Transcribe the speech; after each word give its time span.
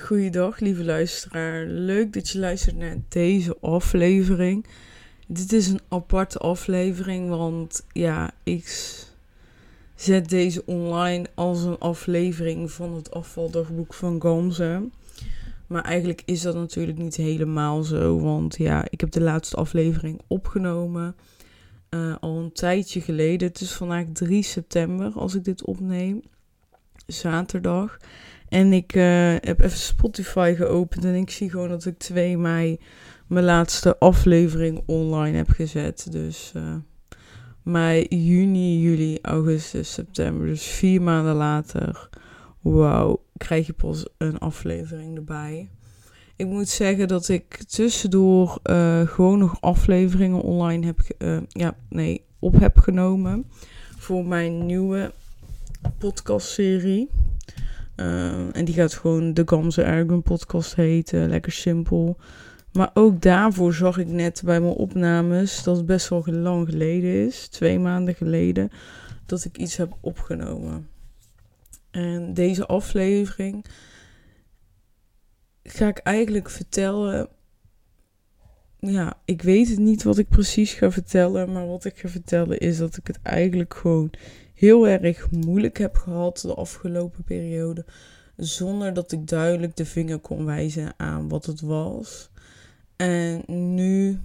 Goeiedag, 0.00 0.58
lieve 0.58 0.84
luisteraar. 0.84 1.66
Leuk 1.66 2.12
dat 2.12 2.28
je 2.28 2.38
luistert 2.38 2.76
naar 2.76 2.96
deze 3.08 3.56
aflevering. 3.60 4.66
Dit 5.26 5.52
is 5.52 5.68
een 5.68 5.80
aparte 5.88 6.38
aflevering, 6.38 7.28
want 7.28 7.86
ja, 7.92 8.30
ik 8.42 8.66
zet 9.94 10.28
deze 10.28 10.66
online 10.66 11.26
als 11.34 11.62
een 11.62 11.78
aflevering 11.78 12.70
van 12.70 12.94
het 12.94 13.10
afvaldagboek 13.10 13.94
van 13.94 14.22
Gamze. 14.22 14.88
Maar 15.66 15.82
eigenlijk 15.82 16.22
is 16.24 16.42
dat 16.42 16.54
natuurlijk 16.54 16.98
niet 16.98 17.16
helemaal 17.16 17.82
zo, 17.82 18.20
want 18.20 18.56
ja, 18.56 18.84
ik 18.90 19.00
heb 19.00 19.10
de 19.10 19.20
laatste 19.20 19.56
aflevering 19.56 20.20
opgenomen 20.26 21.16
uh, 21.90 22.14
al 22.20 22.36
een 22.36 22.52
tijdje 22.52 23.00
geleden. 23.00 23.48
Het 23.48 23.60
is 23.60 23.72
vandaag 23.72 24.04
3 24.12 24.42
september 24.42 25.12
als 25.12 25.34
ik 25.34 25.44
dit 25.44 25.64
opneem, 25.64 26.22
zaterdag. 27.06 27.98
En 28.54 28.72
ik 28.72 28.94
uh, 28.94 29.34
heb 29.40 29.60
even 29.60 29.78
Spotify 29.78 30.54
geopend 30.56 31.04
en 31.04 31.14
ik 31.14 31.30
zie 31.30 31.50
gewoon 31.50 31.68
dat 31.68 31.84
ik 31.84 31.98
2 31.98 32.38
mei 32.38 32.80
mijn 33.26 33.44
laatste 33.44 33.98
aflevering 33.98 34.82
online 34.86 35.36
heb 35.36 35.48
gezet. 35.48 36.06
Dus 36.10 36.52
uh, 36.56 36.74
mei, 37.62 38.06
juni, 38.08 38.80
juli, 38.80 39.18
augustus, 39.22 39.92
september. 39.92 40.46
Dus 40.46 40.62
vier 40.62 41.02
maanden 41.02 41.34
later, 41.34 42.08
wauw, 42.60 43.22
krijg 43.36 43.66
je 43.66 43.72
pas 43.72 44.06
een 44.18 44.38
aflevering 44.38 45.16
erbij. 45.16 45.68
Ik 46.36 46.46
moet 46.46 46.68
zeggen 46.68 47.08
dat 47.08 47.28
ik 47.28 47.62
tussendoor 47.62 48.58
uh, 48.64 49.00
gewoon 49.00 49.38
nog 49.38 49.60
afleveringen 49.60 50.42
online 50.42 50.86
heb, 50.86 50.98
ja, 51.48 51.76
nee, 51.88 52.24
op 52.38 52.60
heb 52.60 52.78
genomen 52.78 53.50
voor 53.98 54.26
mijn 54.26 54.66
nieuwe 54.66 55.12
podcastserie. 55.98 57.08
Uh, 57.96 58.56
en 58.56 58.64
die 58.64 58.74
gaat 58.74 58.94
gewoon 58.94 59.34
de 59.34 59.42
Gamze 59.44 59.82
Ergun 59.82 60.22
podcast 60.22 60.74
heten. 60.74 61.28
Lekker 61.28 61.52
simpel. 61.52 62.16
Maar 62.72 62.90
ook 62.94 63.22
daarvoor 63.22 63.74
zag 63.74 63.98
ik 63.98 64.06
net 64.06 64.42
bij 64.44 64.60
mijn 64.60 64.72
opnames 64.72 65.62
dat 65.62 65.76
het 65.76 65.86
best 65.86 66.08
wel 66.08 66.24
lang 66.26 66.68
geleden 66.68 67.26
is. 67.26 67.48
Twee 67.48 67.78
maanden 67.78 68.14
geleden. 68.14 68.70
Dat 69.26 69.44
ik 69.44 69.58
iets 69.58 69.76
heb 69.76 69.96
opgenomen. 70.00 70.88
En 71.90 72.34
deze 72.34 72.66
aflevering 72.66 73.64
ga 75.62 75.88
ik 75.88 75.98
eigenlijk 75.98 76.50
vertellen. 76.50 77.28
Ja, 78.78 79.14
ik 79.24 79.42
weet 79.42 79.68
het 79.68 79.78
niet 79.78 80.02
wat 80.02 80.18
ik 80.18 80.28
precies 80.28 80.72
ga 80.72 80.90
vertellen. 80.90 81.52
Maar 81.52 81.66
wat 81.66 81.84
ik 81.84 81.98
ga 81.98 82.08
vertellen 82.08 82.58
is 82.58 82.78
dat 82.78 82.96
ik 82.96 83.06
het 83.06 83.18
eigenlijk 83.22 83.74
gewoon 83.74 84.10
heel 84.54 84.88
erg 84.88 85.30
moeilijk 85.30 85.78
heb 85.78 85.96
gehad 85.96 86.38
de 86.38 86.54
afgelopen 86.54 87.24
periode. 87.24 87.84
Zonder 88.36 88.94
dat 88.94 89.12
ik 89.12 89.28
duidelijk 89.28 89.76
de 89.76 89.84
vinger 89.84 90.18
kon 90.18 90.44
wijzen 90.44 90.94
aan 90.96 91.28
wat 91.28 91.46
het 91.46 91.60
was. 91.60 92.30
En 92.96 93.42
nu 93.74 94.20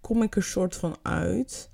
kom 0.00 0.22
ik 0.22 0.36
er 0.36 0.42
soort 0.42 0.76
van 0.76 0.96
uit. 1.02 1.70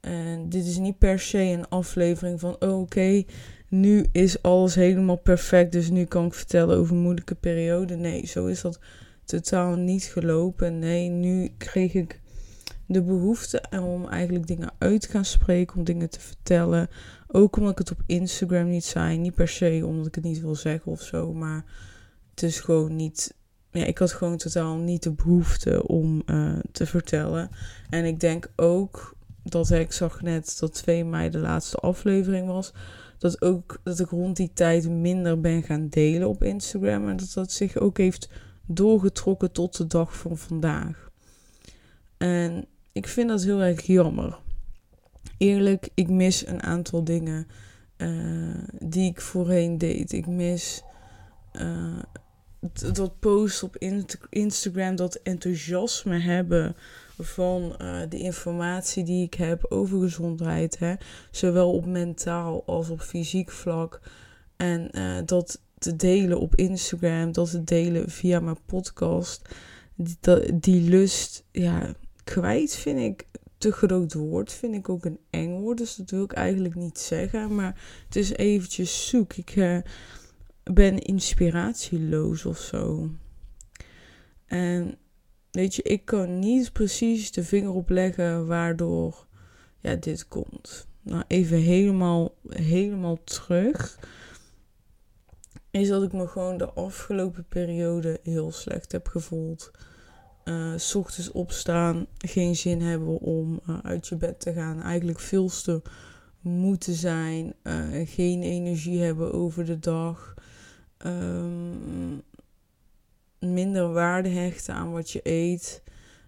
En 0.00 0.48
dit 0.48 0.66
is 0.66 0.78
niet 0.78 0.98
per 0.98 1.18
se 1.20 1.38
een 1.38 1.68
aflevering 1.68 2.40
van: 2.40 2.56
oh, 2.60 2.80
oké, 2.80 3.24
nu 3.68 4.04
is 4.12 4.42
alles 4.42 4.74
helemaal 4.74 5.16
perfect. 5.16 5.72
Dus 5.72 5.90
nu 5.90 6.04
kan 6.04 6.26
ik 6.26 6.34
vertellen 6.34 6.76
over 6.76 6.96
moeilijke 6.96 7.34
periode. 7.34 7.96
Nee, 7.96 8.26
zo 8.26 8.46
is 8.46 8.60
dat 8.60 8.78
totaal 9.24 9.74
niet 9.74 10.04
gelopen. 10.04 10.78
Nee, 10.78 11.08
nu 11.08 11.52
kreeg 11.58 11.94
ik 11.94 12.20
de 12.92 13.02
behoefte 13.02 13.62
om 13.70 14.06
eigenlijk 14.06 14.46
dingen 14.46 14.70
uit 14.78 15.00
te 15.00 15.08
gaan 15.08 15.24
spreken, 15.24 15.76
om 15.76 15.84
dingen 15.84 16.10
te 16.10 16.20
vertellen. 16.20 16.88
Ook 17.26 17.56
omdat 17.56 17.72
ik 17.72 17.78
het 17.78 17.90
op 17.90 18.02
Instagram 18.06 18.68
niet 18.68 18.84
zei. 18.84 19.18
Niet 19.18 19.34
per 19.34 19.48
se 19.48 19.82
omdat 19.86 20.06
ik 20.06 20.14
het 20.14 20.24
niet 20.24 20.40
wil 20.40 20.54
zeggen 20.54 20.92
of 20.92 21.02
zo, 21.02 21.32
maar 21.32 21.64
het 22.30 22.42
is 22.42 22.60
gewoon 22.60 22.96
niet. 22.96 23.34
Ja, 23.70 23.84
ik 23.84 23.98
had 23.98 24.12
gewoon 24.12 24.36
totaal 24.36 24.76
niet 24.76 25.02
de 25.02 25.12
behoefte 25.12 25.86
om 25.86 26.22
uh, 26.26 26.58
te 26.72 26.86
vertellen. 26.86 27.50
En 27.90 28.04
ik 28.04 28.20
denk 28.20 28.52
ook 28.56 29.14
dat 29.42 29.70
ik 29.70 29.92
zag 29.92 30.22
net 30.22 30.56
dat 30.58 30.74
2 30.74 31.04
mei 31.04 31.30
de 31.30 31.38
laatste 31.38 31.76
aflevering 31.76 32.46
was. 32.46 32.72
Dat 33.18 33.42
ook 33.42 33.80
dat 33.82 33.98
ik 33.98 34.08
rond 34.08 34.36
die 34.36 34.50
tijd 34.54 34.88
minder 34.88 35.40
ben 35.40 35.62
gaan 35.62 35.88
delen 35.88 36.28
op 36.28 36.42
Instagram. 36.42 37.08
En 37.08 37.16
dat 37.16 37.32
dat 37.34 37.52
zich 37.52 37.78
ook 37.78 37.98
heeft 37.98 38.28
doorgetrokken 38.66 39.52
tot 39.52 39.76
de 39.76 39.86
dag 39.86 40.16
van 40.16 40.38
vandaag. 40.38 41.10
En 42.16 42.66
ik 42.92 43.08
vind 43.08 43.28
dat 43.28 43.42
heel 43.42 43.60
erg 43.60 43.82
jammer. 43.82 44.38
Eerlijk, 45.38 45.88
ik 45.94 46.08
mis 46.08 46.46
een 46.46 46.62
aantal 46.62 47.04
dingen 47.04 47.46
uh, 47.96 48.64
die 48.78 49.10
ik 49.10 49.20
voorheen 49.20 49.78
deed. 49.78 50.12
Ik 50.12 50.26
mis 50.26 50.82
uh, 51.52 51.98
dat 52.92 53.18
post 53.18 53.62
op 53.62 53.76
Instagram, 54.28 54.96
dat 54.96 55.14
enthousiasme 55.14 56.18
hebben 56.18 56.76
van 57.18 57.76
uh, 57.82 58.00
de 58.08 58.18
informatie 58.18 59.04
die 59.04 59.24
ik 59.24 59.34
heb 59.34 59.66
over 59.68 60.00
gezondheid. 60.00 60.78
Hè? 60.78 60.94
Zowel 61.30 61.72
op 61.72 61.86
mentaal 61.86 62.62
als 62.66 62.90
op 62.90 63.00
fysiek 63.00 63.50
vlak. 63.50 64.00
En 64.56 64.90
dat 65.24 65.60
te 65.78 65.96
delen 65.96 66.40
op 66.40 66.54
Instagram, 66.54 67.32
dat 67.32 67.50
te 67.50 67.64
delen 67.64 68.10
via 68.10 68.40
mijn 68.40 68.58
podcast. 68.66 69.54
Die, 69.94 70.60
die 70.60 70.90
lust, 70.90 71.44
ja, 71.52 71.94
kwijt 72.30 72.76
vind 72.76 72.98
ik 72.98 73.26
te 73.58 73.72
groot 73.72 74.12
woord. 74.12 74.52
Vind 74.52 74.74
ik 74.74 74.88
ook 74.88 75.04
een 75.04 75.18
eng 75.30 75.60
woord. 75.60 75.78
Dus 75.78 75.96
dat 75.96 76.10
wil 76.10 76.24
ik 76.24 76.32
eigenlijk 76.32 76.74
niet 76.74 76.98
zeggen. 76.98 77.54
Maar 77.54 78.02
het 78.06 78.16
is 78.16 78.32
eventjes 78.32 79.08
zoek. 79.08 79.32
Ik 79.32 79.56
uh, 79.56 79.78
ben 80.62 80.98
inspiratieloos 80.98 82.44
of 82.44 82.58
zo. 82.58 83.10
En 84.46 84.96
weet 85.50 85.74
je, 85.74 85.82
ik 85.82 86.04
kan 86.04 86.38
niet 86.38 86.72
precies 86.72 87.32
de 87.32 87.44
vinger 87.44 87.72
op 87.72 87.88
leggen 87.88 88.46
waardoor 88.46 89.26
ja, 89.78 89.94
dit 89.94 90.28
komt. 90.28 90.86
Nou, 91.02 91.24
even 91.26 91.58
helemaal, 91.58 92.34
helemaal 92.48 93.24
terug. 93.24 93.98
Is 95.70 95.88
dat 95.88 96.02
ik 96.02 96.12
me 96.12 96.26
gewoon 96.26 96.56
de 96.56 96.70
afgelopen 96.70 97.44
periode 97.48 98.20
heel 98.22 98.52
slecht 98.52 98.92
heb 98.92 99.08
gevoeld 99.08 99.70
uh, 100.44 100.74
ochtends 100.94 101.30
opstaan, 101.30 102.06
geen 102.18 102.56
zin 102.56 102.82
hebben 102.82 103.18
om 103.18 103.60
uh, 103.68 103.78
uit 103.82 104.08
je 104.08 104.16
bed 104.16 104.40
te 104.40 104.52
gaan. 104.52 104.82
Eigenlijk 104.82 105.20
veel 105.20 105.48
te 105.48 105.82
moeten 106.40 106.94
zijn, 106.94 107.54
uh, 107.62 108.08
geen 108.08 108.42
energie 108.42 109.00
hebben 109.00 109.32
over 109.32 109.64
de 109.64 109.78
dag. 109.78 110.34
Um, 111.06 112.22
minder 113.38 113.92
waarde 113.92 114.28
hechten 114.28 114.74
aan 114.74 114.90
wat 114.92 115.10
je 115.10 115.20
eet. 115.22 115.82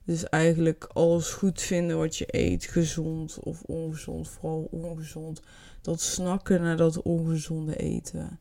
Dus 0.04 0.24
eigenlijk 0.24 0.84
alles 0.84 1.30
goed 1.30 1.60
vinden 1.60 1.98
wat 1.98 2.16
je 2.16 2.26
eet, 2.26 2.64
gezond 2.64 3.38
of 3.38 3.62
ongezond, 3.62 4.28
vooral 4.28 4.68
ongezond. 4.70 5.42
Dat 5.80 6.00
snakken 6.00 6.60
naar 6.60 6.76
dat 6.76 7.02
ongezonde 7.02 7.76
eten. 7.76 8.38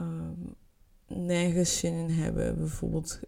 Um, 0.00 0.54
nergens 1.06 1.78
zin 1.78 1.94
in 1.94 2.10
hebben. 2.10 2.58
Bijvoorbeeld 2.58 3.20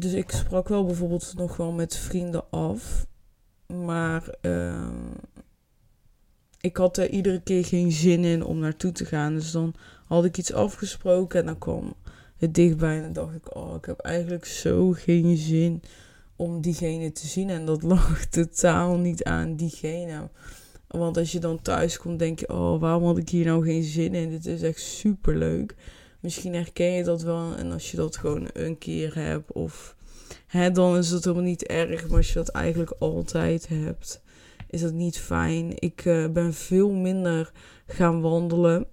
dus 0.00 0.12
ik 0.12 0.30
sprak 0.30 0.68
wel 0.68 0.84
bijvoorbeeld 0.84 1.32
nog 1.36 1.56
wel 1.56 1.72
met 1.72 1.96
vrienden 1.96 2.50
af. 2.50 3.06
Maar 3.66 4.34
uh, 4.42 4.90
ik 6.60 6.76
had 6.76 6.96
er 6.96 7.10
iedere 7.10 7.40
keer 7.40 7.64
geen 7.64 7.92
zin 7.92 8.24
in 8.24 8.44
om 8.44 8.58
naartoe 8.58 8.92
te 8.92 9.04
gaan. 9.04 9.34
Dus 9.34 9.50
dan 9.50 9.74
had 10.06 10.24
ik 10.24 10.38
iets 10.38 10.52
afgesproken 10.52 11.40
en 11.40 11.46
dan 11.46 11.58
kwam 11.58 11.94
het 12.36 12.54
dichtbij. 12.54 12.96
En 12.96 13.02
dan 13.02 13.12
dacht 13.12 13.34
ik, 13.34 13.56
oh, 13.56 13.74
ik 13.74 13.84
heb 13.84 13.98
eigenlijk 13.98 14.44
zo 14.44 14.92
geen 14.92 15.36
zin 15.36 15.82
om 16.36 16.60
diegene 16.60 17.12
te 17.12 17.26
zien. 17.26 17.50
En 17.50 17.64
dat 17.64 17.82
lag 17.92 18.26
totaal 18.26 18.96
niet 18.96 19.24
aan 19.24 19.56
diegene. 19.56 20.28
Want 20.88 21.16
als 21.16 21.32
je 21.32 21.40
dan 21.40 21.62
thuis 21.62 21.98
komt, 21.98 22.18
denk 22.18 22.40
je, 22.40 22.48
oh, 22.48 22.80
waarom 22.80 23.04
had 23.04 23.18
ik 23.18 23.28
hier 23.28 23.44
nou 23.44 23.64
geen 23.64 23.82
zin 23.82 24.14
in? 24.14 24.30
Dit 24.30 24.46
is 24.46 24.62
echt 24.62 24.80
super 24.80 25.36
leuk. 25.36 25.74
Misschien 26.24 26.54
herken 26.54 26.92
je 26.92 27.04
dat 27.04 27.22
wel. 27.22 27.54
En 27.56 27.72
als 27.72 27.90
je 27.90 27.96
dat 27.96 28.16
gewoon 28.16 28.48
een 28.52 28.78
keer 28.78 29.14
hebt, 29.14 29.52
of 29.52 29.96
hè, 30.46 30.70
dan 30.70 30.96
is 30.96 31.10
het 31.10 31.24
helemaal 31.24 31.46
niet 31.46 31.66
erg. 31.66 32.08
Maar 32.08 32.16
als 32.16 32.28
je 32.28 32.34
dat 32.34 32.48
eigenlijk 32.48 32.94
altijd 32.98 33.68
hebt, 33.68 34.22
is 34.70 34.80
dat 34.80 34.92
niet 34.92 35.18
fijn. 35.18 35.72
Ik 35.78 36.04
uh, 36.04 36.28
ben 36.28 36.54
veel 36.54 36.90
minder 36.90 37.52
gaan 37.86 38.20
wandelen. 38.20 38.86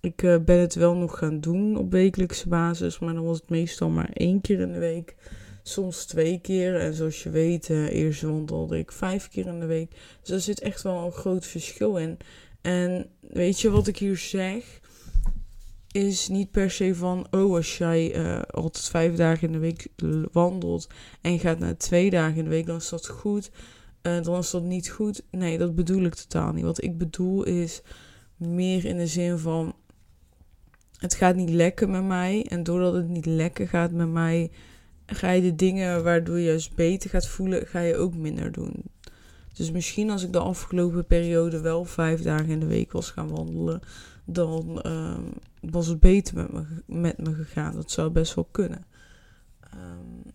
Ik 0.00 0.22
uh, 0.22 0.36
ben 0.44 0.58
het 0.58 0.74
wel 0.74 0.94
nog 0.96 1.18
gaan 1.18 1.40
doen 1.40 1.76
op 1.76 1.90
wekelijkse 1.90 2.48
basis. 2.48 2.98
Maar 2.98 3.14
dan 3.14 3.24
was 3.24 3.40
het 3.40 3.50
meestal 3.50 3.88
maar 3.88 4.10
één 4.12 4.40
keer 4.40 4.60
in 4.60 4.72
de 4.72 4.78
week. 4.78 5.16
Soms 5.62 6.04
twee 6.04 6.40
keer. 6.40 6.80
En 6.80 6.94
zoals 6.94 7.22
je 7.22 7.30
weet, 7.30 7.68
uh, 7.68 7.94
eerst 7.94 8.22
wandelde 8.22 8.78
ik 8.78 8.92
vijf 8.92 9.28
keer 9.28 9.46
in 9.46 9.60
de 9.60 9.66
week. 9.66 9.90
Dus 10.20 10.30
er 10.30 10.40
zit 10.40 10.60
echt 10.60 10.82
wel 10.82 11.04
een 11.04 11.12
groot 11.12 11.46
verschil 11.46 11.96
in. 11.96 12.18
En 12.60 13.10
weet 13.20 13.60
je 13.60 13.70
wat 13.70 13.86
ik 13.86 13.96
hier 13.98 14.16
zeg? 14.16 14.80
Is 15.92 16.28
niet 16.28 16.50
per 16.50 16.70
se 16.70 16.94
van, 16.94 17.26
oh, 17.30 17.54
als 17.54 17.78
jij 17.78 18.16
uh, 18.16 18.42
altijd 18.42 18.88
vijf 18.88 19.14
dagen 19.14 19.46
in 19.46 19.52
de 19.52 19.58
week 19.58 19.88
wandelt 20.32 20.88
en 21.20 21.38
gaat 21.38 21.58
naar 21.58 21.76
twee 21.76 22.10
dagen 22.10 22.36
in 22.36 22.44
de 22.44 22.50
week, 22.50 22.66
dan 22.66 22.76
is 22.76 22.88
dat 22.88 23.08
goed. 23.08 23.50
Uh, 24.02 24.22
dan 24.22 24.38
is 24.38 24.50
dat 24.50 24.62
niet 24.62 24.88
goed. 24.88 25.22
Nee, 25.30 25.58
dat 25.58 25.74
bedoel 25.74 26.02
ik 26.02 26.14
totaal 26.14 26.52
niet. 26.52 26.64
Wat 26.64 26.82
ik 26.82 26.98
bedoel 26.98 27.44
is 27.44 27.82
meer 28.36 28.84
in 28.84 28.96
de 28.96 29.06
zin 29.06 29.38
van, 29.38 29.74
het 30.98 31.14
gaat 31.14 31.36
niet 31.36 31.50
lekker 31.50 31.88
met 31.88 32.04
mij. 32.04 32.46
En 32.48 32.62
doordat 32.62 32.94
het 32.94 33.08
niet 33.08 33.26
lekker 33.26 33.68
gaat 33.68 33.92
met 33.92 34.08
mij, 34.08 34.50
ga 35.06 35.30
je 35.30 35.42
de 35.42 35.54
dingen 35.54 36.04
waardoor 36.04 36.38
je 36.38 36.44
juist 36.44 36.74
beter 36.74 37.10
gaat 37.10 37.26
voelen, 37.26 37.66
ga 37.66 37.80
je 37.80 37.96
ook 37.96 38.14
minder 38.14 38.52
doen. 38.52 38.82
Dus 39.52 39.70
misschien 39.70 40.10
als 40.10 40.22
ik 40.22 40.32
de 40.32 40.38
afgelopen 40.38 41.06
periode 41.06 41.60
wel 41.60 41.84
vijf 41.84 42.22
dagen 42.22 42.48
in 42.48 42.60
de 42.60 42.66
week 42.66 42.92
was 42.92 43.10
gaan 43.10 43.28
wandelen, 43.28 43.80
dan 44.30 44.80
ehm, 44.82 45.22
was 45.60 45.86
het 45.86 46.00
beter 46.00 46.34
met 46.34 46.52
me, 46.52 46.64
met 46.86 47.18
me 47.18 47.34
gegaan. 47.34 47.74
Dat 47.74 47.90
zou 47.90 48.10
best 48.10 48.34
wel 48.34 48.48
kunnen. 48.50 48.86
Um, 49.74 50.32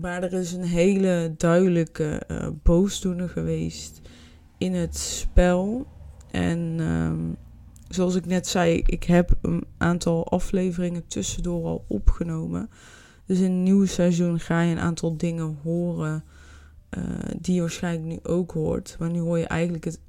maar 0.00 0.22
er 0.22 0.32
is 0.32 0.52
een 0.52 0.64
hele 0.64 1.34
duidelijke 1.36 2.22
uh, 2.28 2.48
boosdoener 2.62 3.28
geweest 3.28 4.00
in 4.58 4.74
het 4.74 4.96
spel. 4.96 5.86
En 6.30 6.80
um, 6.80 7.36
zoals 7.88 8.14
ik 8.14 8.26
net 8.26 8.46
zei, 8.46 8.82
ik 8.86 9.04
heb 9.04 9.38
een 9.42 9.64
aantal 9.78 10.28
afleveringen 10.28 11.06
tussendoor 11.06 11.64
al 11.64 11.84
opgenomen. 11.88 12.70
Dus 13.26 13.38
in 13.38 13.52
het 13.52 13.62
nieuwe 13.62 13.86
seizoen 13.86 14.40
ga 14.40 14.60
je 14.60 14.72
een 14.72 14.80
aantal 14.80 15.16
dingen 15.16 15.58
horen 15.62 16.24
uh, 16.98 17.04
die 17.40 17.54
je 17.54 17.60
waarschijnlijk 17.60 18.06
nu 18.06 18.32
ook 18.32 18.50
hoort. 18.50 18.96
Maar 18.98 19.10
nu 19.10 19.18
hoor 19.18 19.38
je 19.38 19.46
eigenlijk 19.46 19.84
het 19.84 20.00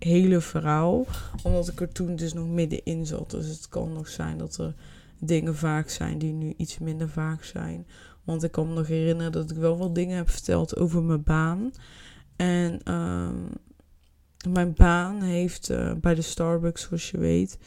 hele 0.00 0.40
verhaal. 0.40 1.06
Omdat 1.42 1.68
ik 1.68 1.80
er 1.80 1.92
toen 1.92 2.16
dus 2.16 2.32
nog 2.32 2.48
middenin 2.48 3.06
zat. 3.06 3.30
Dus 3.30 3.46
het 3.46 3.68
kan 3.68 3.92
nog 3.92 4.08
zijn 4.08 4.38
dat 4.38 4.56
er 4.56 4.74
dingen 5.18 5.56
vaak 5.56 5.88
zijn 5.88 6.18
die 6.18 6.32
nu 6.32 6.54
iets 6.56 6.78
minder 6.78 7.08
vaak 7.08 7.44
zijn. 7.44 7.86
Want 8.24 8.42
ik 8.42 8.52
kan 8.52 8.68
me 8.68 8.74
nog 8.74 8.86
herinneren 8.86 9.32
dat 9.32 9.50
ik 9.50 9.56
wel 9.56 9.78
wat 9.78 9.94
dingen 9.94 10.16
heb 10.16 10.30
verteld 10.30 10.76
over 10.76 11.02
mijn 11.02 11.22
baan. 11.22 11.72
En 12.36 12.92
um, 12.94 13.48
mijn 14.48 14.74
baan 14.74 15.22
heeft 15.22 15.70
uh, 15.70 15.92
bij 15.94 16.14
de 16.14 16.22
Starbucks, 16.22 16.82
zoals 16.82 17.10
je 17.10 17.18
weet, 17.18 17.58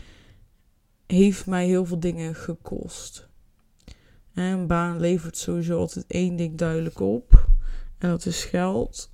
heeft 1.08 1.46
mij 1.46 1.66
heel 1.66 1.86
veel 1.86 2.00
dingen 2.00 2.36
gekost. 2.36 3.28
En 4.34 4.44
een 4.44 4.68
baan 4.68 5.00
levert 5.00 5.38
sowieso 5.38 5.80
altijd 5.80 6.06
één 6.08 6.36
ding 6.36 6.58
duidelijk 6.58 7.00
op. 7.00 7.48
En 7.98 8.10
dat 8.10 8.26
is 8.26 8.44
geld. 8.44 9.12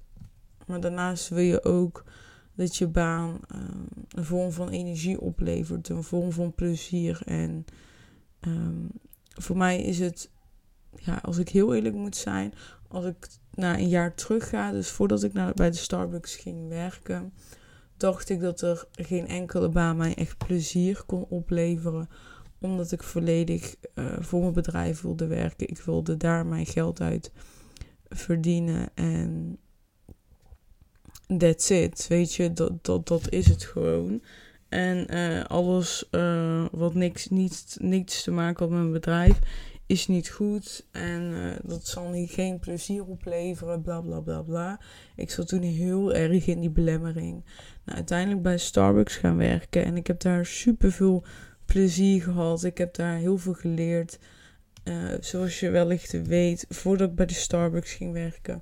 Maar 0.65 0.79
daarnaast 0.79 1.29
wil 1.29 1.43
je 1.43 1.63
ook 1.63 2.03
dat 2.59 2.75
je 2.75 2.87
baan 2.87 3.39
um, 3.55 3.87
een 4.09 4.25
vorm 4.25 4.51
van 4.51 4.69
energie 4.69 5.21
oplevert, 5.21 5.89
een 5.89 6.03
vorm 6.03 6.31
van 6.31 6.53
plezier. 6.53 7.21
En 7.25 7.65
um, 8.41 8.89
voor 9.33 9.57
mij 9.57 9.81
is 9.81 9.99
het, 9.99 10.31
ja, 10.95 11.19
als 11.21 11.37
ik 11.37 11.49
heel 11.49 11.75
eerlijk 11.75 11.95
moet 11.95 12.15
zijn, 12.15 12.53
als 12.87 13.05
ik 13.05 13.27
naar 13.53 13.77
een 13.77 13.89
jaar 13.89 14.15
terug 14.15 14.49
ga, 14.49 14.71
dus 14.71 14.89
voordat 14.89 15.23
ik 15.23 15.33
naar, 15.33 15.53
bij 15.53 15.69
de 15.69 15.77
Starbucks 15.77 16.35
ging 16.35 16.67
werken, 16.67 17.33
dacht 17.97 18.29
ik 18.29 18.39
dat 18.39 18.61
er 18.61 18.87
geen 18.91 19.27
enkele 19.27 19.69
baan 19.69 19.97
mij 19.97 20.15
echt 20.15 20.37
plezier 20.37 21.03
kon 21.05 21.25
opleveren. 21.29 22.09
Omdat 22.61 22.91
ik 22.91 23.03
volledig 23.03 23.75
uh, 23.95 24.19
voor 24.19 24.41
mijn 24.41 24.53
bedrijf 24.53 25.01
wilde 25.01 25.27
werken. 25.27 25.67
Ik 25.67 25.81
wilde 25.81 26.17
daar 26.17 26.45
mijn 26.45 26.65
geld 26.65 27.01
uit 27.01 27.31
verdienen. 28.09 28.89
En 28.93 29.57
that's 31.37 31.69
it. 31.69 32.05
Weet 32.07 32.33
je, 32.33 32.53
dat, 32.53 32.83
dat, 32.85 33.07
dat 33.07 33.29
is 33.29 33.47
het 33.47 33.63
gewoon. 33.63 34.21
En 34.69 35.15
uh, 35.15 35.43
alles 35.43 36.07
uh, 36.11 36.65
wat 36.71 36.93
niks, 36.93 37.29
niets, 37.29 37.77
niets 37.79 38.23
te 38.23 38.31
maken 38.31 38.59
had 38.59 38.69
met 38.69 38.79
mijn 38.79 38.91
bedrijf 38.91 39.39
is 39.85 40.07
niet 40.07 40.29
goed. 40.29 40.85
En 40.91 41.21
uh, 41.21 41.51
dat 41.63 41.87
zal 41.87 42.09
niet 42.09 42.31
geen 42.31 42.59
plezier 42.59 43.05
opleveren, 43.05 43.81
bla 43.81 44.01
bla 44.01 44.19
bla 44.19 44.41
bla. 44.41 44.79
Ik 45.15 45.31
zat 45.31 45.47
toen 45.47 45.61
heel 45.61 46.13
erg 46.13 46.47
in 46.47 46.59
die 46.59 46.69
belemmering. 46.69 47.43
Nou, 47.85 47.97
uiteindelijk 47.97 48.41
bij 48.41 48.57
Starbucks 48.57 49.15
gaan 49.15 49.37
werken. 49.37 49.85
En 49.85 49.97
ik 49.97 50.07
heb 50.07 50.19
daar 50.19 50.45
super 50.45 50.91
veel 50.91 51.23
plezier 51.65 52.21
gehad. 52.21 52.63
Ik 52.63 52.77
heb 52.77 52.95
daar 52.95 53.17
heel 53.17 53.37
veel 53.37 53.53
geleerd. 53.53 54.19
Zoals 55.19 55.59
je 55.59 55.69
wellicht 55.69 56.21
weet, 56.27 56.65
voordat 56.69 57.09
ik 57.09 57.15
bij 57.15 57.25
de 57.25 57.33
Starbucks 57.33 57.93
ging 57.93 58.13
werken, 58.13 58.61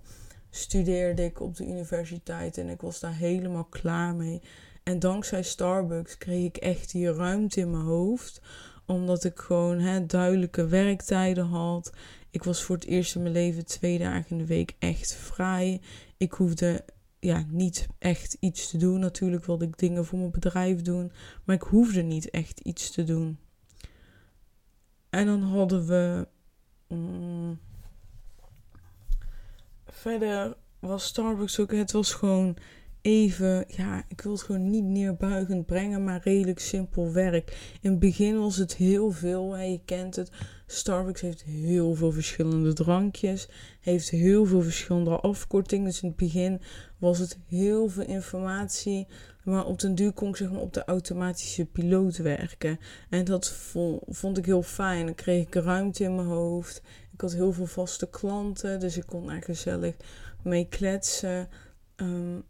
studeerde 0.49 1.23
ik 1.23 1.41
op 1.41 1.55
de 1.55 1.65
universiteit. 1.65 2.57
En 2.57 2.69
ik 2.69 2.81
was 2.81 2.99
daar 2.99 3.15
helemaal 3.15 3.65
klaar 3.65 4.15
mee. 4.15 4.41
En 4.83 4.99
dankzij 4.99 5.44
Starbucks 5.44 6.17
kreeg 6.17 6.45
ik 6.45 6.57
echt 6.57 6.91
die 6.91 7.13
ruimte 7.13 7.59
in 7.59 7.71
mijn 7.71 7.83
hoofd. 7.83 8.41
Omdat 8.85 9.23
ik 9.23 9.39
gewoon 9.39 9.79
hè, 9.79 10.05
duidelijke 10.05 10.67
werktijden 10.67 11.45
had. 11.45 11.91
Ik 12.29 12.44
was 12.44 12.63
voor 12.63 12.75
het 12.75 12.85
eerst 12.85 13.15
in 13.15 13.21
mijn 13.21 13.33
leven 13.33 13.65
twee 13.65 13.97
dagen 13.97 14.29
in 14.29 14.38
de 14.38 14.45
week 14.45 14.75
echt 14.79 15.13
vrij. 15.13 15.81
Ik 16.17 16.31
hoefde 16.31 16.85
ja, 17.19 17.45
niet 17.49 17.88
echt 17.99 18.38
iets 18.39 18.69
te 18.69 18.77
doen. 18.77 18.99
Natuurlijk 18.99 19.45
wilde 19.45 19.65
ik 19.65 19.77
dingen 19.77 20.05
voor 20.05 20.19
mijn 20.19 20.31
bedrijf 20.31 20.81
doen. 20.81 21.11
Maar 21.44 21.55
ik 21.55 21.61
hoefde 21.61 22.01
niet 22.01 22.29
echt 22.29 22.59
iets 22.59 22.91
te 22.91 23.03
doen. 23.03 23.39
En 25.09 25.25
dan 25.25 25.41
hadden 25.41 25.85
we. 25.85 26.27
Mm, 26.88 27.59
verder 29.97 30.55
was 30.79 31.05
Starbucks 31.05 31.59
ook. 31.59 31.71
Het 31.71 31.91
was 31.91 32.13
gewoon 32.13 32.57
even, 33.01 33.65
ja, 33.67 34.03
ik 34.07 34.21
wil 34.21 34.31
het 34.31 34.41
gewoon 34.41 34.69
niet 34.69 34.83
neerbuigend 34.83 35.65
brengen, 35.65 36.03
maar 36.03 36.21
redelijk 36.23 36.59
simpel 36.59 37.11
werk. 37.11 37.77
In 37.81 37.89
het 37.91 37.99
begin 37.99 38.39
was 38.39 38.57
het 38.57 38.75
heel 38.75 39.11
veel, 39.11 39.57
je 39.57 39.81
kent 39.85 40.15
het. 40.15 40.31
Starbucks 40.65 41.21
heeft 41.21 41.44
heel 41.44 41.95
veel 41.95 42.11
verschillende 42.11 42.73
drankjes, 42.73 43.49
heeft 43.81 44.09
heel 44.09 44.45
veel 44.45 44.61
verschillende 44.61 45.19
afkortingen. 45.19 45.85
Dus 45.85 46.01
in 46.01 46.07
het 46.07 46.17
begin 46.17 46.61
was 46.97 47.19
het 47.19 47.39
heel 47.47 47.89
veel 47.89 48.05
informatie, 48.05 49.07
maar 49.44 49.65
op 49.65 49.79
den 49.79 49.95
duur 49.95 50.11
kon 50.13 50.29
ik 50.29 50.35
zeg 50.35 50.51
maar 50.51 50.61
op 50.61 50.73
de 50.73 50.85
automatische 50.85 51.65
piloot 51.65 52.17
werken. 52.17 52.79
En 53.09 53.25
dat 53.25 53.51
vond, 53.51 54.01
vond 54.07 54.38
ik 54.38 54.45
heel 54.45 54.63
fijn. 54.63 55.05
Dan 55.05 55.15
kreeg 55.15 55.45
ik 55.45 55.55
ruimte 55.55 56.03
in 56.03 56.15
mijn 56.15 56.27
hoofd. 56.27 56.81
Ik 57.17 57.23
had 57.23 57.33
heel 57.33 57.53
veel 57.53 57.65
vaste 57.65 58.09
klanten, 58.09 58.79
dus 58.79 58.97
ik 58.97 59.05
kon 59.05 59.27
daar 59.27 59.41
gezellig 59.41 59.95
mee 60.43 60.67
kletsen. 60.67 61.49
Um, 61.95 62.43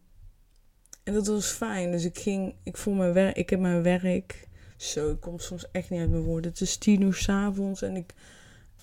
en 1.04 1.14
dat 1.14 1.28
was 1.28 1.46
fijn. 1.46 1.92
Dus 1.92 2.06
ik 2.06 2.18
ging, 2.18 2.56
ik 2.64 2.78
voel 2.78 2.94
mijn 2.94 3.14
werk, 3.14 3.36
ik 3.36 3.50
heb 3.50 3.60
mijn 3.60 3.84
werk. 3.84 4.48
Zo, 4.78 5.12
ik 5.12 5.20
kom 5.20 5.40
soms 5.40 5.72
echt 5.72 5.90
niet 5.90 6.00
uit 6.00 6.10
mijn 6.10 6.22
woorden. 6.22 6.52
Het 6.52 6.62
is 6.62 6.78
tien 6.78 7.02
uur 7.02 7.14
s'avonds 7.14 7.82
en 7.82 7.96
ik, 7.96 8.14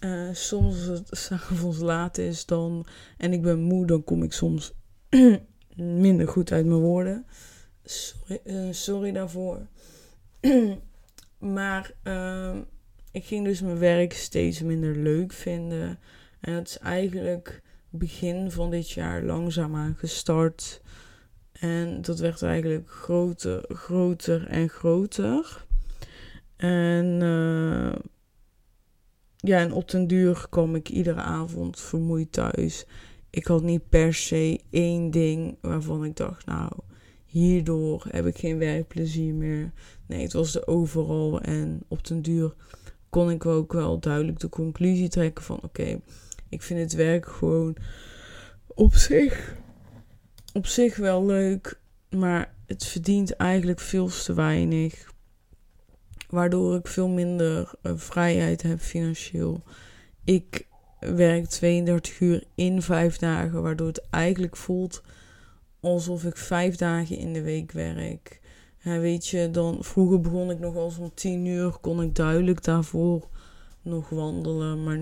uh, 0.00 0.28
soms 0.32 0.88
als 0.88 0.98
het 0.98 1.08
s'avonds 1.18 1.78
laat 1.78 2.18
is 2.18 2.46
dan, 2.46 2.86
en 3.18 3.32
ik 3.32 3.42
ben 3.42 3.60
moe, 3.60 3.86
dan 3.86 4.04
kom 4.04 4.22
ik 4.22 4.32
soms 4.32 4.72
minder 5.76 6.28
goed 6.28 6.52
uit 6.52 6.66
mijn 6.66 6.80
woorden. 6.80 7.26
Sorry, 7.82 8.40
uh, 8.44 8.72
sorry 8.72 9.12
daarvoor. 9.12 9.66
maar 11.38 11.94
uh, 12.04 12.56
ik 13.14 13.24
ging 13.24 13.44
dus 13.44 13.60
mijn 13.60 13.78
werk 13.78 14.12
steeds 14.12 14.60
minder 14.60 14.96
leuk 14.96 15.32
vinden. 15.32 15.98
En 16.40 16.52
het 16.52 16.68
is 16.68 16.78
eigenlijk 16.78 17.62
begin 17.90 18.50
van 18.50 18.70
dit 18.70 18.90
jaar 18.90 19.22
langzaamaan 19.22 19.94
gestart. 19.96 20.80
En 21.52 22.02
dat 22.02 22.18
werd 22.18 22.42
eigenlijk 22.42 22.90
groter, 22.90 23.64
groter 23.68 24.46
en 24.46 24.68
groter. 24.68 25.66
En 26.56 27.20
uh, 27.22 27.92
ja, 29.36 29.58
en 29.58 29.72
op 29.72 29.90
den 29.90 30.06
duur 30.06 30.46
kwam 30.50 30.74
ik 30.74 30.88
iedere 30.88 31.20
avond 31.20 31.80
vermoeid 31.80 32.32
thuis. 32.32 32.86
Ik 33.30 33.46
had 33.46 33.62
niet 33.62 33.88
per 33.88 34.14
se 34.14 34.60
één 34.70 35.10
ding 35.10 35.56
waarvan 35.60 36.04
ik 36.04 36.16
dacht, 36.16 36.46
nou, 36.46 36.72
hierdoor 37.24 38.04
heb 38.08 38.26
ik 38.26 38.38
geen 38.38 38.58
werkplezier 38.58 39.34
meer. 39.34 39.72
Nee, 40.06 40.22
het 40.22 40.32
was 40.32 40.54
er 40.54 40.66
overal. 40.66 41.40
En 41.40 41.82
op 41.88 42.06
den 42.06 42.22
duur 42.22 42.54
kon 43.14 43.30
ik 43.30 43.46
ook 43.46 43.72
wel 43.72 43.98
duidelijk 43.98 44.40
de 44.40 44.48
conclusie 44.48 45.08
trekken 45.08 45.44
van, 45.44 45.60
oké, 45.62 46.00
ik 46.48 46.62
vind 46.62 46.80
het 46.80 46.92
werk 46.92 47.26
gewoon 47.26 47.76
op 48.66 48.94
zich 48.94 49.56
op 50.52 50.66
zich 50.66 50.96
wel 50.96 51.26
leuk, 51.26 51.80
maar 52.10 52.54
het 52.66 52.86
verdient 52.86 53.36
eigenlijk 53.36 53.80
veel 53.80 54.08
te 54.08 54.34
weinig. 54.34 55.12
Waardoor 56.28 56.76
ik 56.76 56.86
veel 56.86 57.08
minder 57.08 57.72
uh, 57.82 57.92
vrijheid 57.96 58.62
heb 58.62 58.80
financieel. 58.80 59.62
Ik 60.24 60.66
werk 61.00 61.46
32 61.46 62.20
uur 62.20 62.44
in 62.54 62.82
5 62.82 63.16
dagen, 63.16 63.62
waardoor 63.62 63.86
het 63.86 64.10
eigenlijk 64.10 64.56
voelt 64.56 65.02
alsof 65.80 66.24
ik 66.24 66.36
5 66.36 66.76
dagen 66.76 67.16
in 67.16 67.32
de 67.32 67.42
week 67.42 67.72
werk. 67.72 68.40
Ja, 68.84 68.98
weet 68.98 69.26
je, 69.26 69.50
dan 69.50 69.76
vroeger 69.80 70.20
begon 70.20 70.50
ik 70.50 70.58
nog 70.58 70.76
als 70.76 70.98
om 70.98 71.10
10 71.14 71.46
uur, 71.46 71.70
kon 71.80 72.02
ik 72.02 72.14
duidelijk 72.14 72.64
daarvoor 72.64 73.28
nog 73.82 74.08
wandelen. 74.08 74.84
Maar 74.84 74.98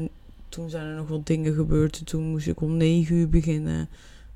toen 0.48 0.70
zijn 0.70 0.86
er 0.86 0.96
nog 0.96 1.08
wat 1.08 1.26
dingen 1.26 1.54
gebeurd 1.54 1.98
en 1.98 2.04
toen 2.04 2.22
moest 2.22 2.46
ik 2.46 2.60
om 2.60 2.76
9 2.76 3.16
uur 3.16 3.28
beginnen 3.28 3.88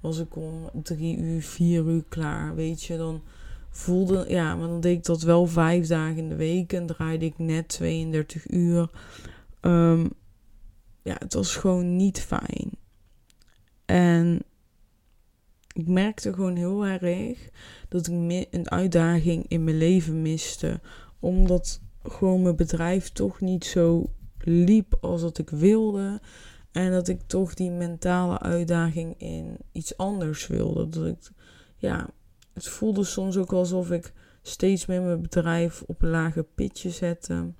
was 0.07 0.19
ik 0.19 0.37
om 0.37 0.71
drie 0.83 1.17
uur, 1.17 1.43
vier 1.43 1.85
uur 1.85 2.05
klaar. 2.09 2.55
Weet 2.55 2.83
je, 2.83 2.97
dan 2.97 3.23
voelde, 3.71 4.25
ja, 4.29 4.57
maar 4.57 4.69
dan 4.69 4.81
deed 4.81 4.97
ik 4.97 5.05
dat 5.05 5.23
wel 5.23 5.47
vijf 5.47 5.87
dagen 5.87 6.17
in 6.17 6.29
de 6.29 6.37
week 6.37 6.73
en 6.73 6.87
draaide 6.87 7.25
ik 7.25 7.39
net 7.39 7.69
32 7.69 8.51
uur. 8.51 8.91
Um, 9.61 10.11
ja, 11.03 11.17
het 11.19 11.35
was 11.35 11.57
gewoon 11.57 11.97
niet 11.97 12.21
fijn. 12.21 12.71
En 13.85 14.43
ik 15.77 15.89
merkte 15.89 16.33
gewoon 16.33 16.57
heel 16.57 16.87
erg 16.87 17.51
dat 17.89 18.07
ik 18.07 18.47
een 18.51 18.71
uitdaging 18.71 19.45
in 19.49 19.65
mijn 19.65 19.79
leven 19.79 20.23
miste. 20.23 20.81
Omdat 21.21 21.81
gewoon 22.03 22.43
mijn 22.43 22.57
bedrijf 22.57 23.11
toch 23.11 23.41
niet 23.41 23.65
zo 23.65 24.11
liep 24.39 24.99
als 25.01 25.21
dat 25.21 25.39
ik 25.39 25.51
wilde. 25.51 26.21
En 26.73 26.91
dat 26.91 27.09
ik 27.09 27.21
toch 27.27 27.55
die 27.55 27.71
mentale 27.71 28.39
uitdaging 28.39 29.15
in 29.19 29.57
iets 29.73 29.97
anders 29.97 30.47
wilde. 30.47 30.89
Dat 30.89 31.07
ik, 31.07 31.31
ja, 31.77 32.09
het 32.53 32.69
voelde 32.69 33.05
soms 33.05 33.37
ook 33.37 33.53
alsof 33.53 33.91
ik 33.91 34.13
steeds 34.43 34.87
meer 34.87 35.03
mijn 35.03 35.23
bedrijf 35.23 35.83
op 35.87 36.03
een 36.03 36.11
lager 36.11 36.45
pitje 36.45 36.91
zette. 36.91 37.53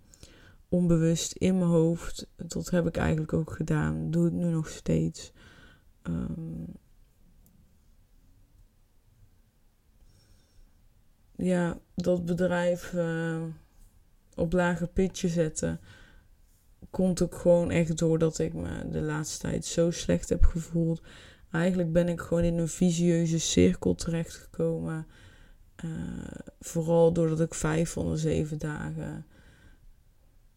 Onbewust 0.69 1.33
in 1.33 1.59
mijn 1.59 1.71
hoofd. 1.71 2.29
Dat 2.37 2.71
heb 2.71 2.87
ik 2.87 2.97
eigenlijk 2.97 3.33
ook 3.33 3.53
gedaan. 3.53 4.11
Doe 4.11 4.27
ik 4.27 4.33
nu 4.33 4.45
nog 4.45 4.69
steeds. 4.69 5.33
Ehm, 6.03 6.65
ja, 11.37 11.79
dat 11.95 12.25
bedrijf 12.25 12.93
uh, 12.93 13.43
op 14.35 14.53
lager 14.53 14.89
pitje 14.89 15.29
zetten. 15.29 15.81
Komt 16.91 17.23
ook 17.23 17.35
gewoon 17.35 17.71
echt 17.71 17.99
doordat 17.99 18.39
ik 18.39 18.55
me 18.55 18.89
de 18.91 19.01
laatste 19.01 19.39
tijd 19.39 19.65
zo 19.65 19.91
slecht 19.91 20.29
heb 20.29 20.45
gevoeld. 20.45 21.03
Eigenlijk 21.51 21.93
ben 21.93 22.09
ik 22.09 22.21
gewoon 22.21 22.45
in 22.45 22.59
een 22.59 22.69
visieuze 22.69 23.39
cirkel 23.39 23.95
terechtgekomen. 23.95 25.07
Uh, 25.85 25.91
vooral 26.61 27.13
doordat 27.13 27.41
ik 27.41 27.55
vijf 27.55 27.91
van 27.91 28.11
de 28.11 28.17
zeven 28.17 28.59
dagen 28.59 29.27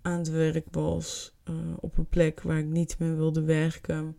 aan 0.02 0.18
het 0.18 0.30
werk 0.30 0.66
was. 0.72 1.36
Uh, 1.50 1.56
op 1.80 1.98
een 1.98 2.10
plek 2.10 2.42
waar 2.42 2.58
ik 2.58 2.66
niet 2.66 3.00
meer 3.00 3.16
wilde 3.16 3.42
werken. 3.42 4.18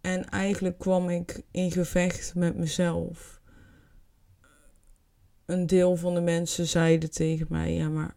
En 0.00 0.28
eigenlijk 0.28 0.78
kwam 0.78 1.08
ik 1.08 1.42
in 1.50 1.70
gevecht 1.70 2.34
met 2.34 2.56
mezelf. 2.56 3.35
Een 5.46 5.66
deel 5.66 5.96
van 5.96 6.14
de 6.14 6.20
mensen 6.20 6.66
zeiden 6.66 7.10
tegen 7.10 7.46
mij: 7.48 7.74
Ja, 7.74 7.88
maar 7.88 8.14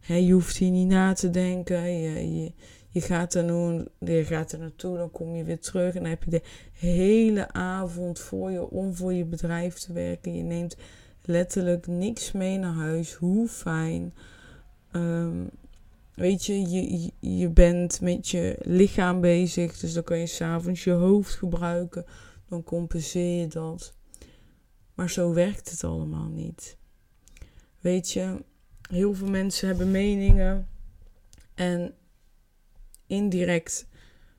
hè, 0.00 0.14
je 0.14 0.32
hoeft 0.32 0.56
hier 0.56 0.70
niet 0.70 0.88
na 0.88 1.12
te 1.12 1.30
denken. 1.30 2.00
Je, 2.00 2.52
je, 2.88 3.00
gaat 3.00 3.34
er, 3.34 3.44
nu, 3.44 3.84
je 3.98 4.24
gaat 4.24 4.52
er 4.52 4.58
naartoe, 4.58 4.96
dan 4.96 5.10
kom 5.10 5.34
je 5.36 5.44
weer 5.44 5.60
terug. 5.60 5.94
En 5.94 6.00
dan 6.00 6.10
heb 6.10 6.24
je 6.24 6.30
de 6.30 6.42
hele 6.72 7.52
avond 7.52 8.18
voor 8.18 8.50
je 8.50 8.70
om 8.70 8.94
voor 8.94 9.12
je 9.12 9.24
bedrijf 9.24 9.74
te 9.74 9.92
werken. 9.92 10.36
Je 10.36 10.42
neemt 10.42 10.76
letterlijk 11.24 11.86
niks 11.86 12.32
mee 12.32 12.58
naar 12.58 12.74
huis. 12.74 13.14
Hoe 13.14 13.48
fijn. 13.48 14.14
Um, 14.92 15.50
weet 16.14 16.44
je, 16.44 16.70
je, 16.70 17.10
je 17.20 17.48
bent 17.48 18.00
met 18.00 18.28
je 18.28 18.56
lichaam 18.60 19.20
bezig. 19.20 19.78
Dus 19.78 19.92
dan 19.92 20.04
kan 20.04 20.18
je 20.18 20.26
s'avonds 20.26 20.84
je 20.84 20.90
hoofd 20.90 21.34
gebruiken. 21.34 22.04
Dan 22.48 22.64
compenseer 22.64 23.40
je 23.40 23.46
dat. 23.46 23.94
Maar 25.02 25.10
zo 25.10 25.32
werkt 25.32 25.70
het 25.70 25.84
allemaal 25.84 26.28
niet. 26.28 26.76
Weet 27.80 28.10
je, 28.10 28.44
heel 28.88 29.14
veel 29.14 29.28
mensen 29.28 29.68
hebben 29.68 29.90
meningen. 29.90 30.68
En 31.54 31.94
indirect 33.06 33.86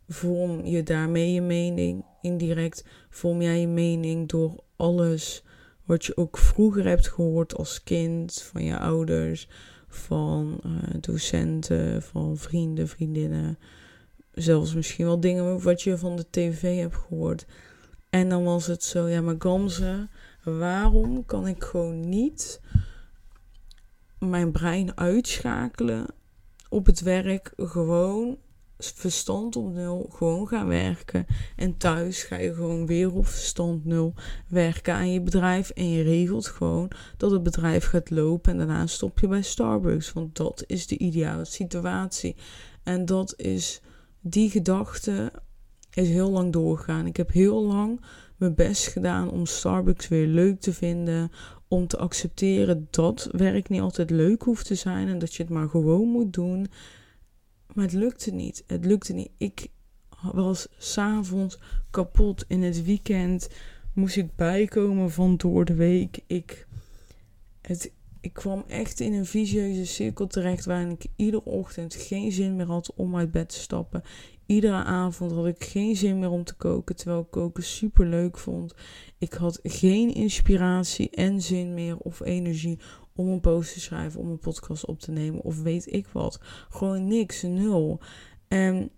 vorm 0.08 0.66
je 0.66 0.84
daarmee 0.84 1.34
je 1.34 1.42
mening. 1.42 2.06
Indirect 2.22 2.86
vorm 3.10 3.42
jij 3.42 3.60
je 3.60 3.68
mening 3.68 4.30
door 4.30 4.64
alles 4.76 5.44
wat 5.86 6.06
je 6.06 6.18
ook 6.18 6.38
vroeger 6.38 6.88
hebt 6.88 7.08
gehoord 7.08 7.56
als 7.56 7.84
kind 7.84 8.42
van 8.42 8.64
je 8.64 8.80
ouders, 8.80 9.48
van 9.88 10.60
uh, 10.66 10.72
docenten, 11.00 12.02
van 12.02 12.38
vrienden, 12.38 12.88
vriendinnen. 12.88 13.58
Zelfs 14.32 14.74
misschien 14.74 15.06
wel 15.06 15.20
dingen 15.20 15.62
wat 15.62 15.82
je 15.82 15.98
van 15.98 16.16
de 16.16 16.26
tv 16.30 16.80
hebt 16.80 16.96
gehoord. 16.96 17.46
En 18.10 18.30
dan 18.30 18.44
was 18.44 18.68
het 18.68 18.84
zo, 18.84 19.08
ja, 19.08 19.22
maar 19.22 19.36
Gamze, 19.38 20.08
waarom 20.44 21.26
kan 21.26 21.48
ik 21.48 21.64
gewoon 21.64 22.10
niet 22.10 22.62
mijn 24.20 24.52
brein 24.52 24.98
uitschakelen 24.98 26.06
op 26.70 26.86
het 26.86 27.02
werk 27.02 27.54
gewoon 27.58 28.38
verstand 28.78 29.56
op 29.56 29.74
nul 29.74 30.10
gewoon 30.12 30.48
gaan 30.48 30.68
werken. 30.68 31.26
En 31.56 31.78
thuis 31.78 32.24
ga 32.24 32.36
je 32.36 32.54
gewoon 32.54 32.86
weer 32.86 33.14
op 33.14 33.28
verstand 33.28 33.86
nul 33.86 34.14
werken 34.48 34.94
aan 34.94 35.12
je 35.12 35.22
bedrijf. 35.22 35.70
En 35.70 35.90
je 35.90 36.04
regelt 36.04 36.48
gewoon 36.48 36.92
dat 37.18 37.32
het 37.32 37.44
bedrijf 37.44 37.86
gaat 37.86 38.10
lopen. 38.10 38.52
En 38.52 38.58
daarna 38.58 38.88
stop 38.88 39.20
je 39.20 39.28
bij 39.28 39.42
Starbucks. 39.42 40.14
Want 40.14 40.36
dat 40.36 40.64
is 40.68 40.88
de 40.88 40.98
ideale 40.98 41.46
situatie. 41.46 42.36
En 42.84 43.06
dat 43.06 43.34
is 43.38 43.82
die 44.22 44.50
gedachte 44.50 45.32
is 45.94 46.10
heel 46.10 46.30
lang 46.30 46.54
doorgegaan. 46.54 47.06
Ik 47.06 47.18
heb 47.18 47.32
heel 47.32 47.64
lang 47.64 48.02
mijn 48.38 48.56
best 48.56 48.88
gedaan 48.88 49.32
om 49.32 49.46
Starbucks 49.46 50.08
weer 50.08 50.28
leuk 50.28 50.60
te 50.60 50.74
vinden. 50.74 51.32
Om 51.68 51.88
te 51.88 51.98
accepteren 51.98 52.88
dat 52.90 53.30
werk 53.32 53.70
niet 53.70 53.82
altijd 53.82 54.10
leuk 54.10 54.42
hoeft 54.42 54.66
te 54.66 54.76
zijn. 54.76 55.08
En 55.08 55.20
dat 55.20 55.34
je 55.34 55.44
het 55.44 55.52
maar 55.52 55.70
gewoon 55.70 56.08
moet 56.08 56.34
doen. 56.34 56.68
Maar 57.74 57.86
het 57.86 57.94
lukte 57.94 58.32
niet. 58.32 58.64
Het 58.68 58.86
lukte 58.86 59.14
niet. 59.14 59.30
Ik 59.38 59.68
was 60.32 60.68
s'avonds 60.78 61.60
kapot. 61.90 62.46
In 62.48 62.62
het 62.64 62.84
weekend 62.84 63.50
moest 63.94 64.16
ik 64.16 64.36
bijkomen 64.36 65.12
van 65.12 65.38
door 65.38 65.66
de 65.66 65.74
week. 65.74 66.20
Ik, 66.28 66.68
het, 67.62 67.92
ik 68.22 68.34
kwam 68.34 68.64
echt 68.68 69.00
in 69.00 69.14
een 69.14 69.26
visieuze 69.26 69.86
cirkel 69.86 70.28
terecht 70.28 70.66
waarin 70.66 70.92
ik 70.92 71.06
iedere 71.16 71.46
ochtend 71.46 71.96
geen 71.96 72.32
zin 72.32 72.56
meer 72.56 72.66
had 72.66 72.94
om 72.94 73.16
uit 73.16 73.32
bed 73.32 73.50
te 73.50 73.60
stappen. 73.60 74.04
Iedere 74.46 74.84
avond 74.84 75.32
had 75.32 75.46
ik 75.46 75.64
geen 75.64 75.96
zin 75.96 76.20
meer 76.20 76.30
om 76.30 76.44
te 76.44 76.56
koken, 76.56 76.96
terwijl 76.96 77.22
ik 77.22 77.32
koken 77.32 77.64
super 77.64 78.06
leuk 78.06 78.38
vond. 78.38 78.74
Ik 79.18 79.34
had 79.34 79.60
geen 79.64 80.14
inspiratie 80.14 81.10
en 81.10 81.42
zin 81.42 81.74
meer 81.74 81.98
of 81.98 82.20
energie 82.20 82.80
om 83.16 83.28
een 83.28 83.40
post 83.40 83.74
te 83.74 83.80
schrijven, 83.80 84.20
om 84.20 84.30
een 84.30 84.40
podcast 84.40 84.86
op 84.86 85.00
te 85.00 85.12
nemen 85.12 85.42
of 85.42 85.62
weet 85.62 85.94
ik 85.94 86.08
wat. 86.08 86.40
Gewoon 86.70 87.08
niks, 87.08 87.42
nul. 87.42 88.00
En 88.48 88.92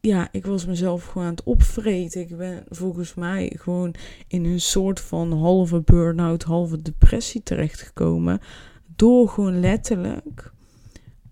ja, 0.00 0.28
ik 0.32 0.46
was 0.46 0.66
mezelf 0.66 1.04
gewoon 1.04 1.26
aan 1.26 1.34
het 1.34 1.42
opvreten. 1.42 2.20
Ik 2.20 2.36
ben 2.36 2.64
volgens 2.68 3.14
mij 3.14 3.56
gewoon 3.58 3.94
in 4.28 4.44
een 4.44 4.60
soort 4.60 5.00
van 5.00 5.32
halve 5.32 5.80
burn-out, 5.80 6.42
halve 6.42 6.82
depressie 6.82 7.42
terechtgekomen. 7.42 8.40
Door 8.96 9.28
gewoon 9.28 9.60
letterlijk 9.60 10.52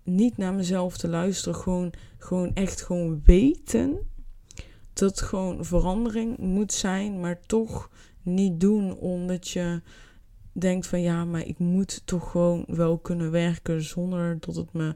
niet 0.03 0.37
naar 0.37 0.53
mezelf 0.53 0.97
te 0.97 1.07
luisteren. 1.07 1.59
Gewoon, 1.59 1.93
gewoon 2.17 2.53
echt 2.53 2.81
gewoon 2.81 3.21
weten 3.25 3.99
dat 4.93 5.21
gewoon 5.21 5.65
verandering 5.65 6.37
moet 6.37 6.73
zijn, 6.73 7.19
maar 7.19 7.39
toch 7.45 7.89
niet 8.21 8.59
doen 8.59 8.97
omdat 8.97 9.49
je 9.49 9.81
denkt 10.51 10.87
van 10.87 11.01
ja, 11.01 11.25
maar 11.25 11.45
ik 11.45 11.59
moet 11.59 12.01
toch 12.05 12.31
gewoon 12.31 12.63
wel 12.67 12.97
kunnen 12.97 13.31
werken 13.31 13.83
zonder 13.83 14.37
dat 14.39 14.55
het 14.55 14.73
me 14.73 14.95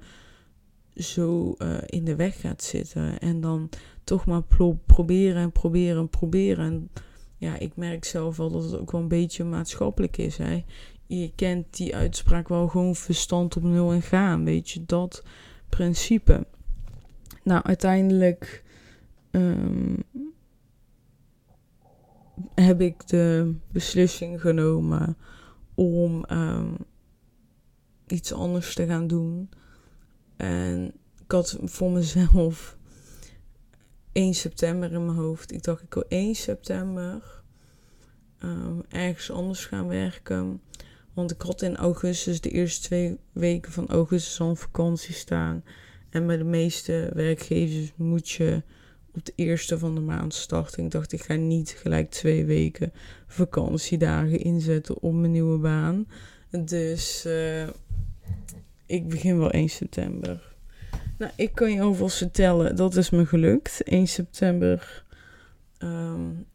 zo 0.95 1.55
uh, 1.57 1.77
in 1.85 2.03
de 2.03 2.15
weg 2.15 2.39
gaat 2.39 2.63
zitten. 2.63 3.19
En 3.19 3.41
dan 3.41 3.69
toch 4.03 4.25
maar 4.25 4.43
pro 4.43 4.79
proberen 4.85 5.41
en 5.41 5.51
proberen 5.51 6.01
en 6.01 6.09
proberen. 6.09 6.65
En 6.65 6.89
ja, 7.37 7.59
ik 7.59 7.75
merk 7.75 8.05
zelf 8.05 8.37
wel 8.37 8.51
dat 8.51 8.63
het 8.63 8.79
ook 8.79 8.91
wel 8.91 9.01
een 9.01 9.07
beetje 9.07 9.43
maatschappelijk 9.43 10.17
is. 10.17 10.37
Hè? 10.37 10.63
Je 11.07 11.31
kent 11.35 11.77
die 11.77 11.95
uitspraak 11.95 12.47
wel 12.47 12.67
gewoon 12.67 12.95
verstand 12.95 13.57
op 13.57 13.63
nul 13.63 13.91
en 13.91 14.01
gaan. 14.01 14.43
Weet 14.43 14.69
je, 14.69 14.85
dat 14.85 15.23
principe. 15.69 16.47
Nou, 17.43 17.63
uiteindelijk 17.63 18.63
um, 19.31 20.03
heb 22.55 22.81
ik 22.81 23.07
de 23.07 23.55
beslissing 23.71 24.41
genomen 24.41 25.17
om 25.73 26.25
um, 26.31 26.77
iets 28.07 28.33
anders 28.33 28.75
te 28.75 28.85
gaan 28.85 29.07
doen. 29.07 29.49
En 30.37 30.93
ik 31.23 31.31
had 31.31 31.57
voor 31.63 31.91
mezelf 31.91 32.77
1 34.11 34.33
september 34.33 34.91
in 34.91 35.05
mijn 35.05 35.17
hoofd. 35.17 35.51
Ik 35.51 35.63
dacht, 35.63 35.81
ik 35.81 35.93
wil 35.93 36.05
1 36.07 36.35
september 36.35 37.43
um, 38.43 38.83
ergens 38.89 39.31
anders 39.31 39.65
gaan 39.65 39.87
werken. 39.87 40.61
Want 41.15 41.31
ik 41.31 41.41
had 41.41 41.61
in 41.61 41.75
augustus, 41.75 42.41
de 42.41 42.49
eerste 42.49 42.81
twee 42.81 43.17
weken 43.31 43.71
van 43.71 43.87
augustus, 43.87 44.39
al 44.39 44.55
vakantie 44.55 45.13
staan. 45.13 45.63
En 46.09 46.27
bij 46.27 46.37
de 46.37 46.43
meeste 46.43 47.09
werkgevers 47.13 47.91
moet 47.95 48.29
je 48.29 48.63
op 49.13 49.25
de 49.25 49.33
eerste 49.35 49.79
van 49.79 49.95
de 49.95 50.01
maand 50.01 50.33
starten. 50.33 50.83
Ik 50.83 50.91
dacht, 50.91 51.11
ik 51.11 51.21
ga 51.21 51.33
niet 51.33 51.69
gelijk 51.69 52.09
twee 52.09 52.45
weken 52.45 52.93
vakantiedagen 53.27 54.39
inzetten 54.39 55.01
op 55.01 55.13
mijn 55.13 55.31
nieuwe 55.31 55.57
baan. 55.57 56.07
Dus 56.49 57.25
uh, 57.27 57.67
ik 58.85 59.07
begin 59.09 59.37
wel 59.37 59.51
1 59.51 59.69
september. 59.69 60.53
Nou, 61.17 61.31
ik 61.35 61.51
kan 61.53 61.71
je 61.71 61.81
alvast 61.81 62.17
vertellen, 62.17 62.75
dat 62.75 62.95
is 62.95 63.09
me 63.09 63.25
gelukt. 63.25 63.83
1 63.83 64.07
september. 64.07 65.03
Um, 65.79 66.45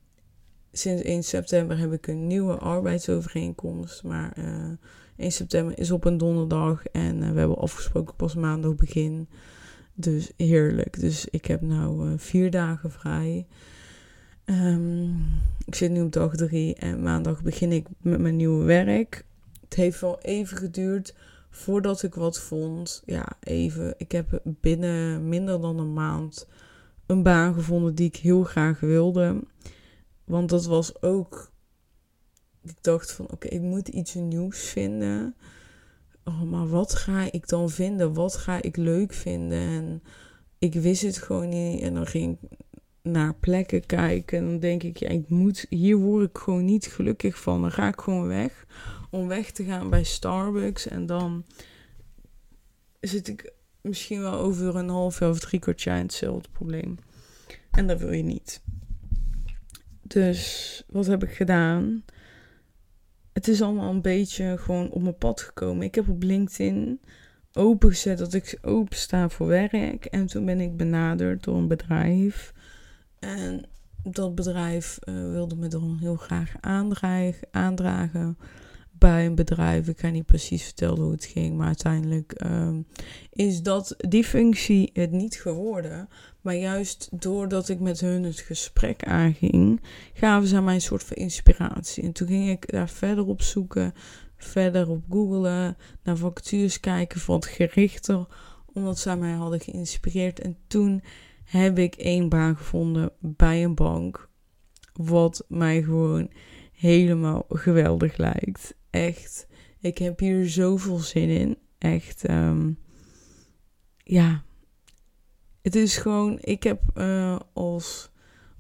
sinds 0.81 1.03
1 1.03 1.23
september 1.23 1.79
heb 1.79 1.93
ik 1.93 2.07
een 2.07 2.27
nieuwe 2.27 2.57
arbeidsovereenkomst. 2.57 4.03
Maar 4.03 4.33
uh, 4.39 4.45
eh, 4.47 4.71
1 5.17 5.33
september 5.33 5.79
is 5.79 5.91
op 5.91 6.05
een 6.05 6.19
donderdag 6.19 6.87
en 6.87 7.23
uh, 7.23 7.33
we 7.33 7.39
hebben 7.39 7.59
afgesproken 7.59 8.15
pas 8.17 8.35
maandag 8.35 8.75
begin. 8.75 9.29
Dus 9.95 10.31
heerlijk. 10.37 11.01
Dus 11.01 11.27
ik 11.27 11.45
heb 11.45 11.61
nu 11.61 11.75
uh, 11.75 12.13
vier 12.17 12.51
dagen 12.51 12.91
vrij. 12.91 13.47
Um, 14.45 15.15
ik 15.67 15.75
zit 15.75 15.91
nu 15.91 16.03
op 16.03 16.13
dag 16.13 16.37
drie 16.37 16.75
en 16.75 17.03
maandag 17.03 17.43
begin 17.43 17.73
ik 17.73 17.87
met 17.99 18.21
mijn 18.21 18.37
nieuwe 18.37 18.65
werk. 18.65 19.25
het 19.61 19.75
heeft 19.75 20.01
wel 20.01 20.19
even 20.21 20.57
geduurd 20.57 21.15
voordat 21.51 22.03
ik 22.03 22.15
wat 22.15 22.41
vond. 22.41 23.03
Ja, 23.05 23.27
even. 23.41 23.95
Ik 23.97 24.13
heb 24.13 24.41
binnen 24.45 25.29
minder 25.29 25.61
dan 25.61 25.79
een 25.79 25.93
maand 25.93 26.47
een 27.07 27.23
baan 27.23 27.55
gevonden 27.55 27.95
die 27.95 28.07
ik 28.07 28.17
heel 28.17 28.43
graag 28.43 28.81
wilde. 28.81 29.41
Want 30.31 30.49
dat 30.49 30.65
was 30.65 31.03
ook. 31.03 31.53
Ik 32.63 32.83
dacht 32.83 33.13
van 33.13 33.31
oké, 33.31 33.49
ik 33.49 33.61
moet 33.61 33.89
iets 33.89 34.15
nieuws 34.15 34.59
vinden. 34.59 35.35
Oh, 36.25 36.43
maar 36.43 36.69
wat 36.69 36.95
ga 36.95 37.33
ik 37.33 37.49
dan 37.49 37.71
vinden? 37.71 38.15
Wat 38.15 38.37
ga 38.37 38.63
ik 38.63 38.77
leuk 38.77 39.13
vinden? 39.13 39.59
En 39.59 40.03
ik 40.59 40.75
wist 40.75 41.03
het 41.03 41.17
gewoon 41.17 41.49
niet. 41.49 41.83
En 41.83 41.95
dan 41.95 42.07
ging 42.07 42.39
ik 42.41 42.59
naar 43.03 43.35
plekken 43.35 43.87
kijken. 43.87 44.39
En 44.39 44.45
dan 44.45 44.59
denk 44.59 44.83
ik, 44.83 44.97
ja, 44.97 45.09
ik 45.09 45.29
moet, 45.29 45.67
hier 45.69 45.97
word 45.97 46.29
ik 46.29 46.39
gewoon 46.39 46.65
niet 46.65 46.87
gelukkig 46.87 47.41
van. 47.41 47.61
Dan 47.61 47.73
ga 47.73 47.89
ik 47.89 48.01
gewoon 48.01 48.27
weg. 48.27 48.67
Om 49.11 49.29
weg 49.29 49.51
te 49.51 49.65
gaan 49.65 49.91
bij 49.91 50.05
Starbucks. 50.05 50.87
En 50.87 51.07
dan 51.07 51.45
zit 53.01 53.29
ik 53.29 53.53
misschien 53.81 54.21
wel 54.21 54.35
over 54.35 54.77
een 54.77 54.89
half 54.89 55.19
jaar 55.19 55.31
of 55.31 55.41
drie 55.41 55.61
kwartier 55.61 55.95
in 55.95 56.03
hetzelfde 56.03 56.49
probleem. 56.53 56.99
En 57.71 57.87
dat 57.87 57.99
wil 57.99 58.13
je 58.13 58.23
niet. 58.23 58.63
Dus 60.13 60.83
wat 60.89 61.07
heb 61.07 61.23
ik 61.23 61.31
gedaan? 61.31 62.05
Het 63.33 63.49
is 63.49 63.63
allemaal 63.63 63.91
een 63.91 64.03
beetje 64.03 64.59
gewoon 64.59 64.91
op 64.91 65.03
mijn 65.03 65.19
pad 65.19 65.41
gekomen. 65.41 65.87
Ik 65.87 65.95
heb 65.95 66.09
op 66.09 66.23
LinkedIn 66.23 67.01
opengezet 67.53 68.19
dat 68.19 68.35
ik 68.35 68.59
open 68.63 68.97
sta 68.97 69.29
voor 69.29 69.47
werk. 69.47 70.05
En 70.05 70.27
toen 70.27 70.45
ben 70.45 70.61
ik 70.61 70.77
benaderd 70.77 71.45
door 71.45 71.57
een 71.57 71.69
bedrijf. 71.69 72.53
En 73.19 73.65
dat 74.03 74.35
bedrijf 74.35 74.99
uh, 75.05 75.31
wilde 75.31 75.57
me 75.57 75.69
dan 75.69 75.97
heel 76.01 76.17
graag 76.17 76.55
aandragen, 76.61 77.49
aandragen 77.51 78.39
bij 79.01 79.27
een 79.27 79.35
bedrijf. 79.35 79.89
Ik 79.89 80.01
ga 80.01 80.09
niet 80.09 80.27
precies 80.27 80.63
vertellen 80.65 81.01
hoe 81.01 81.13
het 81.13 81.25
ging, 81.25 81.57
maar 81.57 81.67
uiteindelijk 81.67 82.45
um, 82.45 82.87
is 83.31 83.63
dat 83.63 83.95
die 83.97 84.25
functie 84.25 84.91
het 84.93 85.11
niet 85.11 85.35
geworden. 85.35 86.09
Maar 86.41 86.55
juist 86.55 87.09
doordat 87.21 87.69
ik 87.69 87.81
met 87.81 88.01
hun 88.01 88.23
het 88.23 88.41
gesprek 88.41 89.05
aanging, 89.05 89.81
gaven 90.13 90.49
ze 90.49 90.61
mij 90.61 90.75
een 90.75 90.81
soort 90.81 91.03
van 91.03 91.17
inspiratie. 91.17 92.03
En 92.03 92.13
toen 92.13 92.29
ging 92.29 92.49
ik 92.49 92.73
daar 92.73 92.89
verder 92.89 93.27
op 93.27 93.43
zoeken, 93.43 93.93
verder 94.37 94.89
op 94.89 95.05
googlen, 95.11 95.77
naar 96.03 96.17
vacatures 96.17 96.81
kijken, 96.81 97.21
wat 97.27 97.47
gerichter, 97.47 98.27
omdat 98.73 98.99
zij 98.99 99.17
mij 99.17 99.33
hadden 99.33 99.61
geïnspireerd. 99.61 100.41
En 100.41 100.57
toen 100.67 101.03
heb 101.45 101.79
ik 101.79 101.95
één 101.95 102.29
baan 102.29 102.57
gevonden 102.57 103.13
bij 103.21 103.65
een 103.65 103.75
bank, 103.75 104.29
wat 104.93 105.45
mij 105.49 105.83
gewoon 105.83 106.31
helemaal 106.73 107.45
geweldig 107.49 108.17
lijkt. 108.17 108.79
Echt, 108.91 109.47
ik 109.81 109.99
heb 109.99 110.19
hier 110.19 110.49
zoveel 110.49 110.99
zin 110.99 111.29
in. 111.29 111.59
Echt, 111.79 112.31
um, 112.31 112.79
ja, 113.97 114.43
het 115.63 115.75
is 115.75 115.97
gewoon, 115.97 116.39
ik 116.41 116.63
heb 116.63 116.83
uh, 116.95 117.39
als 117.53 118.11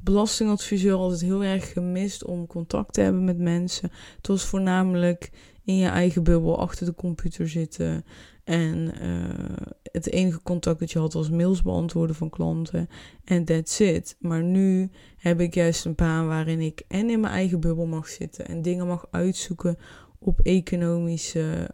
belastingadviseur 0.02 0.94
altijd 0.94 1.20
heel 1.20 1.44
erg 1.44 1.72
gemist 1.72 2.24
om 2.24 2.46
contact 2.46 2.92
te 2.92 3.00
hebben 3.00 3.24
met 3.24 3.38
mensen. 3.38 3.90
Het 4.16 4.26
was 4.26 4.44
voornamelijk 4.44 5.30
in 5.64 5.76
je 5.76 5.88
eigen 5.88 6.22
bubbel 6.22 6.58
achter 6.58 6.86
de 6.86 6.94
computer 6.94 7.48
zitten. 7.48 8.04
En 8.44 8.92
uh, 9.02 9.66
het 9.82 10.10
enige 10.10 10.42
contact 10.42 10.80
dat 10.80 10.90
je 10.90 10.98
had 10.98 11.12
was 11.12 11.30
mails 11.30 11.62
beantwoorden 11.62 12.16
van 12.16 12.30
klanten. 12.30 12.88
En 13.24 13.44
that's 13.44 13.80
it. 13.80 14.16
Maar 14.18 14.42
nu 14.42 14.90
heb 15.16 15.40
ik 15.40 15.54
juist 15.54 15.84
een 15.84 15.94
baan 15.94 16.26
waarin 16.26 16.60
ik 16.60 16.82
en 16.88 17.10
in 17.10 17.20
mijn 17.20 17.32
eigen 17.32 17.60
bubbel 17.60 17.86
mag 17.86 18.08
zitten. 18.08 18.46
En 18.46 18.62
dingen 18.62 18.86
mag 18.86 19.06
uitzoeken 19.10 19.78
op 20.24 20.40
economische, 20.40 21.70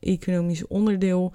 economisch 0.00 0.66
onderdeel. 0.66 1.32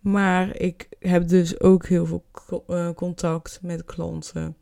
Maar 0.00 0.56
ik 0.56 0.88
heb 0.98 1.28
dus 1.28 1.60
ook 1.60 1.86
heel 1.86 2.06
veel 2.06 2.24
uh, 2.68 2.90
contact 2.90 3.58
met 3.62 3.84
klanten. 3.84 4.56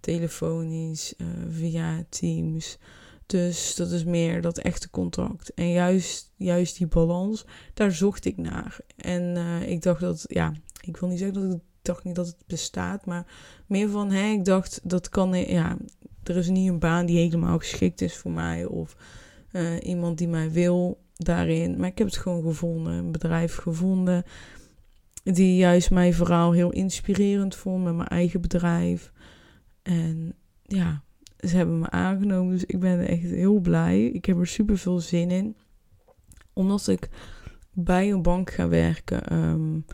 Telefonisch, 0.00 1.14
uh, 1.18 1.26
via 1.50 2.04
Teams. 2.08 2.78
Dus 3.26 3.74
dat 3.74 3.90
is 3.90 4.04
meer 4.04 4.42
dat 4.42 4.58
echte 4.58 4.90
contact. 4.90 5.54
En 5.54 5.70
juist, 5.70 6.32
juist 6.36 6.78
die 6.78 6.86
balans, 6.86 7.44
daar 7.74 7.92
zocht 7.92 8.24
ik 8.24 8.36
naar. 8.36 8.78
En 8.96 9.22
uh, 9.22 9.70
ik 9.70 9.82
dacht 9.82 10.00
dat, 10.00 10.24
ja, 10.26 10.52
ik 10.80 10.96
wil 10.96 11.08
niet 11.08 11.18
zeggen 11.18 11.42
dat 11.42 11.52
ik 11.52 11.62
dacht 11.82 12.04
niet 12.04 12.14
dat 12.14 12.26
het 12.26 12.44
bestaat. 12.46 13.06
Maar 13.06 13.26
meer 13.66 13.88
van, 13.88 14.10
hè, 14.10 14.30
ik 14.30 14.44
dacht 14.44 14.80
dat 14.82 15.08
kan, 15.08 15.38
ja, 15.38 15.76
er 16.22 16.36
is 16.36 16.48
niet 16.48 16.68
een 16.68 16.78
baan 16.78 17.06
die 17.06 17.18
helemaal 17.18 17.58
geschikt 17.58 18.00
is 18.00 18.16
voor 18.16 18.30
mij. 18.30 18.64
Of 18.64 18.96
iemand 19.82 20.18
die 20.18 20.28
mij 20.28 20.50
wil 20.50 21.00
daarin. 21.16 21.76
Maar 21.76 21.88
ik 21.88 21.98
heb 21.98 22.06
het 22.06 22.16
gewoon 22.16 22.42
gevonden. 22.42 22.92
Een 22.92 23.12
bedrijf 23.12 23.56
gevonden 23.56 24.24
die 25.22 25.56
juist 25.56 25.90
mijn 25.90 26.14
verhaal 26.14 26.52
heel 26.52 26.70
inspirerend 26.70 27.54
vond 27.54 27.84
met 27.84 27.94
mijn 27.94 28.08
eigen 28.08 28.40
bedrijf. 28.40 29.12
En 29.82 30.34
ja, 30.62 31.02
ze 31.38 31.56
hebben 31.56 31.78
me 31.78 31.90
aangenomen. 31.90 32.52
Dus 32.52 32.64
ik 32.64 32.80
ben 32.80 33.06
echt 33.06 33.22
heel 33.22 33.58
blij. 33.58 34.04
Ik 34.04 34.24
heb 34.24 34.38
er 34.38 34.46
super 34.46 34.78
veel 34.78 34.98
zin 34.98 35.30
in. 35.30 35.56
Omdat 36.52 36.88
ik 36.88 37.08
bij 37.72 38.10
een 38.10 38.22
bank 38.22 38.50
ga 38.50 38.68
werken, 38.68 39.34
um, 39.34 39.84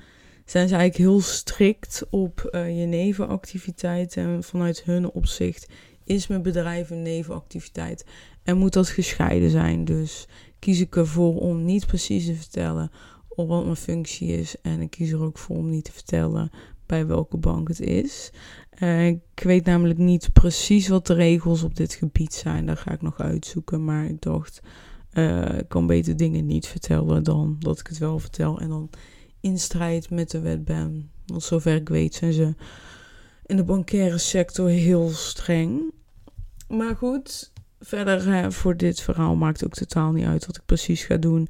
zijn 0.44 0.68
ze 0.68 0.74
eigenlijk 0.74 1.10
heel 1.10 1.20
strikt 1.20 2.06
op 2.10 2.48
uh, 2.50 2.80
je 2.80 2.86
nevenactiviteiten. 2.86 4.24
En 4.24 4.42
vanuit 4.42 4.84
hun 4.84 5.10
opzicht 5.10 5.68
is 6.04 6.26
mijn 6.26 6.42
bedrijf 6.42 6.90
een 6.90 7.02
nevenactiviteit. 7.02 8.04
En 8.44 8.58
moet 8.58 8.72
dat 8.72 8.88
gescheiden 8.88 9.50
zijn. 9.50 9.84
Dus 9.84 10.26
kies 10.58 10.80
ik 10.80 10.96
ervoor 10.96 11.40
om 11.40 11.64
niet 11.64 11.86
precies 11.86 12.26
te 12.26 12.34
vertellen 12.34 12.90
op 13.28 13.48
wat 13.48 13.64
mijn 13.64 13.76
functie 13.76 14.28
is. 14.28 14.56
En 14.62 14.80
ik 14.80 14.90
kies 14.90 15.10
er 15.10 15.22
ook 15.22 15.38
voor 15.38 15.56
om 15.56 15.70
niet 15.70 15.84
te 15.84 15.92
vertellen 15.92 16.50
bij 16.86 17.06
welke 17.06 17.36
bank 17.36 17.68
het 17.68 17.80
is. 17.80 18.30
Uh, 18.78 19.06
ik 19.06 19.20
weet 19.34 19.64
namelijk 19.64 19.98
niet 19.98 20.32
precies 20.32 20.88
wat 20.88 21.06
de 21.06 21.14
regels 21.14 21.62
op 21.62 21.76
dit 21.76 21.94
gebied 21.94 22.34
zijn. 22.34 22.66
Daar 22.66 22.76
ga 22.76 22.90
ik 22.90 23.02
nog 23.02 23.20
uitzoeken. 23.20 23.84
Maar 23.84 24.04
ik 24.04 24.20
dacht, 24.20 24.60
uh, 25.12 25.58
ik 25.58 25.68
kan 25.68 25.86
beter 25.86 26.16
dingen 26.16 26.46
niet 26.46 26.66
vertellen 26.66 27.22
dan 27.22 27.56
dat 27.58 27.80
ik 27.80 27.86
het 27.86 27.98
wel 27.98 28.18
vertel. 28.18 28.60
En 28.60 28.68
dan 28.68 28.90
in 29.40 29.58
strijd 29.58 30.10
met 30.10 30.30
de 30.30 30.40
wet 30.40 30.64
ben. 30.64 31.10
Want 31.26 31.42
zover 31.42 31.74
ik 31.74 31.88
weet 31.88 32.14
zijn 32.14 32.32
ze 32.32 32.54
in 33.46 33.56
de 33.56 33.64
bankaire 33.64 34.18
sector 34.18 34.68
heel 34.68 35.08
streng. 35.10 35.92
Maar 36.68 36.96
goed, 36.96 37.52
verder 37.84 38.52
voor 38.52 38.76
dit 38.76 39.00
verhaal 39.00 39.34
maakt 39.34 39.64
ook 39.64 39.74
totaal 39.74 40.12
niet 40.12 40.26
uit 40.26 40.46
wat 40.46 40.56
ik 40.56 40.62
precies 40.66 41.04
ga 41.04 41.16
doen 41.16 41.48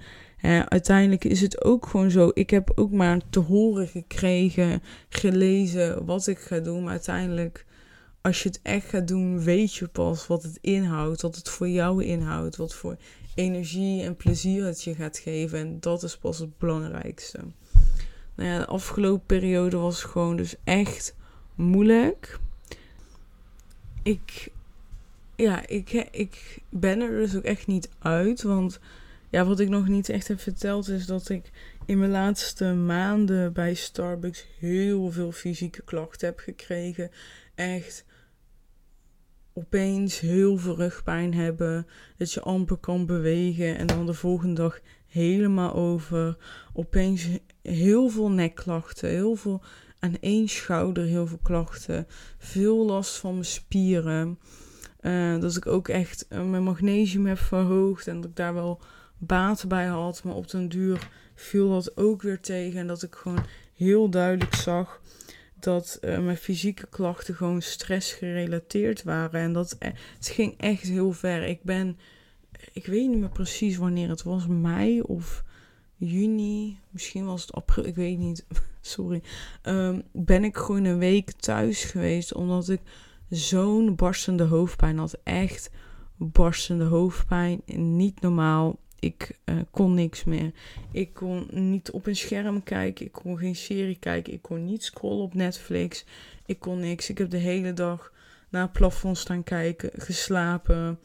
uiteindelijk 0.68 1.24
is 1.24 1.40
het 1.40 1.64
ook 1.64 1.86
gewoon 1.86 2.10
zo. 2.10 2.30
Ik 2.34 2.50
heb 2.50 2.72
ook 2.74 2.90
maar 2.90 3.20
te 3.30 3.40
horen 3.40 3.88
gekregen, 3.88 4.82
gelezen 5.08 6.04
wat 6.04 6.26
ik 6.26 6.38
ga 6.38 6.58
doen. 6.58 6.82
Maar 6.82 6.92
uiteindelijk, 6.92 7.64
als 8.20 8.42
je 8.42 8.48
het 8.48 8.60
echt 8.62 8.88
gaat 8.88 9.08
doen, 9.08 9.40
weet 9.40 9.74
je 9.74 9.88
pas 9.88 10.26
wat 10.26 10.42
het 10.42 10.58
inhoudt. 10.60 11.22
Wat 11.22 11.36
het 11.36 11.48
voor 11.48 11.68
jou 11.68 12.04
inhoudt. 12.04 12.56
Wat 12.56 12.74
voor 12.74 12.96
energie 13.34 14.02
en 14.02 14.16
plezier 14.16 14.64
het 14.64 14.82
je 14.82 14.94
gaat 14.94 15.18
geven. 15.18 15.58
En 15.58 15.80
dat 15.80 16.02
is 16.02 16.16
pas 16.16 16.38
het 16.38 16.58
belangrijkste. 16.58 17.38
Nou 18.34 18.48
ja, 18.50 18.58
de 18.58 18.66
afgelopen 18.66 19.26
periode 19.26 19.76
was 19.76 20.02
gewoon 20.02 20.36
dus 20.36 20.54
echt 20.64 21.14
moeilijk. 21.54 22.38
Ik, 24.02 24.52
ja, 25.36 25.66
ik, 25.66 26.08
ik 26.10 26.62
ben 26.70 27.00
er 27.00 27.10
dus 27.10 27.36
ook 27.36 27.42
echt 27.42 27.66
niet 27.66 27.88
uit. 27.98 28.42
Want 28.42 28.80
ja, 29.30 29.44
wat 29.44 29.60
ik 29.60 29.68
nog 29.68 29.88
niet 29.88 30.08
echt 30.08 30.28
heb 30.28 30.40
verteld 30.40 30.88
is 30.88 31.06
dat 31.06 31.28
ik 31.28 31.50
in 31.86 31.98
mijn 31.98 32.10
laatste 32.10 32.64
maanden 32.74 33.52
bij 33.52 33.74
Starbucks 33.74 34.46
heel 34.58 35.10
veel 35.10 35.32
fysieke 35.32 35.82
klachten 35.82 36.28
heb 36.28 36.38
gekregen. 36.38 37.10
Echt 37.54 38.04
opeens 39.52 40.20
heel 40.20 40.58
veel 40.58 40.76
rugpijn 40.76 41.34
hebben. 41.34 41.86
Dat 42.16 42.32
je 42.32 42.40
amper 42.40 42.76
kan 42.76 43.06
bewegen. 43.06 43.76
En 43.76 43.86
dan 43.86 44.06
de 44.06 44.14
volgende 44.14 44.54
dag 44.54 44.80
helemaal 45.06 45.74
over. 45.74 46.36
Opeens 46.72 47.28
heel 47.62 48.08
veel 48.08 48.30
nekklachten. 48.30 49.08
Heel 49.08 49.34
veel 49.34 49.62
aan 49.98 50.16
één 50.20 50.48
schouder 50.48 51.04
heel 51.04 51.26
veel 51.26 51.40
klachten. 51.42 52.06
Veel 52.38 52.86
last 52.86 53.16
van 53.16 53.32
mijn 53.32 53.44
spieren. 53.44 54.38
Uh, 55.04 55.40
dat 55.40 55.56
ik 55.56 55.66
ook 55.66 55.88
echt 55.88 56.26
uh, 56.30 56.44
mijn 56.44 56.62
magnesium 56.62 57.26
heb 57.26 57.38
verhoogd. 57.38 58.06
En 58.06 58.20
dat 58.20 58.30
ik 58.30 58.36
daar 58.36 58.54
wel 58.54 58.80
baat 59.18 59.64
bij 59.68 59.86
had. 59.86 60.22
Maar 60.22 60.34
op 60.34 60.50
den 60.50 60.68
duur 60.68 61.08
viel 61.34 61.68
dat 61.70 61.96
ook 61.96 62.22
weer 62.22 62.40
tegen. 62.40 62.80
En 62.80 62.86
dat 62.86 63.02
ik 63.02 63.14
gewoon 63.14 63.44
heel 63.74 64.08
duidelijk 64.08 64.54
zag 64.54 65.00
dat 65.64 65.98
uh, 66.00 66.18
mijn 66.18 66.36
fysieke 66.36 66.86
klachten 66.86 67.34
gewoon 67.34 67.62
stress 67.62 68.12
gerelateerd 68.12 69.02
waren. 69.02 69.40
En 69.40 69.52
dat 69.52 69.76
het 70.18 70.28
ging 70.28 70.54
echt 70.56 70.82
heel 70.82 71.12
ver. 71.12 71.42
Ik 71.42 71.62
ben, 71.62 71.98
ik 72.72 72.86
weet 72.86 73.08
niet 73.08 73.18
meer 73.18 73.28
precies 73.28 73.76
wanneer 73.76 74.08
het 74.08 74.22
was, 74.22 74.46
mei 74.46 75.00
of 75.00 75.44
juni, 75.96 76.78
misschien 76.90 77.24
was 77.24 77.42
het 77.42 77.52
april, 77.52 77.84
ik 77.84 77.94
weet 77.94 78.18
niet, 78.18 78.46
sorry. 78.80 79.22
Um, 79.62 80.02
ben 80.12 80.44
ik 80.44 80.56
gewoon 80.56 80.84
een 80.84 80.98
week 80.98 81.30
thuis 81.32 81.84
geweest 81.84 82.34
omdat 82.34 82.68
ik 82.68 82.80
zo'n 83.34 83.94
barstende 83.94 84.44
hoofdpijn 84.44 84.98
had. 84.98 85.18
Echt 85.22 85.70
barstende 86.16 86.84
hoofdpijn, 86.84 87.62
niet 87.96 88.20
normaal 88.20 88.78
Ik 88.98 89.38
uh, 89.44 89.56
kon 89.70 89.94
niks 89.94 90.24
meer. 90.24 90.52
Ik 90.92 91.14
kon 91.14 91.46
niet 91.50 91.90
op 91.90 92.06
een 92.06 92.16
scherm 92.16 92.62
kijken. 92.62 93.06
Ik 93.06 93.12
kon 93.12 93.38
geen 93.38 93.56
serie 93.56 93.98
kijken. 93.98 94.32
Ik 94.32 94.42
kon 94.42 94.64
niet 94.64 94.84
scrollen 94.84 95.24
op 95.24 95.34
Netflix. 95.34 96.04
Ik 96.46 96.58
kon 96.58 96.80
niks. 96.80 97.10
Ik 97.10 97.18
heb 97.18 97.30
de 97.30 97.36
hele 97.36 97.72
dag 97.72 98.12
naar 98.48 98.62
het 98.62 98.72
plafond 98.72 99.18
staan 99.18 99.42
kijken, 99.42 99.90
geslapen. 99.96 100.98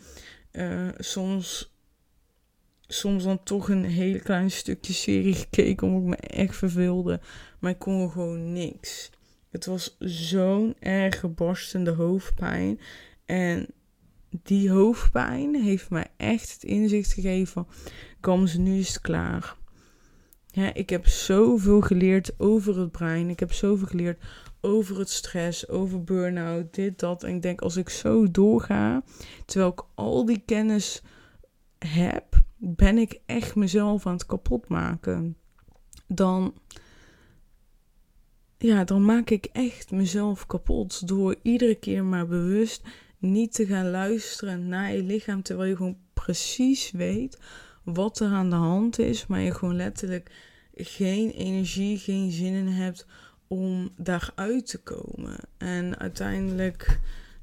Uh, 0.51 0.87
soms, 0.97 1.73
soms 2.87 3.23
dan 3.23 3.43
toch 3.43 3.69
een 3.69 3.85
heel 3.85 4.19
klein 4.19 4.51
stukje 4.51 4.93
serie 4.93 5.33
gekeken 5.33 5.87
omdat 5.87 6.01
ik 6.01 6.07
me 6.07 6.15
echt 6.15 6.55
verveelde. 6.55 7.19
Maar 7.59 7.71
ik 7.71 7.79
kon 7.79 8.11
gewoon 8.11 8.53
niks. 8.53 9.11
Het 9.49 9.65
was 9.65 9.95
zo'n 9.99 10.75
erge 10.79 11.27
barstende 11.27 11.91
hoofdpijn. 11.91 12.79
En 13.25 13.67
die 14.29 14.71
hoofdpijn 14.71 15.55
heeft 15.55 15.89
mij 15.89 16.07
echt 16.17 16.53
het 16.53 16.63
inzicht 16.63 17.13
gegeven: 17.13 17.67
ze 18.45 18.59
nu 18.59 18.79
is 18.79 18.87
het 18.87 19.01
klaar. 19.01 19.57
Ik 20.73 20.89
heb 20.89 21.07
zoveel 21.07 21.81
geleerd 21.81 22.39
over 22.39 22.79
het 22.79 22.91
brein. 22.91 23.29
Ik 23.29 23.39
heb 23.39 23.53
zoveel 23.53 23.87
geleerd 23.87 24.23
over 24.61 24.99
het 24.99 25.09
stress, 25.09 25.67
over 25.67 26.03
burn-out, 26.03 26.73
dit, 26.73 26.99
dat. 26.99 27.23
En 27.23 27.35
ik 27.35 27.41
denk, 27.41 27.61
als 27.61 27.75
ik 27.75 27.89
zo 27.89 28.31
doorga, 28.31 29.03
terwijl 29.45 29.71
ik 29.71 29.83
al 29.95 30.25
die 30.25 30.41
kennis 30.45 31.01
heb, 31.77 32.41
ben 32.57 32.97
ik 32.97 33.19
echt 33.25 33.55
mezelf 33.55 34.05
aan 34.05 34.13
het 34.13 34.25
kapotmaken. 34.25 35.37
Dan, 36.07 36.53
ja, 38.59 38.83
dan 38.83 39.05
maak 39.05 39.29
ik 39.29 39.45
echt 39.45 39.91
mezelf 39.91 40.45
kapot 40.45 41.07
door 41.07 41.35
iedere 41.41 41.75
keer 41.75 42.03
maar 42.03 42.27
bewust 42.27 42.81
niet 43.17 43.53
te 43.53 43.65
gaan 43.65 43.89
luisteren 43.89 44.67
naar 44.67 44.93
je 44.93 45.03
lichaam, 45.03 45.41
terwijl 45.41 45.69
je 45.69 45.75
gewoon 45.75 45.97
precies 46.13 46.91
weet 46.91 47.37
wat 47.83 48.19
er 48.19 48.31
aan 48.31 48.49
de 48.49 48.55
hand 48.55 48.99
is, 48.99 49.27
maar 49.27 49.39
je 49.39 49.53
gewoon 49.53 49.75
letterlijk 49.75 50.31
geen 50.75 51.29
energie, 51.29 51.97
geen 51.97 52.31
zin 52.31 52.53
in 52.53 52.67
hebt 52.67 53.05
om 53.47 53.89
daaruit 53.97 54.67
te 54.67 54.77
komen. 54.77 55.35
En 55.57 55.99
uiteindelijk 55.99 56.99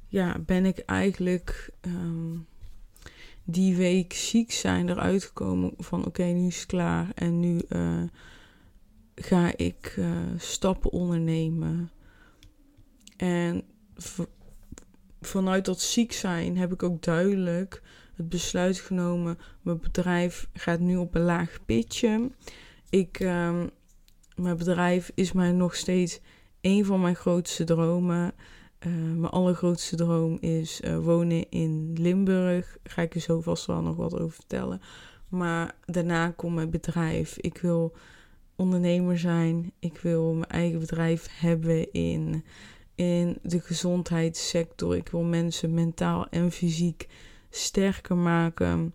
ja, 0.07 0.39
ben 0.39 0.65
ik 0.65 0.79
eigenlijk 0.79 1.69
ehm, 1.81 2.37
die 3.43 3.75
week 3.75 4.13
ziek 4.13 4.51
zijn 4.51 4.89
eruit 4.89 5.23
gekomen 5.23 5.73
van 5.77 6.05
oké, 6.05 6.23
nu 6.23 6.47
is 6.47 6.57
het 6.57 6.65
klaar 6.65 7.07
en 7.15 7.39
nu 7.39 7.61
uh, 7.69 8.03
ga 9.21 9.57
ik 9.57 9.95
uh, 9.99 10.17
stappen 10.37 10.91
ondernemen. 10.91 11.91
En 13.17 13.63
vanuit 15.21 15.65
dat 15.65 15.81
ziek 15.81 16.11
zijn 16.11 16.57
heb 16.57 16.73
ik 16.73 16.83
ook 16.83 17.01
duidelijk 17.01 17.81
het 18.15 18.29
besluit 18.29 18.79
genomen. 18.79 19.37
Mijn 19.61 19.79
bedrijf 19.79 20.49
gaat 20.53 20.79
nu 20.79 20.95
op 20.95 21.15
een 21.15 21.21
laag 21.21 21.57
pitje. 21.65 22.31
Ik, 22.89 23.19
um, 23.19 23.69
mijn 24.35 24.57
bedrijf 24.57 25.11
is 25.15 25.31
mij 25.31 25.51
nog 25.51 25.75
steeds 25.75 26.19
een 26.61 26.85
van 26.85 27.01
mijn 27.01 27.15
grootste 27.15 27.63
dromen. 27.63 28.33
Uh, 28.87 28.93
mijn 28.93 29.31
allergrootste 29.31 29.95
droom 29.95 30.37
is 30.39 30.81
uh, 30.81 30.97
wonen 30.97 31.49
in 31.49 31.93
Limburg. 31.93 32.77
Ga 32.83 33.01
ik 33.01 33.15
er 33.15 33.21
zo 33.21 33.41
vast 33.41 33.65
wel 33.65 33.81
nog 33.81 33.95
wat 33.95 34.19
over 34.19 34.35
vertellen. 34.35 34.81
Maar 35.29 35.75
daarna 35.85 36.29
komt 36.29 36.55
mijn 36.55 36.69
bedrijf. 36.69 37.37
Ik 37.37 37.57
wil 37.57 37.95
ondernemer 38.57 39.19
zijn. 39.19 39.71
Ik 39.79 39.97
wil 39.97 40.33
mijn 40.33 40.51
eigen 40.51 40.79
bedrijf 40.79 41.27
hebben 41.31 41.91
in 41.91 42.43
in 42.97 43.37
de 43.41 43.59
gezondheidssector. 43.59 44.95
Ik 44.95 45.09
wil 45.09 45.23
mensen 45.23 45.73
mentaal 45.73 46.27
en 46.29 46.51
fysiek 46.51 47.07
sterker 47.49 48.15
maken. 48.15 48.93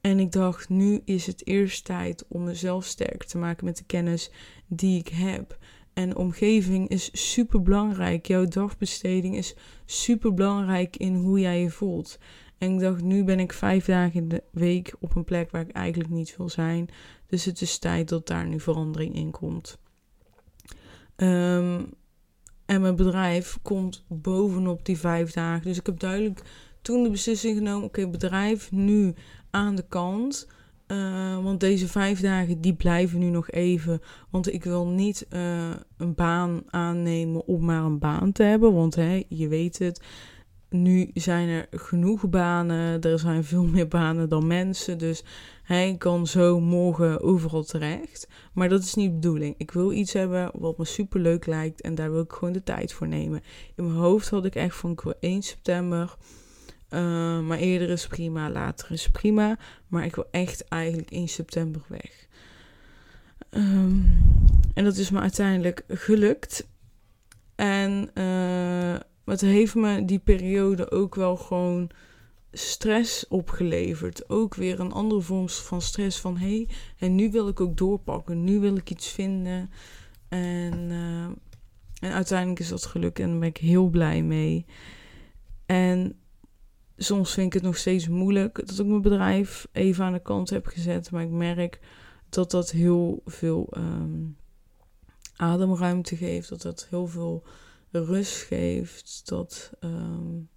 En 0.00 0.18
ik 0.18 0.32
dacht, 0.32 0.68
nu 0.68 1.00
is 1.04 1.26
het 1.26 1.46
eerst 1.46 1.84
tijd 1.84 2.24
om 2.28 2.44
mezelf 2.44 2.84
sterker 2.84 3.28
te 3.28 3.38
maken 3.38 3.64
met 3.64 3.76
de 3.76 3.84
kennis 3.84 4.30
die 4.66 4.98
ik 4.98 5.08
heb. 5.08 5.58
En 5.92 6.16
omgeving 6.16 6.88
is 6.88 7.30
super 7.30 7.62
belangrijk. 7.62 8.26
Jouw 8.26 8.44
dagbesteding 8.44 9.36
is 9.36 9.54
super 9.84 10.34
belangrijk 10.34 10.96
in 10.96 11.14
hoe 11.14 11.40
jij 11.40 11.60
je 11.60 11.70
voelt. 11.70 12.18
En 12.58 12.72
ik 12.72 12.80
dacht, 12.80 13.02
nu 13.02 13.24
ben 13.24 13.40
ik 13.40 13.52
vijf 13.52 13.84
dagen 13.84 14.20
in 14.20 14.28
de 14.28 14.42
week 14.50 14.94
op 15.00 15.16
een 15.16 15.24
plek 15.24 15.50
waar 15.50 15.62
ik 15.62 15.72
eigenlijk 15.72 16.10
niet 16.10 16.36
wil 16.36 16.48
zijn. 16.48 16.88
Dus 17.28 17.44
het 17.44 17.60
is 17.60 17.78
tijd 17.78 18.08
dat 18.08 18.26
daar 18.26 18.46
nu 18.46 18.60
verandering 18.60 19.14
in 19.14 19.30
komt. 19.30 19.78
Um, 21.16 21.92
en 22.66 22.80
mijn 22.80 22.96
bedrijf 22.96 23.58
komt 23.62 24.04
bovenop 24.08 24.84
die 24.84 24.98
vijf 24.98 25.32
dagen. 25.32 25.66
Dus 25.66 25.78
ik 25.78 25.86
heb 25.86 26.00
duidelijk 26.00 26.42
toen 26.82 27.02
de 27.02 27.10
beslissing 27.10 27.56
genomen: 27.56 27.84
oké, 27.84 28.08
bedrijf 28.08 28.72
nu 28.72 29.14
aan 29.50 29.74
de 29.74 29.84
kant. 29.88 30.48
Uh, 30.86 31.42
want 31.42 31.60
deze 31.60 31.88
vijf 31.88 32.20
dagen 32.20 32.60
die 32.60 32.74
blijven 32.74 33.18
nu 33.18 33.30
nog 33.30 33.50
even. 33.50 34.00
Want 34.30 34.52
ik 34.52 34.64
wil 34.64 34.86
niet 34.86 35.26
uh, 35.30 35.70
een 35.96 36.14
baan 36.14 36.62
aannemen 36.66 37.46
om 37.46 37.64
maar 37.64 37.82
een 37.82 37.98
baan 37.98 38.32
te 38.32 38.42
hebben. 38.42 38.74
Want 38.74 38.94
hè, 38.94 39.24
je 39.28 39.48
weet 39.48 39.78
het. 39.78 40.02
Nu 40.70 41.10
zijn 41.14 41.48
er 41.48 41.66
genoeg 41.70 42.28
banen. 42.28 43.00
Er 43.00 43.18
zijn 43.18 43.44
veel 43.44 43.64
meer 43.64 43.88
banen 43.88 44.28
dan 44.28 44.46
mensen. 44.46 44.98
Dus 44.98 45.24
hij 45.62 45.94
kan 45.98 46.26
zo 46.26 46.60
morgen 46.60 47.20
overal 47.20 47.64
terecht. 47.64 48.28
Maar 48.52 48.68
dat 48.68 48.82
is 48.82 48.94
niet 48.94 49.08
de 49.08 49.14
bedoeling. 49.14 49.54
Ik 49.58 49.70
wil 49.70 49.92
iets 49.92 50.12
hebben 50.12 50.50
wat 50.54 50.78
me 50.78 50.84
super 50.84 51.20
leuk 51.20 51.46
lijkt. 51.46 51.80
En 51.80 51.94
daar 51.94 52.10
wil 52.12 52.22
ik 52.22 52.32
gewoon 52.32 52.52
de 52.52 52.62
tijd 52.62 52.92
voor 52.92 53.08
nemen. 53.08 53.42
In 53.74 53.86
mijn 53.86 53.98
hoofd 53.98 54.28
had 54.28 54.44
ik 54.44 54.54
echt 54.54 54.76
van 54.76 54.90
ik 54.90 55.00
wil 55.00 55.14
1 55.20 55.42
september. 55.42 56.16
Uh, 56.90 57.40
maar 57.40 57.58
eerder 57.58 57.90
is 57.90 58.06
prima, 58.06 58.50
later 58.50 58.90
is 58.90 59.08
prima. 59.08 59.58
Maar 59.86 60.04
ik 60.04 60.14
wil 60.14 60.28
echt 60.30 60.68
eigenlijk 60.68 61.10
1 61.10 61.28
september 61.28 61.82
weg. 61.88 62.26
Um, 63.50 64.18
en 64.74 64.84
dat 64.84 64.96
is 64.96 65.10
me 65.10 65.20
uiteindelijk 65.20 65.84
gelukt. 65.88 66.66
En 67.54 68.10
uh, 68.14 68.94
het 69.28 69.40
heeft 69.40 69.74
me 69.74 70.04
die 70.04 70.18
periode 70.18 70.90
ook 70.90 71.14
wel 71.14 71.36
gewoon 71.36 71.90
stress 72.52 73.28
opgeleverd. 73.28 74.28
Ook 74.28 74.54
weer 74.54 74.80
een 74.80 74.92
andere 74.92 75.20
vorm 75.20 75.48
van 75.48 75.82
stress 75.82 76.20
van 76.20 76.36
hé, 76.36 76.46
hey, 76.46 76.68
en 76.98 77.14
nu 77.14 77.30
wil 77.30 77.48
ik 77.48 77.60
ook 77.60 77.76
doorpakken. 77.76 78.44
Nu 78.44 78.60
wil 78.60 78.76
ik 78.76 78.90
iets 78.90 79.08
vinden. 79.08 79.70
En, 80.28 80.90
uh, 80.90 81.24
en 82.00 82.12
uiteindelijk 82.12 82.60
is 82.60 82.68
dat 82.68 82.86
gelukt 82.86 83.18
en 83.18 83.28
daar 83.30 83.38
ben 83.38 83.48
ik 83.48 83.56
heel 83.56 83.88
blij 83.88 84.22
mee. 84.22 84.66
En 85.66 86.16
soms 86.96 87.32
vind 87.32 87.46
ik 87.46 87.52
het 87.52 87.62
nog 87.62 87.76
steeds 87.76 88.08
moeilijk 88.08 88.66
dat 88.66 88.78
ik 88.78 88.86
mijn 88.86 89.02
bedrijf 89.02 89.68
even 89.72 90.04
aan 90.04 90.12
de 90.12 90.22
kant 90.22 90.50
heb 90.50 90.66
gezet. 90.66 91.10
Maar 91.10 91.22
ik 91.22 91.30
merk 91.30 91.80
dat 92.28 92.50
dat 92.50 92.70
heel 92.70 93.22
veel 93.24 93.68
um, 93.76 94.36
ademruimte 95.36 96.16
geeft. 96.16 96.48
Dat 96.48 96.62
dat 96.62 96.86
heel 96.90 97.06
veel 97.06 97.44
rust 97.90 98.36
geeft. 98.42 99.20
Dat, 99.24 99.72
um, 99.80 100.48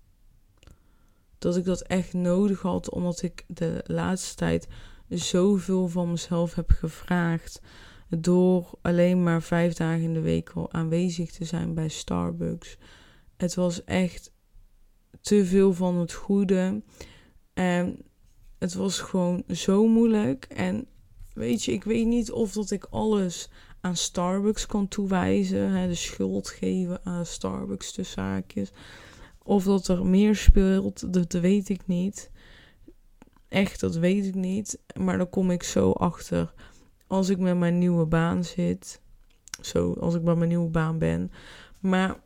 dat 1.38 1.58
ik 1.58 1.66
dat 1.66 1.82
echt 1.82 2.14
nodig 2.14 2.62
had, 2.62 2.90
omdat 2.90 3.22
ik 3.22 3.44
de 3.48 3.84
laatste 3.86 4.36
tijd 4.36 4.68
zoveel 5.10 5.88
van 5.88 6.10
mezelf 6.10 6.56
heb 6.56 6.70
gevraagd. 6.70 7.62
Door 8.10 8.70
alleen 8.82 9.24
maar 9.24 9.42
vijf 9.42 9.74
dagen 9.74 10.04
in 10.04 10.14
de 10.14 10.20
week 10.20 10.50
al 10.50 10.74
aanwezig 10.74 11.32
te 11.32 11.46
zijn 11.46 11.74
bij 11.74 11.88
Starbucks. 11.88 12.78
Het 13.38 13.56
was 13.56 13.84
echt 13.84 14.32
te 15.22 15.46
veel 15.46 15.74
van 15.74 15.98
het 15.98 16.14
goede. 16.14 16.82
En 17.54 17.98
het 18.60 18.74
was 18.74 19.00
gewoon 19.00 19.44
zo 19.48 19.88
moeilijk. 19.88 20.46
En 20.46 20.88
weet 21.34 21.64
je, 21.64 21.72
ik 21.72 21.84
weet 21.84 22.08
niet 22.08 22.32
of 22.32 22.52
dat 22.52 22.72
ik 22.72 22.86
alles 22.90 23.50
aan 23.82 23.96
Starbucks 23.96 24.66
kan 24.66 24.88
toewijzen. 24.88 25.72
Hè, 25.72 25.88
de 25.88 25.96
schuld 25.96 26.50
geven 26.50 27.00
aan 27.04 27.26
Starbucks 27.26 27.94
de 27.94 28.04
zaakjes. 28.04 28.72
Of 29.44 29.64
dat 29.64 29.88
er 29.88 30.06
meer 30.06 30.36
speelt, 30.36 31.14
dat 31.14 31.34
weet 31.34 31.70
ik 31.70 31.88
niet. 31.88 32.32
Echt, 33.48 33.80
dat 33.80 33.96
weet 33.96 34.26
ik 34.26 34.36
niet. 34.36 34.80
Maar 34.96 35.18
dan 35.18 35.30
kom 35.30 35.52
ik 35.52 35.64
zo 35.64 35.92
achter 35.92 36.54
als 37.08 37.30
ik 37.30 37.38
met 37.38 37.58
mijn 37.58 37.78
nieuwe 37.78 38.06
baan 38.06 38.44
zit. 38.44 39.02
Zo, 39.62 39.94
als 39.94 40.16
ik 40.16 40.24
bij 40.24 40.36
mijn 40.36 40.50
nieuwe 40.50 40.70
baan 40.70 40.98
ben. 40.98 41.32
Maar 41.80 42.20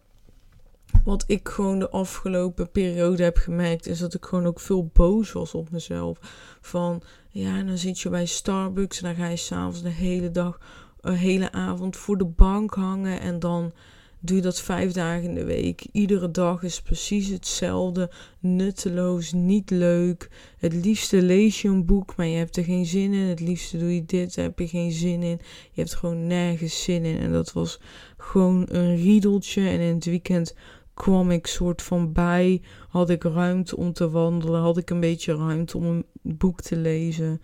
wat 1.03 1.23
ik 1.27 1.49
gewoon 1.49 1.79
de 1.79 1.89
afgelopen 1.89 2.71
periode 2.71 3.23
heb 3.23 3.37
gemerkt, 3.37 3.87
is 3.87 3.99
dat 3.99 4.13
ik 4.13 4.25
gewoon 4.25 4.45
ook 4.45 4.59
veel 4.59 4.89
boos 4.93 5.31
was 5.31 5.53
op 5.53 5.71
mezelf. 5.71 6.17
Van 6.61 7.01
ja, 7.29 7.63
dan 7.63 7.77
zit 7.77 7.99
je 7.99 8.09
bij 8.09 8.25
Starbucks 8.25 9.01
en 9.01 9.03
dan 9.03 9.15
ga 9.15 9.27
je 9.27 9.35
s'avonds 9.35 9.81
de 9.81 9.89
hele 9.89 10.31
dag, 10.31 10.59
een 11.05 11.15
hele 11.15 11.51
avond 11.51 11.97
voor 11.97 12.17
de 12.17 12.25
bank 12.25 12.73
hangen. 12.73 13.19
En 13.19 13.39
dan 13.39 13.73
doe 14.19 14.35
je 14.35 14.41
dat 14.41 14.61
vijf 14.61 14.91
dagen 14.91 15.23
in 15.23 15.35
de 15.35 15.43
week. 15.43 15.87
Iedere 15.91 16.31
dag 16.31 16.63
is 16.63 16.81
precies 16.81 17.27
hetzelfde. 17.27 18.11
Nutteloos, 18.39 19.31
niet 19.31 19.69
leuk. 19.69 20.29
Het 20.57 20.73
liefste 20.73 21.21
lees 21.21 21.61
je 21.61 21.67
een 21.67 21.85
boek, 21.85 22.15
maar 22.15 22.25
je 22.25 22.37
hebt 22.37 22.57
er 22.57 22.63
geen 22.63 22.85
zin 22.85 23.13
in. 23.13 23.27
Het 23.27 23.39
liefste 23.39 23.77
doe 23.77 23.95
je 23.95 24.05
dit, 24.05 24.35
daar 24.35 24.45
heb 24.45 24.59
je 24.59 24.67
geen 24.67 24.91
zin 24.91 25.23
in. 25.23 25.39
Je 25.71 25.81
hebt 25.81 25.95
gewoon 25.95 26.27
nergens 26.27 26.83
zin 26.83 27.05
in. 27.05 27.17
En 27.17 27.31
dat 27.31 27.53
was 27.53 27.79
gewoon 28.17 28.65
een 28.69 28.95
riedeltje. 28.95 29.61
En 29.61 29.79
in 29.79 29.95
het 29.95 30.05
weekend 30.05 30.55
kwam 30.93 31.31
ik 31.31 31.47
soort 31.47 31.81
van 31.81 32.11
bij. 32.11 32.61
Had 32.89 33.09
ik 33.09 33.23
ruimte 33.23 33.77
om 33.77 33.93
te 33.93 34.09
wandelen. 34.09 34.61
Had 34.61 34.77
ik 34.77 34.89
een 34.89 34.99
beetje 34.99 35.35
ruimte 35.35 35.77
om 35.77 35.85
een 35.85 36.05
boek 36.21 36.61
te 36.61 36.75
lezen. 36.75 37.41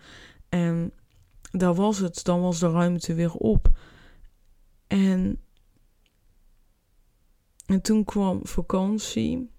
En 0.48 0.92
daar 1.52 1.74
was 1.74 1.98
het. 1.98 2.24
Dan 2.24 2.40
was 2.40 2.58
de 2.58 2.70
ruimte 2.70 3.14
weer 3.14 3.32
op. 3.32 3.70
En, 4.86 5.40
en 7.66 7.80
toen 7.80 8.04
kwam 8.04 8.40
vakantie. 8.46 9.50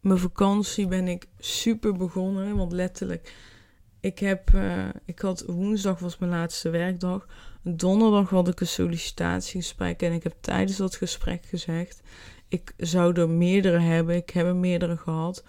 Mijn 0.00 0.18
vakantie 0.18 0.86
ben 0.86 1.08
ik 1.08 1.26
super 1.38 1.92
begonnen. 1.92 2.56
Want 2.56 2.72
letterlijk, 2.72 3.34
ik, 4.00 4.18
heb, 4.18 4.50
uh, 4.54 4.88
ik 5.04 5.18
had 5.18 5.44
woensdag 5.46 5.98
was 5.98 6.18
mijn 6.18 6.32
laatste 6.32 6.70
werkdag. 6.70 7.26
Donderdag 7.62 8.30
had 8.30 8.48
ik 8.48 8.60
een 8.60 8.66
sollicitatiegesprek. 8.66 10.02
En 10.02 10.12
ik 10.12 10.22
heb 10.22 10.34
tijdens 10.40 10.76
dat 10.76 10.96
gesprek 10.96 11.44
gezegd: 11.46 12.02
ik 12.48 12.74
zou 12.76 13.20
er 13.20 13.28
meerdere 13.30 13.78
hebben. 13.78 14.16
Ik 14.16 14.30
heb 14.30 14.46
er 14.46 14.56
meerdere 14.56 14.96
gehad. 14.96 15.44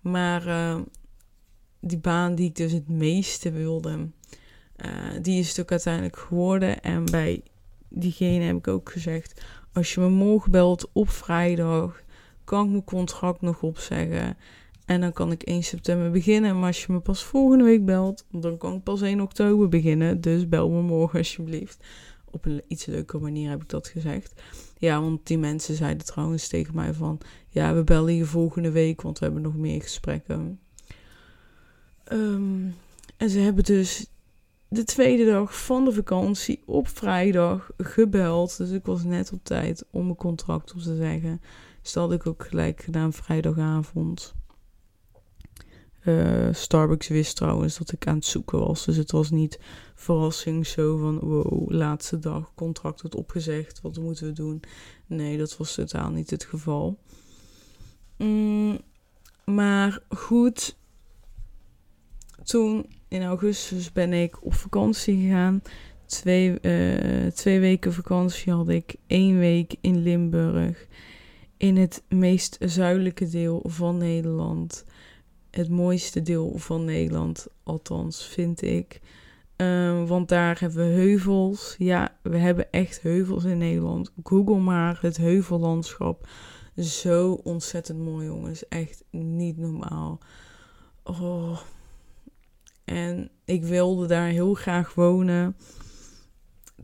Maar 0.00 0.46
uh, 0.46 0.80
die 1.80 1.98
baan 1.98 2.34
die 2.34 2.48
ik 2.48 2.56
dus 2.56 2.72
het 2.72 2.88
meeste 2.88 3.50
wilde, 3.50 4.08
uh, 4.84 5.22
die 5.22 5.38
is 5.38 5.48
het 5.48 5.60
ook 5.60 5.70
uiteindelijk 5.70 6.16
geworden. 6.16 6.82
En 6.82 7.04
bij 7.04 7.42
diegene 7.88 8.44
heb 8.44 8.56
ik 8.56 8.68
ook 8.68 8.92
gezegd: 8.92 9.42
als 9.72 9.94
je 9.94 10.00
me 10.00 10.08
morgen 10.08 10.50
belt 10.50 10.88
op 10.92 11.10
vrijdag, 11.10 12.02
kan 12.44 12.64
ik 12.64 12.70
mijn 12.70 12.84
contract 12.84 13.40
nog 13.40 13.62
opzeggen. 13.62 14.36
En 14.84 15.00
dan 15.00 15.12
kan 15.12 15.32
ik 15.32 15.42
1 15.42 15.62
september 15.62 16.10
beginnen. 16.10 16.58
Maar 16.58 16.66
als 16.66 16.84
je 16.84 16.92
me 16.92 17.00
pas 17.00 17.24
volgende 17.24 17.64
week 17.64 17.84
belt, 17.84 18.24
dan 18.30 18.58
kan 18.58 18.74
ik 18.74 18.82
pas 18.82 19.00
1 19.00 19.20
oktober 19.20 19.68
beginnen. 19.68 20.20
Dus 20.20 20.48
bel 20.48 20.70
me 20.70 20.82
morgen 20.82 21.18
alsjeblieft. 21.18 21.84
Op 22.30 22.44
een 22.44 22.62
iets 22.68 22.86
leuke 22.86 23.18
manier 23.18 23.50
heb 23.50 23.62
ik 23.62 23.68
dat 23.68 23.88
gezegd. 23.88 24.42
Ja, 24.78 25.00
want 25.00 25.26
die 25.26 25.38
mensen 25.38 25.74
zeiden 25.74 26.06
trouwens 26.06 26.48
tegen 26.48 26.74
mij 26.74 26.94
van... 26.94 27.20
Ja, 27.48 27.74
we 27.74 27.84
bellen 27.84 28.14
je 28.14 28.24
volgende 28.24 28.70
week, 28.70 29.02
want 29.02 29.18
we 29.18 29.24
hebben 29.24 29.42
nog 29.42 29.56
meer 29.56 29.82
gesprekken. 29.82 30.60
Um, 32.12 32.74
en 33.16 33.30
ze 33.30 33.38
hebben 33.38 33.64
dus 33.64 34.06
de 34.74 34.84
tweede 34.84 35.24
dag 35.24 35.64
van 35.64 35.84
de 35.84 35.92
vakantie 35.92 36.62
op 36.66 36.88
vrijdag 36.88 37.70
gebeld. 37.76 38.56
Dus 38.56 38.70
ik 38.70 38.84
was 38.84 39.04
net 39.04 39.32
op 39.32 39.44
tijd 39.44 39.84
om 39.90 40.04
mijn 40.04 40.16
contract 40.16 40.72
op 40.72 40.80
te 40.80 40.94
zeggen. 40.94 41.40
Dus 41.82 41.92
dat 41.92 42.02
had 42.02 42.12
ik 42.12 42.26
ook 42.26 42.46
gelijk 42.48 42.82
gedaan 42.82 43.12
vrijdagavond. 43.12 44.34
Uh, 46.04 46.48
Starbucks 46.52 47.08
wist 47.08 47.36
trouwens 47.36 47.78
dat 47.78 47.92
ik 47.92 48.06
aan 48.06 48.14
het 48.14 48.24
zoeken 48.24 48.58
was. 48.58 48.84
Dus 48.84 48.96
het 48.96 49.10
was 49.10 49.30
niet 49.30 49.60
verrassing 49.94 50.66
zo 50.66 50.96
van 50.96 51.18
wow, 51.18 51.70
laatste 51.70 52.18
dag, 52.18 52.52
contract 52.54 53.00
wordt 53.00 53.16
opgezegd, 53.16 53.80
wat 53.80 53.96
moeten 53.96 54.26
we 54.26 54.32
doen? 54.32 54.62
Nee, 55.06 55.38
dat 55.38 55.56
was 55.56 55.74
totaal 55.74 56.10
niet 56.10 56.30
het 56.30 56.44
geval. 56.44 56.98
Mm, 58.16 58.80
maar 59.44 60.02
goed, 60.08 60.76
toen 62.44 62.86
in 63.08 63.22
augustus 63.22 63.92
ben 63.92 64.12
ik 64.12 64.44
op 64.44 64.54
vakantie 64.54 65.20
gegaan. 65.22 65.62
Twee, 66.06 66.58
uh, 66.62 67.26
twee 67.26 67.60
weken 67.60 67.92
vakantie 67.92 68.52
had 68.52 68.68
ik. 68.68 68.94
één 69.06 69.38
week 69.38 69.74
in 69.80 70.02
Limburg. 70.02 70.86
In 71.56 71.76
het 71.76 72.02
meest 72.08 72.56
zuidelijke 72.60 73.28
deel 73.28 73.64
van 73.66 73.96
Nederland. 73.96 74.84
Het 75.50 75.68
mooiste 75.68 76.22
deel 76.22 76.52
van 76.56 76.84
Nederland, 76.84 77.46
althans 77.62 78.26
vind 78.26 78.62
ik. 78.62 79.00
Um, 79.56 80.06
want 80.06 80.28
daar 80.28 80.60
hebben 80.60 80.88
we 80.88 80.92
heuvels. 80.92 81.74
Ja, 81.78 82.16
we 82.22 82.36
hebben 82.36 82.70
echt 82.70 83.02
heuvels 83.02 83.44
in 83.44 83.58
Nederland. 83.58 84.10
Google 84.22 84.58
maar 84.58 84.98
het 85.00 85.16
heuvellandschap. 85.16 86.28
Zo 86.76 87.32
ontzettend 87.32 87.98
mooi, 87.98 88.26
jongens. 88.26 88.68
Echt 88.68 89.04
niet 89.10 89.56
normaal. 89.56 90.18
Oh, 91.04 91.58
en 92.84 93.30
ik 93.44 93.64
wilde 93.64 94.06
daar 94.06 94.28
heel 94.28 94.54
graag 94.54 94.94
wonen. 94.94 95.56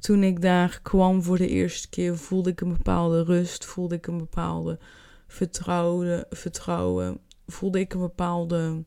Toen 0.00 0.22
ik 0.22 0.42
daar 0.42 0.80
kwam 0.82 1.22
voor 1.22 1.36
de 1.36 1.48
eerste 1.48 1.88
keer, 1.88 2.16
voelde 2.16 2.50
ik 2.50 2.60
een 2.60 2.72
bepaalde 2.72 3.22
rust, 3.22 3.64
voelde 3.64 3.94
ik 3.94 4.06
een 4.06 4.18
bepaalde 4.18 4.78
vertrouwen, 5.26 6.26
vertrouwen 6.30 7.20
voelde 7.46 7.80
ik 7.80 7.94
een 7.94 8.00
bepaalde, 8.00 8.84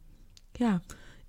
ja, 0.52 0.82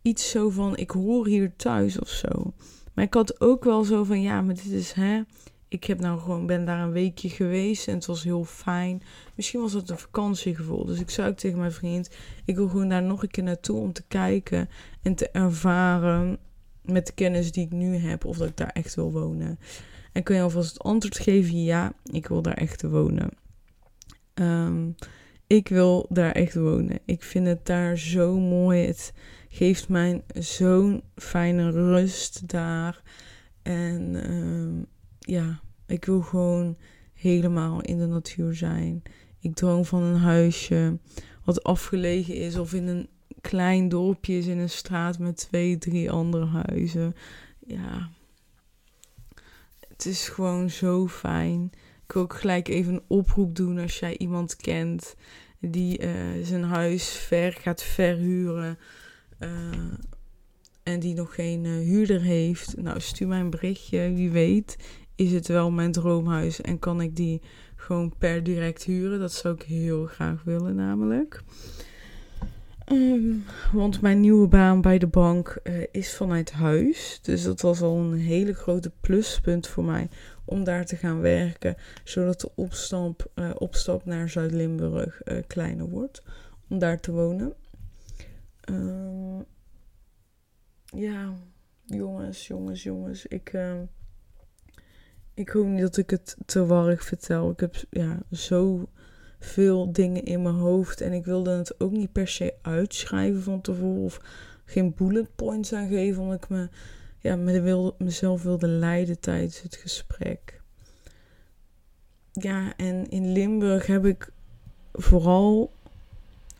iets 0.02 0.30
zo 0.30 0.50
van, 0.50 0.76
ik 0.76 0.90
hoor 0.90 1.26
hier 1.26 1.56
thuis 1.56 1.98
of 1.98 2.08
zo. 2.08 2.52
Maar 2.94 3.04
ik 3.04 3.14
had 3.14 3.40
ook 3.40 3.64
wel 3.64 3.84
zo 3.84 4.04
van, 4.04 4.20
ja, 4.20 4.42
maar 4.42 4.54
dit 4.54 4.70
is, 4.70 4.92
hè, 4.92 5.22
ik 5.74 5.84
heb 5.84 6.00
nou 6.00 6.20
gewoon, 6.20 6.46
ben 6.46 6.64
daar 6.64 6.80
een 6.80 6.92
weekje 6.92 7.28
geweest 7.28 7.88
en 7.88 7.94
het 7.94 8.06
was 8.06 8.22
heel 8.22 8.44
fijn. 8.44 9.02
Misschien 9.34 9.60
was 9.60 9.72
het 9.72 9.90
een 9.90 9.98
vakantiegevoel. 9.98 10.84
Dus 10.84 11.00
ik 11.00 11.10
zei 11.10 11.28
ook 11.28 11.36
tegen 11.36 11.58
mijn 11.58 11.72
vriend, 11.72 12.10
ik 12.44 12.56
wil 12.56 12.68
gewoon 12.68 12.88
daar 12.88 13.02
nog 13.02 13.22
een 13.22 13.30
keer 13.30 13.44
naartoe 13.44 13.80
om 13.80 13.92
te 13.92 14.04
kijken 14.08 14.68
en 15.02 15.14
te 15.14 15.28
ervaren 15.28 16.38
met 16.82 17.06
de 17.06 17.12
kennis 17.12 17.52
die 17.52 17.64
ik 17.64 17.72
nu 17.72 17.96
heb 17.96 18.24
of 18.24 18.36
dat 18.36 18.48
ik 18.48 18.56
daar 18.56 18.70
echt 18.72 18.94
wil 18.94 19.12
wonen. 19.12 19.58
En 20.12 20.22
kun 20.22 20.36
je 20.36 20.42
alvast 20.42 20.72
het 20.72 20.82
antwoord 20.82 21.18
geven, 21.18 21.64
ja, 21.64 21.92
ik 22.04 22.26
wil 22.26 22.42
daar 22.42 22.56
echt 22.56 22.82
wonen. 22.82 23.28
Um, 24.34 24.94
ik 25.46 25.68
wil 25.68 26.06
daar 26.08 26.32
echt 26.32 26.54
wonen. 26.54 26.98
Ik 27.04 27.22
vind 27.22 27.46
het 27.46 27.66
daar 27.66 27.98
zo 27.98 28.38
mooi. 28.38 28.86
Het 28.86 29.12
geeft 29.48 29.88
mij 29.88 30.22
zo'n 30.34 31.02
fijne 31.16 31.70
rust 31.70 32.48
daar. 32.48 33.02
En 33.62 34.14
uh, 34.30 34.82
ja, 35.18 35.60
ik 35.86 36.04
wil 36.04 36.20
gewoon 36.20 36.76
helemaal 37.12 37.80
in 37.80 37.98
de 37.98 38.06
natuur 38.06 38.54
zijn. 38.54 39.02
Ik 39.40 39.54
droom 39.54 39.84
van 39.84 40.02
een 40.02 40.20
huisje 40.20 40.98
wat 41.44 41.62
afgelegen 41.62 42.34
is 42.34 42.56
of 42.56 42.72
in 42.72 42.86
een 42.86 43.08
klein 43.40 43.88
dorpje 43.88 44.38
is 44.38 44.46
in 44.46 44.58
een 44.58 44.70
straat 44.70 45.18
met 45.18 45.36
twee, 45.36 45.78
drie 45.78 46.10
andere 46.10 46.46
huizen. 46.46 47.14
Ja, 47.66 48.08
het 49.88 50.06
is 50.06 50.28
gewoon 50.28 50.70
zo 50.70 51.08
fijn. 51.08 51.70
Ik 52.06 52.12
wil 52.12 52.22
ook 52.22 52.34
gelijk 52.34 52.68
even 52.68 52.94
een 52.94 53.04
oproep 53.06 53.56
doen 53.56 53.78
als 53.78 53.98
jij 53.98 54.18
iemand 54.18 54.56
kent 54.56 55.14
die 55.60 56.02
uh, 56.02 56.10
zijn 56.42 56.62
huis 56.62 57.08
ver 57.08 57.52
gaat 57.52 57.82
verhuren. 57.82 58.78
Uh, 59.40 59.48
en 60.82 61.00
die 61.00 61.14
nog 61.14 61.34
geen 61.34 61.64
uh, 61.64 61.72
huurder 61.72 62.20
heeft. 62.20 62.76
Nou, 62.76 63.00
stuur 63.00 63.28
mij 63.28 63.40
een 63.40 63.50
berichtje. 63.50 64.12
Wie 64.12 64.30
weet 64.30 64.76
is 65.14 65.32
het 65.32 65.48
wel 65.48 65.70
mijn 65.70 65.92
droomhuis 65.92 66.60
en 66.60 66.78
kan 66.78 67.00
ik 67.00 67.16
die 67.16 67.42
gewoon 67.76 68.14
per 68.18 68.42
direct 68.42 68.82
huren. 68.82 69.18
Dat 69.20 69.32
zou 69.32 69.54
ik 69.54 69.62
heel 69.62 70.06
graag 70.06 70.42
willen 70.42 70.74
namelijk. 70.74 71.42
Um, 72.92 73.44
want 73.72 74.00
mijn 74.00 74.20
nieuwe 74.20 74.48
baan 74.48 74.80
bij 74.80 74.98
de 74.98 75.06
bank 75.06 75.60
uh, 75.62 75.82
is 75.90 76.16
vanuit 76.16 76.52
huis. 76.52 77.18
Dus 77.22 77.42
dat 77.42 77.60
was 77.60 77.80
al 77.80 77.96
een 77.96 78.18
hele 78.18 78.52
grote 78.52 78.92
pluspunt 79.00 79.66
voor 79.66 79.84
mij 79.84 80.08
om 80.44 80.64
daar 80.64 80.86
te 80.86 80.96
gaan 80.96 81.20
werken. 81.20 81.76
Zodat 82.04 82.40
de 82.40 82.50
opstap, 82.54 83.30
uh, 83.34 83.50
opstap 83.58 84.04
naar 84.04 84.28
Zuid-Limburg 84.28 85.20
uh, 85.24 85.38
kleiner 85.46 85.88
wordt. 85.88 86.22
Om 86.68 86.78
daar 86.78 87.00
te 87.00 87.12
wonen. 87.12 87.54
Uh, 88.70 89.40
ja, 90.84 91.34
jongens, 91.84 92.46
jongens, 92.46 92.82
jongens. 92.82 93.26
Ik, 93.26 93.48
ehm, 93.52 93.82
ik 95.34 95.48
hoop 95.48 95.66
niet 95.66 95.80
dat 95.80 95.96
ik 95.96 96.10
het 96.10 96.36
te 96.46 96.66
warrig 96.66 97.04
vertel. 97.04 97.50
Ik 97.50 97.60
heb 97.60 97.74
ja, 97.90 98.22
zo 98.32 98.88
veel 99.38 99.92
dingen 99.92 100.24
in 100.24 100.42
mijn 100.42 100.54
hoofd. 100.54 101.00
En 101.00 101.12
ik 101.12 101.24
wilde 101.24 101.50
het 101.50 101.80
ook 101.80 101.92
niet 101.92 102.12
per 102.12 102.28
se 102.28 102.54
uitschrijven 102.62 103.42
van 103.42 103.60
tevoren. 103.60 104.02
Of 104.02 104.20
geen 104.64 104.94
bullet 104.94 105.34
points 105.34 105.72
aangeven. 105.72 106.22
Omdat 106.22 106.42
ik 106.44 106.48
me, 106.48 106.68
ja, 107.18 107.36
mezelf 107.98 108.42
wilde 108.42 108.68
leiden 108.68 109.20
tijdens 109.20 109.62
het 109.62 109.76
gesprek. 109.76 110.60
Ja, 112.32 112.76
en 112.76 113.08
in 113.08 113.32
Limburg 113.32 113.86
heb 113.86 114.06
ik 114.06 114.32
vooral 114.92 115.72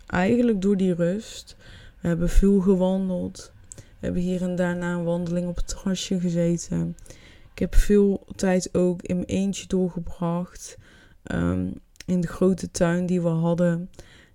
eigenlijk 0.06 0.60
door 0.60 0.76
die 0.76 0.94
rust. 0.94 1.56
We 2.00 2.08
hebben 2.08 2.28
veel 2.28 2.60
gewandeld. 2.60 3.52
We 3.76 4.10
hebben 4.10 4.22
hier 4.22 4.42
en 4.42 4.56
daar 4.56 4.76
na 4.76 4.94
een 4.94 5.04
wandeling 5.04 5.48
op 5.48 5.56
het 5.56 5.68
terrasje 5.68 6.20
gezeten. 6.20 6.96
Ik 7.54 7.60
heb 7.60 7.74
veel 7.74 8.26
tijd 8.36 8.74
ook 8.74 9.02
in 9.02 9.16
mijn 9.16 9.28
eentje 9.28 9.66
doorgebracht. 9.66 10.76
Um, 11.32 11.72
in 12.06 12.20
de 12.20 12.26
grote 12.26 12.70
tuin 12.70 13.06
die 13.06 13.22
we 13.22 13.28
hadden. 13.28 13.90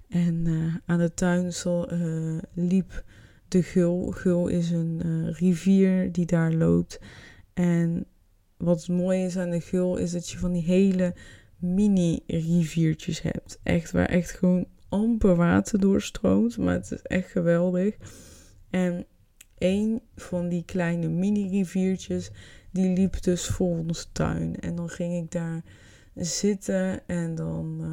En 0.10 0.46
uh, 0.46 0.76
aan 0.86 0.98
de 0.98 1.14
tuin 1.14 1.52
uh, 1.66 2.38
liep 2.54 3.04
de 3.48 3.64
Gul. 3.64 4.12
Gul 4.12 4.48
is 4.48 4.72
een 4.72 5.02
uh, 5.06 5.34
rivier 5.34 6.12
die 6.12 6.26
daar 6.26 6.54
loopt. 6.54 7.00
En 7.54 8.06
wat 8.58 8.88
mooi 8.88 9.26
is 9.26 9.38
aan 9.38 9.50
de 9.50 9.62
Gul 9.62 9.98
is 9.98 10.12
dat 10.12 10.30
je 10.30 10.38
van 10.38 10.52
die 10.52 10.64
hele 10.64 11.14
mini 11.58 12.20
riviertjes 12.28 13.22
hebt. 13.22 13.60
Echt 13.64 13.92
waar 13.92 14.06
echt 14.06 14.32
gewoon 14.32 14.68
amper 14.90 15.36
water 15.36 15.80
doorstroomt. 15.80 16.58
Maar 16.58 16.74
het 16.74 16.92
is 16.92 17.02
echt 17.02 17.32
geweldig. 17.32 17.96
En 18.70 19.06
een 19.58 20.02
van 20.16 20.50
die 20.50 20.64
kleine 20.66 21.08
mini 21.08 21.50
riviertjes 21.50 22.32
die 22.72 22.94
liep 22.94 23.22
dus 23.24 23.48
voor 23.48 23.78
onze 23.78 24.06
tuin. 24.12 24.60
En 24.60 24.76
dan 24.76 24.90
ging 24.90 25.24
ik 25.24 25.32
daar 25.32 25.64
zitten 26.16 27.08
en 27.08 27.36
dan 27.36 27.84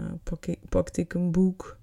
ik, 0.41 0.59
pakte 0.69 1.01
ik 1.01 1.15
een 1.15 1.33
boek. 1.33 1.79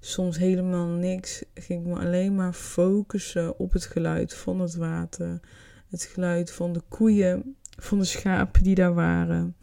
Soms 0.00 0.38
helemaal 0.38 0.86
niks. 0.86 1.44
Ging 1.54 1.80
ik 1.80 1.86
me 1.86 1.98
alleen 1.98 2.34
maar 2.34 2.52
focussen 2.52 3.58
op 3.58 3.72
het 3.72 3.84
geluid 3.84 4.34
van 4.34 4.60
het 4.60 4.74
water. 4.74 5.40
Het 5.90 6.02
geluid 6.02 6.52
van 6.52 6.72
de 6.72 6.82
koeien, 6.88 7.56
van 7.78 7.98
de 7.98 8.04
schapen 8.04 8.62
die 8.62 8.74
daar 8.74 8.94
waren, 8.94 9.56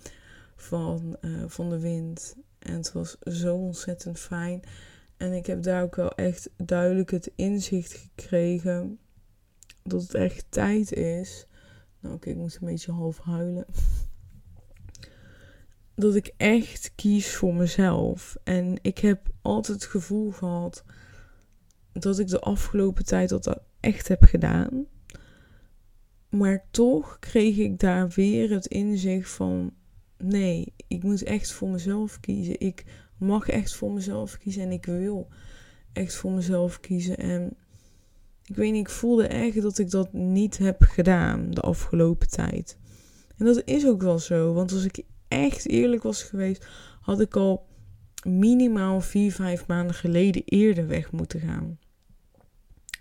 van, 0.55 1.17
uh, 1.21 1.43
van 1.47 1.69
de 1.69 1.79
wind. 1.79 2.35
En 2.59 2.73
het 2.73 2.91
was 2.91 3.17
zo 3.19 3.55
ontzettend 3.55 4.19
fijn. 4.19 4.61
En 5.17 5.33
ik 5.33 5.45
heb 5.45 5.63
daar 5.63 5.83
ook 5.83 5.95
wel 5.95 6.11
echt 6.11 6.49
duidelijk 6.57 7.11
het 7.11 7.31
inzicht 7.35 7.93
gekregen 7.93 8.99
dat 9.83 10.01
het 10.01 10.13
echt 10.13 10.45
tijd 10.49 10.93
is. 10.93 11.47
Nou, 12.03 12.15
oké, 12.15 12.29
ik 12.29 12.35
moet 12.35 12.57
een 12.61 12.67
beetje 12.67 12.91
half 12.91 13.19
huilen. 13.19 13.65
Dat 15.95 16.15
ik 16.15 16.33
echt 16.37 16.91
kies 16.95 17.35
voor 17.35 17.55
mezelf. 17.55 18.37
En 18.43 18.77
ik 18.81 18.97
heb 18.97 19.29
altijd 19.41 19.81
het 19.81 19.91
gevoel 19.91 20.31
gehad 20.31 20.83
dat 21.91 22.19
ik 22.19 22.27
de 22.27 22.39
afgelopen 22.39 23.05
tijd 23.05 23.29
dat 23.29 23.59
echt 23.79 24.07
heb 24.07 24.23
gedaan. 24.23 24.85
Maar 26.29 26.65
toch 26.71 27.19
kreeg 27.19 27.57
ik 27.57 27.79
daar 27.79 28.09
weer 28.09 28.49
het 28.49 28.65
inzicht 28.65 29.29
van: 29.29 29.73
nee, 30.17 30.73
ik 30.87 31.03
moet 31.03 31.23
echt 31.23 31.51
voor 31.51 31.69
mezelf 31.69 32.19
kiezen. 32.19 32.59
Ik 32.59 32.85
mag 33.17 33.47
echt 33.47 33.73
voor 33.73 33.91
mezelf 33.91 34.37
kiezen 34.37 34.63
en 34.63 34.71
ik 34.71 34.85
wil 34.85 35.27
echt 35.93 36.15
voor 36.15 36.31
mezelf 36.31 36.79
kiezen. 36.79 37.17
En 37.17 37.57
ik 38.45 38.55
weet 38.55 38.71
niet, 38.71 38.87
ik 38.87 38.93
voelde 38.93 39.27
echt 39.27 39.61
dat 39.61 39.77
ik 39.77 39.89
dat 39.89 40.13
niet 40.13 40.57
heb 40.57 40.81
gedaan 40.81 41.51
de 41.51 41.61
afgelopen 41.61 42.29
tijd. 42.29 42.77
En 43.37 43.45
dat 43.45 43.61
is 43.65 43.85
ook 43.85 44.01
wel 44.01 44.19
zo, 44.19 44.53
want 44.53 44.71
als 44.71 44.83
ik 44.83 45.03
echt 45.27 45.67
eerlijk 45.67 46.03
was 46.03 46.23
geweest, 46.23 46.67
had 47.01 47.19
ik 47.19 47.35
al 47.35 47.65
minimaal 48.23 49.01
vier, 49.01 49.31
vijf 49.31 49.67
maanden 49.67 49.95
geleden 49.95 50.41
eerder 50.45 50.87
weg 50.87 51.11
moeten 51.11 51.39
gaan 51.39 51.77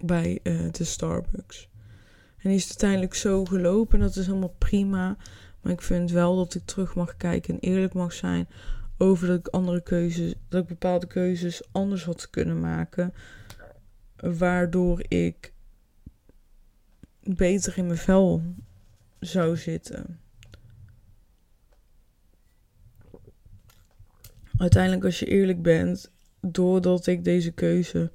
bij 0.01 0.39
uh, 0.43 0.71
de 0.71 0.85
Starbucks. 0.85 1.69
En 2.43 2.51
is 2.51 2.69
uiteindelijk 2.69 3.15
zo 3.15 3.45
gelopen. 3.45 4.01
Dat 4.01 4.17
is 4.17 4.27
helemaal 4.27 4.55
prima. 4.59 5.17
Maar 5.61 5.73
ik 5.73 5.83
vind 5.83 6.11
wel 6.11 6.37
dat 6.37 6.55
ik 6.55 6.63
terug 6.65 6.95
mag 6.95 7.17
kijken 7.17 7.55
en 7.55 7.61
eerlijk 7.61 7.95
mag 7.95 8.13
zijn 8.13 8.49
over 8.99 9.27
dat 9.27 9.39
ik 9.39 9.49
andere 9.49 9.81
keuzes, 9.81 10.35
dat 10.49 10.63
ik 10.63 10.69
bepaalde 10.69 11.07
keuzes 11.07 11.63
anders 11.73 12.05
had 12.05 12.31
kunnen 12.31 12.61
maken. 12.61 13.15
Waardoor 14.23 15.05
ik 15.09 15.53
beter 17.23 17.79
in 17.79 17.87
mijn 17.87 17.99
vel 17.99 18.43
zou 19.21 19.57
zitten. 19.57 20.21
Uiteindelijk, 24.57 25.05
als 25.05 25.19
je 25.19 25.27
eerlijk 25.27 25.63
bent, 25.63 26.11
doordat 26.41 27.07
ik 27.07 27.25
deze 27.25 27.51
keuze 27.51 28.11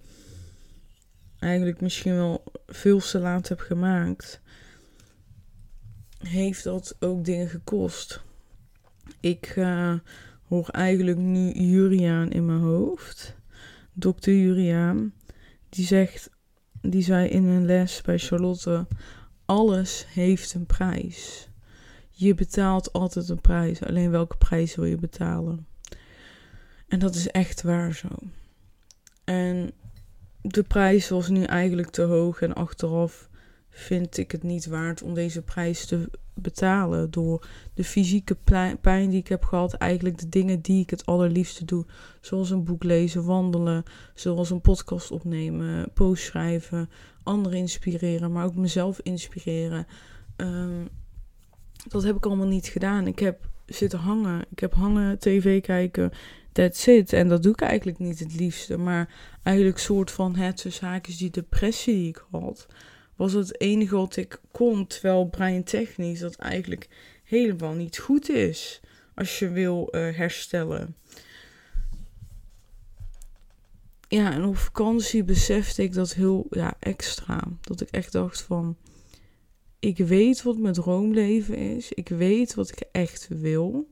eigenlijk 1.40 1.82
misschien 1.82 2.16
wel 2.16 2.44
veel 2.68 3.00
te 3.00 3.20
laat 3.20 3.48
heb 3.48 3.60
gemaakt, 3.60 4.42
heeft 6.18 6.64
dat 6.64 6.96
ook 7.00 7.26
dingen 7.26 7.50
gekost. 7.50 8.22
Ik 9.20 9.56
uh, 9.56 9.94
hoor 10.44 10.70
eigenlijk 10.70 11.18
nu 11.18 11.52
Juriaan 11.52 12.32
in 12.32 12.46
mijn 12.46 12.60
hoofd. 12.60 13.36
Dokter 13.94 14.34
Juriaan. 14.34 15.14
Die 15.70 15.86
zegt, 15.86 16.30
die 16.82 17.04
zei 17.04 17.28
in 17.28 17.46
een 17.46 17.66
les 17.66 18.02
bij 18.02 18.18
Charlotte: 18.18 18.88
alles 19.46 20.06
heeft 20.10 20.54
een 20.54 20.66
prijs. 20.66 21.50
Je 22.10 22.34
betaalt 22.34 22.94
altijd 22.94 23.30
een 23.30 23.42
prijs. 23.42 23.84
Alleen 23.84 24.12
welke 24.12 24.38
prijs 24.38 24.76
wil 24.76 24.86
je 24.86 24.98
betalen? 24.98 25.68
En 26.88 27.00
dat 27.00 27.16
is 27.16 27.28
echt 27.28 27.62
waar 27.62 27.94
zo. 27.94 28.08
En 29.24 29.72
de 30.42 30.64
prijs 30.64 31.10
was 31.10 31.30
nu 31.30 31.44
eigenlijk 31.44 31.90
te 31.90 32.02
hoog 32.02 32.42
en 32.42 32.54
achteraf 32.54 33.30
vind 33.78 34.18
ik 34.18 34.32
het 34.32 34.44
niet 34.44 34.66
waard 34.66 35.02
om 35.02 35.14
deze 35.14 35.42
prijs 35.42 35.86
te 35.86 36.10
betalen. 36.34 37.12
Door 37.12 37.48
de 37.74 37.84
fysieke 37.84 38.38
pijn 38.82 39.10
die 39.10 39.20
ik 39.20 39.28
heb 39.28 39.44
gehad, 39.44 39.74
eigenlijk 39.74 40.18
de 40.18 40.30
dingen 40.30 40.62
die 40.62 40.82
ik 40.82 40.90
het 40.90 41.06
allerliefste 41.06 41.66
doe. 41.66 41.86
Zoals 42.22 42.50
een 42.50 42.64
boek 42.64 42.84
lezen, 42.84 43.26
wandelen, 43.26 43.84
zoals 44.14 44.50
een 44.50 44.62
podcast 44.62 45.12
opnemen, 45.12 45.92
post 45.94 46.24
schrijven, 46.24 46.90
anderen 47.24 47.58
inspireren, 47.58 48.32
maar 48.32 48.46
ook 48.46 48.56
mezelf 48.56 49.00
inspireren. 49.04 49.88
Ehm, 50.36 50.86
dat 51.88 52.04
heb 52.04 52.16
ik 52.16 52.26
allemaal 52.26 52.48
niet 52.48 52.68
gedaan. 52.68 53.08
Ik 53.08 53.20
heb 53.20 53.50
zitten 53.66 54.00
hangen. 54.00 54.46
Ik 54.50 54.60
heb 54.60 54.74
hangen, 54.74 55.20
tv 55.20 55.62
kijken, 55.62 56.12
that's 56.52 56.88
it. 56.88 57.14
En 57.14 57.28
dat 57.28 57.44
doe 57.44 57.52
ik 57.52 57.62
eigenlijk 57.62 58.00
niet 58.00 58.20
het 58.20 58.36
liefste. 58.36 58.78
Maar 58.78 59.14
eigenlijk 59.44 59.78
soort 59.78 60.12
van 60.12 60.36
het 60.36 60.66
zaakjes 60.70 61.18
die 61.18 61.30
depressie 61.30 61.96
die 61.96 62.08
ik 62.08 62.26
had 62.32 62.68
was 63.18 63.34
het 63.34 63.62
enige 63.62 63.96
wat 63.96 64.16
ik 64.16 64.40
kon. 64.52 64.88
Terwijl 64.88 65.30
technisch 65.64 66.20
dat 66.20 66.36
eigenlijk 66.36 66.88
helemaal 67.24 67.74
niet 67.74 67.98
goed 67.98 68.30
is 68.30 68.82
als 69.16 69.40
je 69.40 69.50
wil 69.50 69.88
uh, 69.92 70.16
herstellen. 70.16 70.96
Ja, 74.08 74.32
en 74.32 74.44
op 74.44 74.58
vakantie 74.58 75.24
besefte 75.24 75.84
ik 75.84 75.94
dat 75.94 76.14
heel 76.14 76.46
ja, 76.50 76.76
extra. 76.80 77.44
Dat 77.62 77.82
ik 77.82 77.90
echt 77.90 78.12
dacht 78.12 78.42
van, 78.42 78.78
ik 79.80 79.98
weet 79.98 80.44
wat 80.44 80.58
mijn 80.58 80.74
droomleven 80.74 81.56
is. 81.58 81.92
Ik 81.92 82.10
weet 82.10 82.54
wat 82.54 82.70
ik 82.72 82.84
echt 82.92 83.28
wil. 83.30 83.90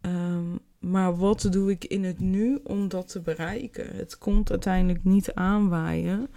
Um, 0.00 0.58
maar 0.78 1.16
wat 1.16 1.48
doe 1.50 1.70
ik 1.70 1.84
in 1.84 2.04
het 2.04 2.20
nu 2.20 2.58
om 2.62 2.88
dat 2.88 3.08
te 3.08 3.20
bereiken? 3.20 3.96
Het 3.96 4.18
komt 4.18 4.50
uiteindelijk 4.50 5.04
niet 5.04 5.32
aanwaaien. 5.34 6.28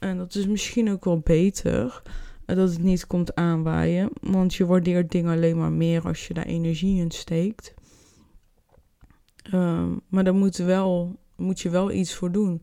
En 0.00 0.16
dat 0.16 0.34
is 0.34 0.46
misschien 0.46 0.90
ook 0.90 1.04
wel 1.04 1.18
beter 1.18 2.02
eh, 2.46 2.56
dat 2.56 2.70
het 2.70 2.82
niet 2.82 3.06
komt 3.06 3.34
aanwaaien. 3.34 4.10
Want 4.20 4.54
je 4.54 4.66
waardeert 4.66 5.10
dingen 5.10 5.32
alleen 5.32 5.58
maar 5.58 5.72
meer 5.72 6.02
als 6.02 6.26
je 6.26 6.34
daar 6.34 6.46
energie 6.46 7.00
in 7.00 7.10
steekt. 7.10 7.74
Ehm, 9.42 9.96
maar 10.08 10.24
daar 10.24 10.34
moet, 10.34 10.56
wel, 10.56 11.16
moet 11.36 11.60
je 11.60 11.70
wel 11.70 11.92
iets 11.92 12.14
voor 12.14 12.32
doen. 12.32 12.62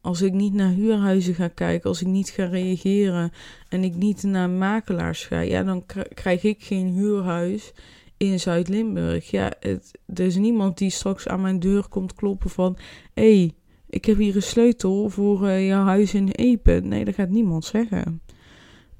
Als 0.00 0.22
ik 0.22 0.32
niet 0.32 0.52
naar 0.52 0.70
huurhuizen 0.70 1.34
ga 1.34 1.48
kijken, 1.48 1.88
als 1.88 2.00
ik 2.00 2.06
niet 2.06 2.28
ga 2.28 2.44
reageren 2.44 3.32
en 3.68 3.84
ik 3.84 3.94
niet 3.94 4.22
naar 4.22 4.50
makelaars 4.50 5.26
ga, 5.26 5.40
ja, 5.40 5.62
dan 5.62 5.86
krijg 6.14 6.42
ik 6.42 6.62
geen 6.62 6.88
huurhuis 6.88 7.72
in 8.16 8.40
Zuid-Limburg. 8.40 9.30
Ja, 9.30 9.52
er 9.60 9.80
is 10.20 10.36
niemand 10.36 10.78
die 10.78 10.90
straks 10.90 11.28
aan 11.28 11.40
mijn 11.40 11.58
deur 11.58 11.88
komt 11.88 12.14
kloppen 12.14 12.50
van: 12.50 12.76
hé, 13.14 13.36
hey, 13.38 13.54
ik 13.90 14.04
heb 14.04 14.16
hier 14.16 14.36
een 14.36 14.42
sleutel 14.42 15.08
voor 15.08 15.42
uh, 15.42 15.66
jouw 15.66 15.84
huis 15.84 16.14
in 16.14 16.28
Epen. 16.28 16.88
Nee, 16.88 17.04
dat 17.04 17.14
gaat 17.14 17.28
niemand 17.28 17.64
zeggen. 17.64 18.22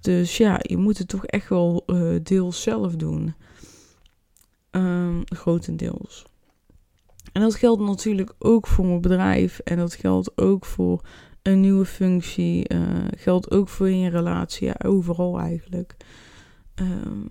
Dus 0.01 0.37
ja, 0.37 0.59
je 0.63 0.77
moet 0.77 0.99
het 0.99 1.09
toch 1.09 1.27
echt 1.27 1.49
wel 1.49 1.83
uh, 1.87 2.19
deels 2.23 2.63
zelf 2.63 2.97
doen. 2.97 3.35
Um, 4.71 5.23
grotendeels. 5.25 6.25
En 7.33 7.41
dat 7.41 7.55
geldt 7.55 7.83
natuurlijk 7.83 8.35
ook 8.39 8.67
voor 8.67 8.87
mijn 8.87 9.01
bedrijf. 9.01 9.59
En 9.59 9.77
dat 9.77 9.95
geldt 9.95 10.39
ook 10.39 10.65
voor 10.65 11.05
een 11.43 11.61
nieuwe 11.61 11.85
functie. 11.85 12.73
Uh, 12.75 13.05
geldt 13.17 13.51
ook 13.51 13.69
voor 13.69 13.91
je 13.91 14.11
relatie. 14.11 14.67
Ja, 14.67 14.75
overal 14.85 15.39
eigenlijk. 15.39 15.97
Um, 16.75 17.29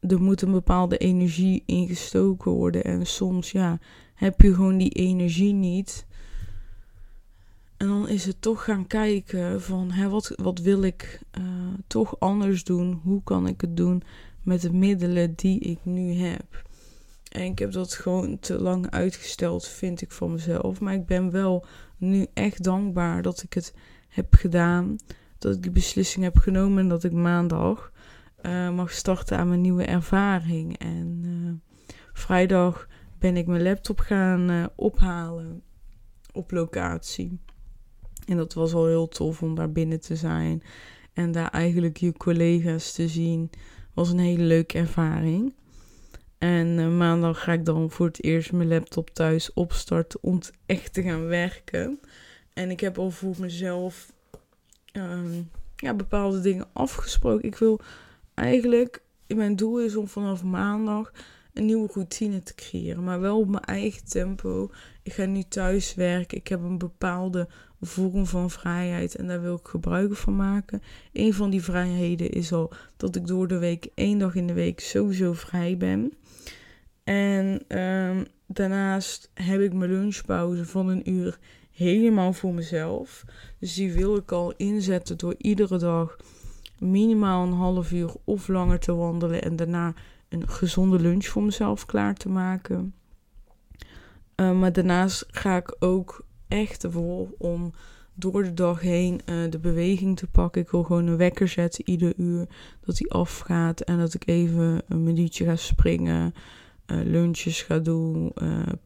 er 0.00 0.20
moet 0.20 0.42
een 0.42 0.52
bepaalde 0.52 0.96
energie 0.96 1.62
ingestoken 1.66 2.50
worden. 2.50 2.84
En 2.84 3.06
soms, 3.06 3.50
ja, 3.50 3.78
heb 4.18 4.40
je 4.40 4.54
gewoon 4.54 4.78
die 4.78 4.90
energie 4.90 5.52
niet. 5.52 6.06
En 7.76 7.86
dan 7.86 8.08
is 8.08 8.24
het 8.24 8.42
toch 8.42 8.64
gaan 8.64 8.86
kijken 8.86 9.62
van 9.62 9.90
hè, 9.90 10.08
wat, 10.08 10.32
wat 10.36 10.58
wil 10.58 10.82
ik 10.82 11.20
uh, 11.38 11.44
toch 11.86 12.20
anders 12.20 12.64
doen? 12.64 13.00
Hoe 13.04 13.22
kan 13.22 13.46
ik 13.46 13.60
het 13.60 13.76
doen 13.76 14.02
met 14.42 14.60
de 14.60 14.72
middelen 14.72 15.34
die 15.34 15.58
ik 15.60 15.78
nu 15.82 16.12
heb? 16.12 16.66
En 17.28 17.42
ik 17.42 17.58
heb 17.58 17.72
dat 17.72 17.94
gewoon 17.94 18.38
te 18.38 18.60
lang 18.60 18.90
uitgesteld, 18.90 19.66
vind 19.66 20.00
ik 20.00 20.12
van 20.12 20.32
mezelf. 20.32 20.80
Maar 20.80 20.94
ik 20.94 21.06
ben 21.06 21.30
wel 21.30 21.66
nu 21.96 22.26
echt 22.34 22.62
dankbaar 22.62 23.22
dat 23.22 23.42
ik 23.42 23.52
het 23.52 23.74
heb 24.08 24.34
gedaan. 24.34 24.96
Dat 25.38 25.54
ik 25.54 25.62
die 25.62 25.70
beslissing 25.70 26.24
heb 26.24 26.36
genomen 26.36 26.82
en 26.82 26.88
dat 26.88 27.04
ik 27.04 27.12
maandag 27.12 27.92
uh, 28.42 28.70
mag 28.70 28.92
starten 28.92 29.38
aan 29.38 29.48
mijn 29.48 29.60
nieuwe 29.60 29.84
ervaring. 29.84 30.78
En 30.78 31.22
uh, 31.24 31.52
vrijdag 32.12 32.88
ben 33.18 33.36
ik 33.36 33.46
mijn 33.46 33.62
laptop 33.62 33.98
gaan 33.98 34.50
uh, 34.50 34.66
ophalen 34.76 35.62
op 36.32 36.50
locatie. 36.50 37.40
En 38.26 38.36
dat 38.36 38.54
was 38.54 38.74
al 38.74 38.86
heel 38.86 39.08
tof 39.08 39.42
om 39.42 39.54
daar 39.54 39.72
binnen 39.72 40.00
te 40.00 40.16
zijn. 40.16 40.62
En 41.12 41.32
daar 41.32 41.50
eigenlijk 41.50 41.96
je 41.96 42.12
collega's 42.12 42.92
te 42.92 43.08
zien. 43.08 43.50
Was 43.94 44.10
een 44.10 44.18
hele 44.18 44.42
leuke 44.42 44.78
ervaring. 44.78 45.54
En 46.38 46.96
maandag 46.96 47.42
ga 47.42 47.52
ik 47.52 47.64
dan 47.64 47.90
voor 47.90 48.06
het 48.06 48.24
eerst 48.24 48.52
mijn 48.52 48.68
laptop 48.68 49.10
thuis 49.10 49.52
opstarten 49.52 50.18
om 50.22 50.40
echt 50.66 50.92
te 50.92 51.02
gaan 51.02 51.26
werken. 51.26 52.00
En 52.52 52.70
ik 52.70 52.80
heb 52.80 52.98
al 52.98 53.10
voor 53.10 53.34
mezelf 53.38 54.12
um, 54.92 55.50
ja, 55.76 55.94
bepaalde 55.94 56.40
dingen 56.40 56.68
afgesproken. 56.72 57.44
Ik 57.44 57.56
wil 57.56 57.80
eigenlijk, 58.34 59.02
mijn 59.26 59.56
doel 59.56 59.80
is 59.80 59.96
om 59.96 60.08
vanaf 60.08 60.44
maandag 60.44 61.12
een 61.58 61.64
nieuwe 61.64 61.88
routine 61.92 62.42
te 62.42 62.54
creëren. 62.54 63.04
Maar 63.04 63.20
wel 63.20 63.38
op 63.38 63.48
mijn 63.48 63.64
eigen 63.64 64.04
tempo. 64.04 64.70
Ik 65.02 65.12
ga 65.12 65.24
nu 65.24 65.42
thuis 65.42 65.94
werken. 65.94 66.38
Ik 66.38 66.48
heb 66.48 66.62
een 66.62 66.78
bepaalde 66.78 67.48
vorm 67.80 68.26
van 68.26 68.50
vrijheid 68.50 69.14
en 69.14 69.26
daar 69.26 69.40
wil 69.40 69.54
ik 69.54 69.68
gebruik 69.68 70.16
van 70.16 70.36
maken. 70.36 70.82
Een 71.12 71.34
van 71.34 71.50
die 71.50 71.62
vrijheden 71.62 72.30
is 72.30 72.52
al 72.52 72.72
dat 72.96 73.16
ik 73.16 73.26
door 73.26 73.48
de 73.48 73.58
week, 73.58 73.88
één 73.94 74.18
dag 74.18 74.34
in 74.34 74.46
de 74.46 74.52
week, 74.52 74.80
sowieso 74.80 75.32
vrij 75.32 75.76
ben. 75.76 76.12
En 77.04 77.60
ehm, 77.68 78.24
daarnaast 78.46 79.30
heb 79.34 79.60
ik 79.60 79.72
mijn 79.72 79.90
lunchpauze 79.90 80.64
van 80.64 80.88
een 80.88 81.10
uur 81.10 81.38
helemaal 81.70 82.32
voor 82.32 82.54
mezelf. 82.54 83.24
Dus 83.58 83.74
die 83.74 83.92
wil 83.92 84.16
ik 84.16 84.32
al 84.32 84.52
inzetten 84.56 85.18
door 85.18 85.34
iedere 85.38 85.78
dag 85.78 86.16
minimaal 86.78 87.46
een 87.46 87.52
half 87.52 87.92
uur 87.92 88.12
of 88.24 88.48
langer 88.48 88.78
te 88.78 88.94
wandelen 88.94 89.42
en 89.42 89.56
daarna 89.56 89.94
een 90.28 90.48
gezonde 90.48 90.98
lunch 90.98 91.26
voor 91.26 91.42
mezelf 91.42 91.86
klaar 91.86 92.14
te 92.14 92.28
maken. 92.28 92.94
Uh, 94.36 94.58
maar 94.58 94.72
daarnaast 94.72 95.26
ga 95.28 95.56
ik 95.56 95.76
ook 95.78 96.24
echt 96.48 96.84
ervoor 96.84 97.28
om 97.38 97.72
door 98.14 98.42
de 98.42 98.54
dag 98.54 98.80
heen 98.80 99.20
uh, 99.26 99.50
de 99.50 99.58
beweging 99.58 100.16
te 100.16 100.26
pakken. 100.26 100.60
Ik 100.60 100.70
wil 100.70 100.82
gewoon 100.82 101.06
een 101.06 101.16
wekker 101.16 101.48
zetten 101.48 101.88
ieder 101.88 102.12
uur 102.16 102.46
dat 102.84 102.96
die 102.96 103.10
afgaat 103.12 103.80
en 103.80 103.98
dat 103.98 104.14
ik 104.14 104.26
even 104.26 104.82
een 104.88 105.02
minuutje 105.02 105.44
ga 105.44 105.56
springen, 105.56 106.34
uh, 106.86 107.00
lunches 107.04 107.62
ga 107.62 107.78
doen, 107.78 108.32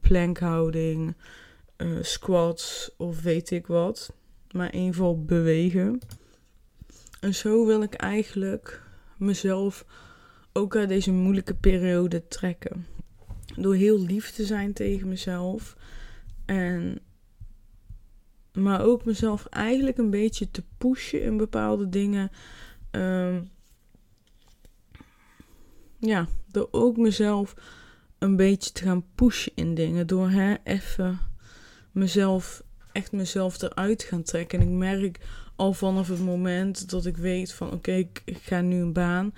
plankhouding, 0.00 1.14
squats 2.00 2.94
of 2.96 3.22
weet 3.22 3.50
ik 3.50 3.66
wat. 3.66 4.12
Maar 4.50 4.72
in 4.72 4.78
ieder 4.78 4.94
geval 4.94 5.24
bewegen. 5.24 6.00
En 7.20 7.34
zo 7.34 7.66
wil 7.66 7.82
ik 7.82 7.94
eigenlijk 7.94 8.82
mezelf 9.16 9.84
ook 10.52 10.76
uit 10.76 10.88
deze 10.88 11.12
moeilijke 11.12 11.54
periode 11.54 12.28
trekken. 12.28 12.86
Door 13.56 13.74
heel 13.74 14.00
lief 14.00 14.30
te 14.30 14.44
zijn 14.44 14.72
tegen 14.72 15.08
mezelf. 15.08 15.76
En, 16.44 16.98
maar 18.52 18.82
ook 18.84 19.04
mezelf 19.04 19.46
eigenlijk 19.46 19.98
een 19.98 20.10
beetje 20.10 20.50
te 20.50 20.62
pushen 20.78 21.22
in 21.22 21.36
bepaalde 21.36 21.88
dingen. 21.88 22.30
Um, 22.90 23.50
ja, 25.98 26.26
door 26.50 26.68
ook 26.70 26.96
mezelf 26.96 27.54
een 28.18 28.36
beetje 28.36 28.72
te 28.72 28.82
gaan 28.82 29.04
pushen 29.14 29.52
in 29.54 29.74
dingen. 29.74 30.06
Door 30.06 30.30
hè, 30.30 30.54
even 30.64 31.18
mezelf, 31.92 32.62
echt 32.92 33.12
mezelf 33.12 33.62
eruit 33.62 34.02
gaan 34.02 34.22
trekken. 34.22 34.60
En 34.60 34.68
ik 34.68 34.72
merk 34.72 35.20
al 35.56 35.72
vanaf 35.72 36.08
het 36.08 36.20
moment 36.20 36.90
dat 36.90 37.06
ik 37.06 37.16
weet 37.16 37.52
van 37.52 37.72
oké, 37.72 37.92
ik, 37.92 38.22
ga 38.24 38.60
nu 38.60 38.80
een 38.80 38.92
baan. 38.92 39.34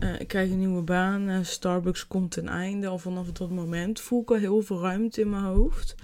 Uh, 0.00 0.20
ik 0.20 0.28
krijg 0.28 0.50
een 0.50 0.58
nieuwe 0.58 0.82
baan. 0.82 1.28
Uh, 1.28 1.38
Starbucks 1.42 2.06
komt 2.06 2.30
ten 2.30 2.48
einde. 2.48 2.86
Al 2.86 2.98
vanaf 2.98 3.32
dat 3.32 3.50
moment 3.50 4.00
voel 4.00 4.22
ik 4.22 4.30
al 4.30 4.36
heel 4.36 4.62
veel 4.62 4.80
ruimte 4.80 5.20
in 5.20 5.30
mijn 5.30 5.42
hoofd. 5.42 5.94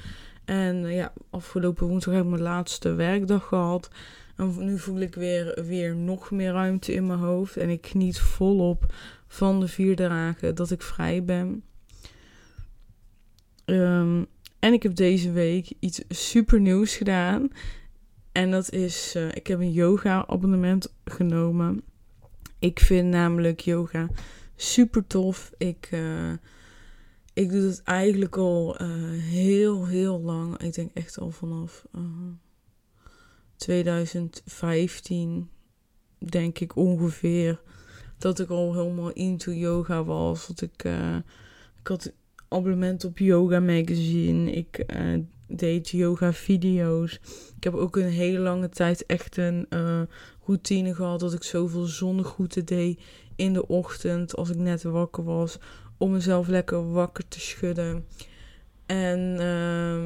En 0.44 0.76
uh, 0.76 0.94
ja, 0.94 1.12
afgelopen 1.30 1.86
woensdag 1.86 2.14
heb 2.14 2.22
ik 2.22 2.30
mijn 2.30 2.42
laatste 2.42 2.94
werkdag 2.94 3.46
gehad. 3.46 3.90
En 4.36 4.64
nu 4.64 4.78
voel 4.78 5.00
ik 5.00 5.14
weer, 5.14 5.64
weer 5.66 5.96
nog 5.96 6.30
meer 6.30 6.52
ruimte 6.52 6.92
in 6.92 7.06
mijn 7.06 7.18
hoofd. 7.18 7.56
En 7.56 7.70
ik 7.70 7.86
geniet 7.86 8.20
volop 8.20 8.94
van 9.26 9.60
de 9.60 9.68
vier 9.68 9.96
dagen 9.96 10.54
dat 10.54 10.70
ik 10.70 10.82
vrij 10.82 11.24
ben. 11.24 11.62
Um, 13.64 14.26
en 14.58 14.72
ik 14.72 14.82
heb 14.82 14.94
deze 14.94 15.32
week 15.32 15.72
iets 15.80 16.02
super 16.08 16.60
nieuws 16.60 16.96
gedaan. 16.96 17.48
En 18.32 18.50
dat 18.50 18.72
is, 18.72 19.14
ik 19.32 19.46
heb 19.46 19.60
een 19.60 19.72
yoga 19.72 20.26
abonnement 20.26 20.94
genomen. 21.04 21.82
Ik 22.62 22.80
vind 22.80 23.08
namelijk 23.08 23.60
yoga 23.60 24.08
super 24.56 25.06
tof. 25.06 25.52
Ik, 25.56 25.88
uh, 25.92 26.32
ik 27.32 27.50
doe 27.50 27.62
het 27.62 27.82
eigenlijk 27.82 28.36
al 28.36 28.82
uh, 28.82 28.88
heel, 29.20 29.86
heel 29.86 30.20
lang. 30.20 30.58
Ik 30.58 30.74
denk 30.74 30.90
echt 30.94 31.18
al 31.18 31.30
vanaf 31.30 31.84
2015, 33.56 35.48
denk 36.18 36.58
ik 36.58 36.76
ongeveer. 36.76 37.60
Dat 38.18 38.40
ik 38.40 38.48
al 38.48 38.74
helemaal 38.74 39.12
into 39.12 39.52
yoga 39.52 40.04
was. 40.04 40.46
Dat 40.46 40.60
ik, 40.60 40.84
ik 41.80 41.86
had 41.88 42.12
abonnement 42.48 43.04
op 43.04 43.18
Yoga 43.18 43.60
Magazine. 43.60 44.52
Ik 44.52 44.84
deed 45.46 45.88
yoga 45.88 46.32
video's. 46.32 47.20
Ik 47.56 47.64
heb 47.64 47.74
ook 47.74 47.96
een 47.96 48.08
hele 48.08 48.38
lange 48.38 48.68
tijd 48.68 49.06
echt 49.06 49.36
een 49.36 49.66
routine 50.46 50.94
gehad 50.94 51.20
dat 51.20 51.32
ik 51.32 51.42
zoveel 51.42 51.84
zonnegroeten 51.84 52.64
deed 52.64 53.00
in 53.36 53.52
de 53.52 53.66
ochtend 53.66 54.36
als 54.36 54.50
ik 54.50 54.56
net 54.56 54.82
wakker 54.82 55.24
was. 55.24 55.58
Om 55.98 56.12
mezelf 56.12 56.46
lekker 56.46 56.92
wakker 56.92 57.28
te 57.28 57.40
schudden. 57.40 58.06
En, 58.86 59.18
uh, 59.18 60.04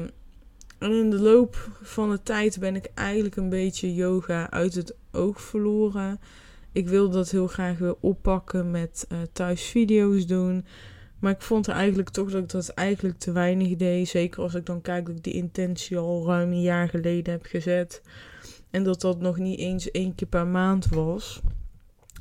en 0.79 0.91
in 0.91 1.09
de 1.09 1.19
loop 1.19 1.69
van 1.81 2.09
de 2.09 2.23
tijd 2.23 2.59
ben 2.59 2.75
ik 2.75 2.89
eigenlijk 2.93 3.35
een 3.35 3.49
beetje 3.49 3.93
yoga 3.93 4.49
uit 4.49 4.73
het 4.73 4.95
oog 5.11 5.41
verloren. 5.41 6.19
Ik 6.71 6.87
wilde 6.87 7.15
dat 7.15 7.31
heel 7.31 7.47
graag 7.47 7.77
weer 7.77 7.95
oppakken 7.99 8.71
met 8.71 9.07
uh, 9.11 9.17
thuis 9.33 9.63
video's 9.63 10.27
doen. 10.27 10.65
Maar 11.19 11.31
ik 11.31 11.41
vond 11.41 11.67
er 11.67 11.73
eigenlijk 11.73 12.09
toch 12.09 12.31
dat 12.31 12.43
ik 12.43 12.49
dat 12.49 12.67
eigenlijk 12.67 13.19
te 13.19 13.31
weinig 13.31 13.75
deed. 13.75 14.07
Zeker 14.07 14.41
als 14.41 14.53
ik 14.53 14.65
dan 14.65 14.81
kijk 14.81 15.05
dat 15.05 15.15
ik 15.15 15.23
die 15.23 15.33
intentie 15.33 15.97
al 15.97 16.25
ruim 16.25 16.51
een 16.51 16.61
jaar 16.61 16.89
geleden 16.89 17.33
heb 17.33 17.45
gezet. 17.45 18.01
En 18.69 18.83
dat 18.83 19.01
dat 19.01 19.19
nog 19.19 19.37
niet 19.37 19.59
eens 19.59 19.91
één 19.91 20.15
keer 20.15 20.27
per 20.27 20.47
maand 20.47 20.87
was. 20.87 21.41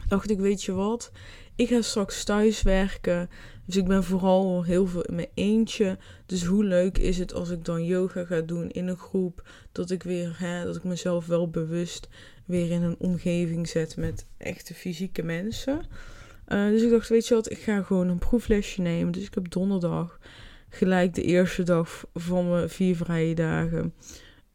Dacht 0.09 0.31
ik, 0.31 0.39
weet 0.39 0.63
je 0.63 0.73
wat? 0.73 1.11
Ik 1.57 1.69
ga 1.69 1.83
straks 1.83 2.25
thuis 2.25 2.63
werken. 2.63 3.31
Dus 3.65 3.77
ik 3.77 3.85
ben 3.85 4.05
vooral 4.05 4.65
heel 4.65 4.87
veel 4.87 5.03
in 5.03 5.15
mijn 5.15 5.29
eentje. 5.35 5.99
Dus 6.27 6.45
hoe 6.45 6.65
leuk 6.65 6.99
is 6.99 7.19
het 7.19 7.35
als 7.35 7.51
ik 7.51 7.65
dan 7.65 7.85
yoga 7.85 8.25
ga 8.25 8.41
doen 8.41 8.71
in 8.71 8.89
een 8.89 8.97
groep. 8.97 9.49
Dat 9.73 9.91
ik 9.91 10.03
weer, 10.03 10.35
hè, 10.39 10.65
dat 10.65 10.77
ik 10.77 10.85
mezelf 10.85 11.27
wel 11.27 11.51
bewust 11.51 12.09
weer 12.45 12.71
in 12.71 12.83
een 12.83 12.97
omgeving 12.99 13.69
zet 13.69 13.97
met 13.97 14.27
echte 14.37 14.75
fysieke 14.75 15.23
mensen. 15.23 15.81
Uh, 16.49 16.69
dus 16.69 16.83
ik 16.83 16.91
dacht, 16.91 17.09
weet 17.09 17.27
je 17.27 17.35
wat, 17.35 17.51
ik 17.51 17.59
ga 17.59 17.83
gewoon 17.83 18.09
een 18.09 18.19
proeflesje 18.19 18.81
nemen. 18.81 19.13
Dus 19.13 19.27
ik 19.27 19.35
heb 19.35 19.51
donderdag, 19.51 20.19
gelijk 20.69 21.15
de 21.15 21.23
eerste 21.23 21.63
dag 21.63 22.05
van 22.15 22.51
mijn 22.51 22.71
vier 22.71 22.97
vrije 22.97 23.35
dagen, 23.35 23.95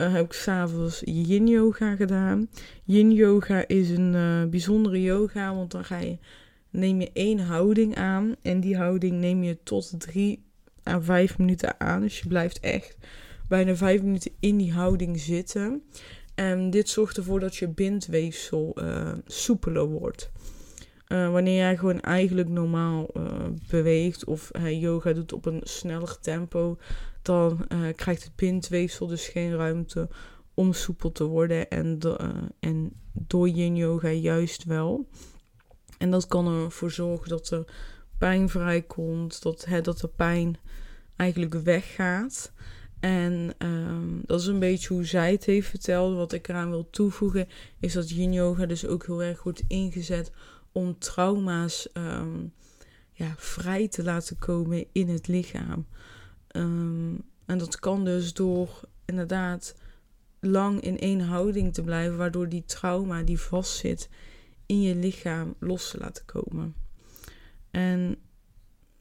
uh, 0.02 0.14
heb 0.14 0.26
ik 0.26 0.34
s'avonds 0.34 1.02
yin 1.06 1.48
yoga 1.48 1.96
gedaan. 1.96 2.50
Yin 2.84 3.12
yoga 3.12 3.68
is 3.68 3.90
een 3.90 4.14
uh, 4.14 4.46
bijzondere 4.46 5.02
yoga, 5.02 5.56
want 5.56 5.72
dan 5.72 5.84
ga 5.84 5.98
je, 5.98 6.18
neem 6.70 7.02
je 7.02 7.10
één 7.14 7.40
houding 7.40 7.96
aan. 7.96 8.36
En 8.42 8.60
die 8.60 8.78
houding 8.78 9.14
neem 9.14 9.44
je 9.44 9.58
tot 9.64 10.00
drie 10.00 10.44
à 10.88 11.02
vijf 11.02 11.38
minuten 11.38 11.80
aan. 11.80 12.02
Dus 12.02 12.20
je 12.20 12.28
blijft 12.28 12.60
echt 12.60 12.98
bijna 13.48 13.76
vijf 13.76 14.02
minuten 14.02 14.32
in 14.40 14.58
die 14.58 14.74
houding 14.74 15.20
zitten. 15.20 15.84
En 16.36 16.70
dit 16.70 16.90
zorgt 16.90 17.18
ervoor 17.18 17.40
dat 17.40 17.56
je 17.56 17.68
bindweefsel 17.68 18.78
soepeler 19.26 19.86
wordt. 19.86 20.32
Wanneer 21.08 21.56
jij 21.56 21.78
gewoon 21.78 22.00
eigenlijk 22.00 22.50
normaal 22.50 23.10
beweegt 23.70 24.26
of 24.26 24.50
uh, 24.58 24.82
yoga 24.82 25.14
doet 25.14 25.34
op 25.34 25.46
een 25.46 25.62
sneller 25.64 26.20
tempo, 26.20 26.78
dan 27.22 27.68
krijgt 27.96 28.24
het 28.24 28.36
bindweefsel 28.36 29.08
dus 29.08 29.28
geen 29.28 29.56
ruimte 29.56 30.10
om 30.54 30.74
soepel 30.74 31.12
te 31.12 31.24
worden. 31.24 31.70
En, 31.70 32.00
en 32.60 32.94
door 33.14 33.50
yin 33.50 33.76
yoga 33.76 34.10
juist 34.10 34.64
wel. 34.64 35.10
En 35.98 36.12
dat 36.12 36.28
kan 36.28 36.48
ervoor 36.48 36.92
zorgen 36.92 37.30
dat 37.30 37.50
er 37.50 37.66
pijn 38.18 38.50
vrijkomt, 38.50 39.42
dat, 39.42 39.66
hè, 39.66 39.82
dat 39.82 40.00
de 40.00 40.08
pijn 40.08 40.58
eigenlijk 41.16 41.54
weggaat. 41.54 42.54
En 43.00 43.54
um, 43.58 44.22
dat 44.26 44.40
is 44.40 44.46
een 44.46 44.60
beetje 44.60 44.94
hoe 44.94 45.06
zij 45.06 45.32
het 45.32 45.46
heeft 45.46 45.68
verteld. 45.70 46.16
Wat 46.16 46.34
ik 46.34 46.48
eraan 46.48 46.70
wil 46.70 46.90
toevoegen, 46.90 47.48
is 47.80 47.94
dat 47.94 48.10
yin 48.10 48.34
yoga 48.34 48.66
dus 48.66 48.86
ook 48.86 49.06
heel 49.06 49.24
erg 49.24 49.44
wordt 49.44 49.64
ingezet 49.68 50.32
om 50.72 51.00
trauma's 51.00 51.90
um, 51.94 52.54
ja, 53.12 53.34
vrij 53.38 53.88
te 53.88 54.04
laten 54.04 54.38
komen 54.38 54.86
in 54.92 55.10
het 55.10 55.28
lichaam. 55.28 55.86
Um, 56.56 57.22
en 57.46 57.58
dat 57.58 57.80
kan 57.80 58.06
dus 58.06 58.34
door 58.34 58.80
inderdaad 59.06 59.76
lang 60.40 60.82
in 60.82 61.00
één 61.00 61.20
houding 61.20 61.74
te 61.74 61.82
blijven, 61.82 62.18
waardoor 62.18 62.50
die 62.50 62.64
trauma 62.66 63.24
die 63.24 63.40
vastzit 63.40 64.10
in 64.66 64.82
je 64.82 64.96
lichaam 64.96 65.56
los 65.60 65.90
te 65.90 65.98
laten 65.98 66.26
komen. 66.26 66.76
En 67.72 68.16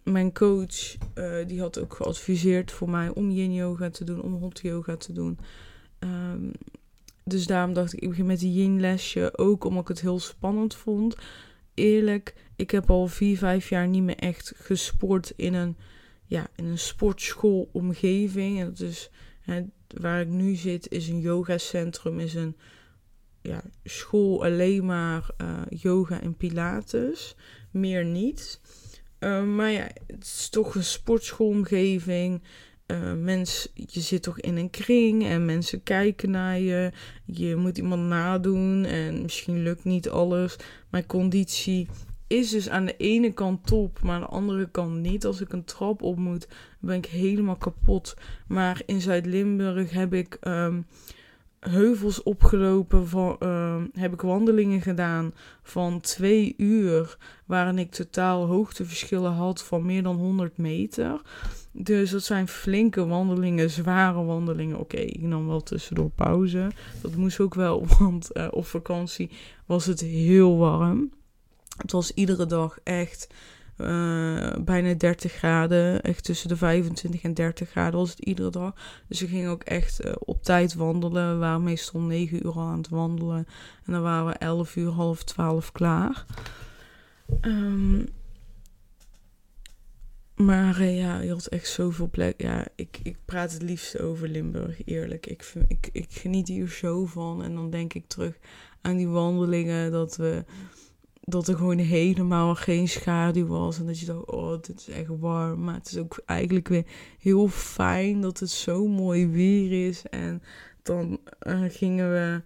mijn 0.03 0.33
coach 0.33 0.97
uh, 1.15 1.47
die 1.47 1.61
had 1.61 1.79
ook 1.79 1.95
geadviseerd 1.95 2.73
voor 2.73 2.91
mij 2.91 3.09
om 3.09 3.31
yin 3.31 3.55
yoga 3.55 3.91
te 3.91 4.05
doen, 4.05 4.23
om 4.23 4.35
hot 4.35 4.61
yoga 4.61 4.97
te 4.97 5.13
doen. 5.13 5.39
Um, 5.99 6.53
dus 7.25 7.47
daarom 7.47 7.75
dacht 7.75 7.93
ik, 7.93 8.01
ik 8.01 8.09
begin 8.09 8.27
met 8.27 8.41
die 8.41 8.53
yin 8.53 8.81
lesje, 8.81 9.39
ook 9.39 9.65
omdat 9.65 9.83
ik 9.83 9.89
het 9.89 10.01
heel 10.01 10.19
spannend 10.19 10.75
vond 10.75 11.17
eerlijk, 11.81 12.35
ik 12.57 12.71
heb 12.71 12.91
al 12.91 13.07
vier, 13.07 13.39
vijf 13.39 13.69
jaar 13.69 13.89
niet 13.89 14.03
meer 14.03 14.17
echt 14.17 14.53
gesport 14.57 15.33
in 15.37 15.55
een, 15.55 15.77
ja, 16.31 16.49
in 16.57 16.65
een 16.65 16.79
sportschoolomgeving. 16.79 18.61
En 18.61 18.73
dus 18.75 19.11
hè, 19.41 19.63
waar 19.87 20.21
ik 20.21 20.29
nu 20.29 20.55
zit 20.55 20.91
is 20.91 21.09
een 21.09 21.21
yogacentrum, 21.21 22.21
is 22.21 22.35
een 22.35 22.57
ja, 23.43 23.63
school 23.85 24.45
alleen 24.45 24.85
maar 24.85 25.31
uh, 25.43 25.61
yoga 25.69 26.21
en 26.21 26.37
pilates. 26.37 27.37
Meer 27.71 28.05
niet. 28.05 28.61
Uh, 29.21 29.45
maar 29.45 29.71
ja, 29.71 29.89
het 30.07 30.25
is 30.25 30.49
toch 30.49 30.75
een 30.75 30.85
sportschoolomgeving. 30.85 32.43
Uh, 32.87 33.13
mens, 33.13 33.69
je 33.75 34.01
zit 34.01 34.23
toch 34.23 34.41
in 34.41 34.57
een 34.57 34.71
kring 34.71 35.25
en 35.25 35.45
mensen 35.45 35.83
kijken 35.83 36.31
naar 36.31 36.59
je. 36.59 36.93
Je 37.25 37.57
moet 37.57 37.79
iemand 37.79 38.03
nadoen 38.03 38.85
en 38.85 39.23
misschien 39.23 39.63
lukt 39.63 39.85
niet 39.85 40.09
alles. 40.09 40.57
Mijn 40.91 41.07
conditie 41.07 41.89
is 42.31 42.51
dus 42.51 42.69
aan 42.69 42.85
de 42.85 42.97
ene 42.97 43.33
kant 43.33 43.67
top, 43.67 44.03
maar 44.03 44.15
aan 44.15 44.21
de 44.21 44.27
andere 44.27 44.69
kant 44.71 45.01
niet. 45.01 45.27
Als 45.27 45.41
ik 45.41 45.53
een 45.53 45.65
trap 45.65 46.03
op 46.03 46.19
moet, 46.19 46.49
ben 46.81 46.97
ik 46.97 47.07
helemaal 47.07 47.57
kapot. 47.57 48.17
Maar 48.47 48.83
in 48.87 49.01
Zuid-Limburg 49.01 49.91
heb 49.91 50.15
ik 50.15 50.37
um, 50.41 50.87
heuvels 51.61 52.23
opgelopen, 52.23 53.09
van, 53.09 53.37
um, 53.41 53.91
heb 53.95 54.13
ik 54.13 54.21
wandelingen 54.21 54.81
gedaan 54.81 55.35
van 55.63 56.01
twee 56.01 56.55
uur, 56.57 57.17
waarin 57.47 57.79
ik 57.79 57.91
totaal 57.91 58.47
hoogteverschillen 58.47 59.33
had 59.33 59.63
van 59.63 59.87
meer 59.87 60.03
dan 60.03 60.17
100 60.17 60.57
meter. 60.57 61.21
Dus 61.73 62.11
dat 62.11 62.23
zijn 62.23 62.49
flinke 62.49 63.07
wandelingen, 63.07 63.71
zware 63.71 64.25
wandelingen. 64.25 64.79
Oké, 64.79 64.97
ik 64.97 65.23
nam 65.23 65.47
wel 65.47 65.63
tussendoor 65.63 66.11
pauze. 66.11 66.69
Dat 67.03 67.17
moest 67.17 67.41
ook 67.41 67.55
wel, 67.55 67.87
want 67.99 68.31
uh, 68.33 68.49
op 68.51 68.67
vakantie 68.67 69.31
was 69.67 69.87
het 69.87 70.01
heel 70.01 70.57
warm. 70.57 71.11
Het 71.81 71.93
was 71.93 72.11
iedere 72.15 72.47
dag 72.47 72.79
echt 72.83 73.29
uh, 73.81 74.53
bijna 74.65 74.95
30 74.95 75.33
graden. 75.33 76.03
Echt 76.03 76.25
tussen 76.25 76.49
de 76.49 76.57
25 76.57 77.23
en 77.23 77.35
30 77.35 77.71
graden 77.71 77.99
was 77.99 78.11
het 78.11 78.19
iedere 78.19 78.51
dag. 78.51 78.75
Dus 79.09 79.21
we 79.21 79.27
gingen 79.27 79.51
ook 79.51 79.63
echt 79.63 80.05
uh, 80.05 80.13
op 80.19 80.43
tijd 80.43 80.75
wandelen. 80.75 81.33
We 81.33 81.39
waren 81.39 81.63
meestal 81.63 82.01
9 82.01 82.47
uur 82.47 82.53
al 82.53 82.61
aan 82.61 82.79
het 82.79 82.89
wandelen. 82.89 83.47
En 83.85 83.93
dan 83.93 84.03
waren 84.03 84.27
we 84.27 84.33
11 84.33 84.77
uur, 84.77 84.91
half 84.91 85.25
12 85.25 85.73
klaar. 85.73 86.25
Um, 87.41 88.09
maar 90.37 90.81
uh, 90.81 90.99
ja, 90.99 91.21
je 91.21 91.31
had 91.31 91.47
echt 91.47 91.69
zoveel 91.69 92.09
plek. 92.09 92.43
Ja, 92.43 92.67
ik, 92.75 93.01
ik 93.03 93.17
praat 93.25 93.53
het 93.53 93.63
liefst 93.63 93.99
over 93.99 94.29
Limburg, 94.29 94.85
eerlijk. 94.85 95.27
Ik, 95.27 95.43
vind, 95.43 95.65
ik, 95.69 95.89
ik 95.93 96.07
geniet 96.11 96.49
hier 96.49 96.69
zo 96.69 97.07
van. 97.07 97.43
En 97.43 97.55
dan 97.55 97.71
denk 97.71 97.95
ik 97.95 98.07
terug 98.07 98.39
aan 98.81 98.97
die 98.97 99.09
wandelingen 99.09 99.91
dat 99.91 100.17
we 100.17 100.45
dat 101.21 101.49
er 101.49 101.57
gewoon 101.57 101.79
helemaal 101.79 102.55
geen 102.55 102.89
schaduw 102.89 103.47
was. 103.47 103.79
En 103.79 103.87
dat 103.87 104.01
je 104.01 104.07
dacht, 104.07 104.25
oh, 104.25 104.51
dit 104.61 104.79
is 104.81 104.89
echt 104.89 105.09
warm. 105.19 105.65
Maar 105.65 105.75
het 105.75 105.91
is 105.91 105.97
ook 105.97 106.23
eigenlijk 106.27 106.69
weer 106.69 106.87
heel 107.19 107.49
fijn 107.49 108.21
dat 108.21 108.39
het 108.39 108.51
zo 108.51 108.87
mooi 108.87 109.27
weer 109.27 109.89
is. 109.89 110.03
En 110.11 110.43
dan 110.83 111.21
uh, 111.43 111.63
gingen 111.69 112.11
we 112.11 112.43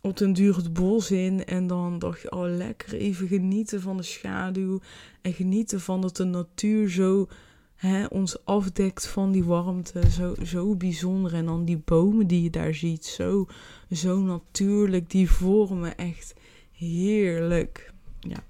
op 0.00 0.16
den 0.16 0.32
duur 0.32 0.56
het 0.56 0.72
bos 0.72 1.10
in. 1.10 1.44
En 1.44 1.66
dan 1.66 1.98
dacht 1.98 2.22
je, 2.22 2.32
oh, 2.32 2.56
lekker 2.56 2.94
even 2.94 3.28
genieten 3.28 3.80
van 3.80 3.96
de 3.96 4.02
schaduw. 4.02 4.80
En 5.22 5.32
genieten 5.32 5.80
van 5.80 6.00
dat 6.00 6.16
de 6.16 6.24
natuur 6.24 6.90
zo 6.90 7.28
hè, 7.74 8.06
ons 8.06 8.44
afdekt 8.44 9.06
van 9.06 9.32
die 9.32 9.44
warmte. 9.44 10.10
Zo, 10.10 10.34
zo 10.44 10.74
bijzonder. 10.74 11.34
En 11.34 11.46
dan 11.46 11.64
die 11.64 11.82
bomen 11.84 12.26
die 12.26 12.42
je 12.42 12.50
daar 12.50 12.74
ziet. 12.74 13.04
Zo, 13.04 13.46
zo 13.90 14.20
natuurlijk. 14.20 15.10
Die 15.10 15.30
vormen 15.30 15.96
echt 15.96 16.34
heerlijk. 16.76 17.92
Ja. 18.20 18.44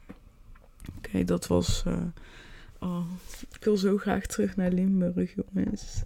Oké, 0.96 1.24
dat 1.24 1.46
was. 1.46 1.84
Uh, 1.86 2.02
oh, 2.80 3.10
ik 3.54 3.64
wil 3.64 3.76
zo 3.76 3.96
graag 3.96 4.26
terug 4.26 4.56
naar 4.56 4.70
Limburg, 4.70 5.34
jongens. 5.34 6.02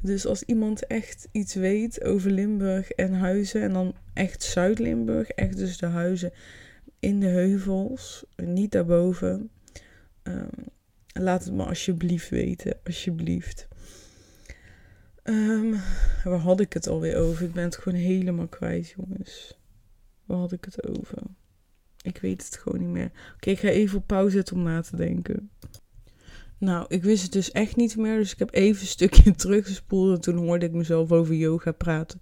Dus 0.00 0.26
als 0.26 0.42
iemand 0.42 0.86
echt 0.86 1.28
iets 1.32 1.54
weet 1.54 2.04
over 2.04 2.30
Limburg 2.30 2.90
en 2.90 3.12
huizen, 3.12 3.62
en 3.62 3.72
dan 3.72 3.94
echt 4.12 4.42
Zuid-Limburg, 4.42 5.28
echt 5.28 5.56
dus 5.56 5.76
de 5.76 5.86
huizen 5.86 6.32
in 6.98 7.20
de 7.20 7.26
heuvels, 7.26 8.24
niet 8.36 8.72
daarboven, 8.72 9.50
um, 10.22 10.48
laat 11.12 11.44
het 11.44 11.54
me 11.54 11.64
alsjeblieft 11.64 12.28
weten, 12.28 12.78
alsjeblieft. 12.84 13.68
Um, 15.22 15.70
waar 16.24 16.38
had 16.38 16.60
ik 16.60 16.72
het 16.72 16.86
alweer 16.86 17.16
over? 17.16 17.46
Ik 17.46 17.52
ben 17.52 17.64
het 17.64 17.76
gewoon 17.76 17.98
helemaal 17.98 18.48
kwijt, 18.48 18.94
jongens. 18.96 19.58
Waar 20.24 20.38
had 20.38 20.52
ik 20.52 20.64
het 20.64 20.88
over? 20.88 21.18
Ik 22.04 22.18
weet 22.18 22.44
het 22.44 22.56
gewoon 22.56 22.80
niet 22.80 22.88
meer. 22.88 23.10
Oké, 23.34 23.50
ik 23.50 23.58
ga 23.58 23.68
even 23.68 23.98
op 23.98 24.06
pauze 24.06 24.36
zetten 24.36 24.56
om 24.56 24.62
na 24.62 24.80
te 24.80 24.96
denken. 24.96 25.50
Nou, 26.58 26.84
ik 26.88 27.02
wist 27.02 27.22
het 27.22 27.32
dus 27.32 27.50
echt 27.50 27.76
niet 27.76 27.96
meer. 27.96 28.16
Dus 28.16 28.32
ik 28.32 28.38
heb 28.38 28.54
even 28.54 28.80
een 28.80 28.86
stukje 28.86 29.34
teruggespoeld. 29.44 30.14
En 30.14 30.20
toen 30.20 30.36
hoorde 30.36 30.66
ik 30.66 30.72
mezelf 30.72 31.12
over 31.12 31.34
yoga 31.34 31.72
praten. 31.72 32.18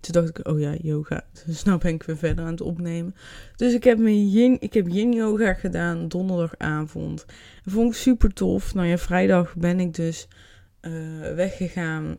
Toen 0.00 0.12
dacht 0.12 0.38
ik, 0.38 0.48
oh 0.48 0.60
ja, 0.60 0.74
yoga. 0.74 1.24
Dus 1.46 1.62
nou 1.64 1.78
ben 1.78 1.94
ik 1.94 2.02
weer 2.02 2.16
verder 2.16 2.44
aan 2.44 2.50
het 2.50 2.60
opnemen. 2.60 3.14
Dus 3.56 3.74
ik 3.74 3.84
heb, 3.84 3.98
mijn 3.98 4.28
yin, 4.28 4.56
ik 4.60 4.72
heb 4.72 4.88
yin 4.88 5.12
yoga 5.12 5.54
gedaan 5.54 6.08
donderdagavond. 6.08 7.26
Dat 7.64 7.74
vond 7.74 7.90
ik 7.90 7.98
super 7.98 8.32
tof. 8.32 8.74
Nou 8.74 8.86
ja, 8.86 8.98
vrijdag 8.98 9.56
ben 9.56 9.80
ik 9.80 9.94
dus 9.94 10.28
uh, 10.80 10.92
weggegaan 11.34 12.16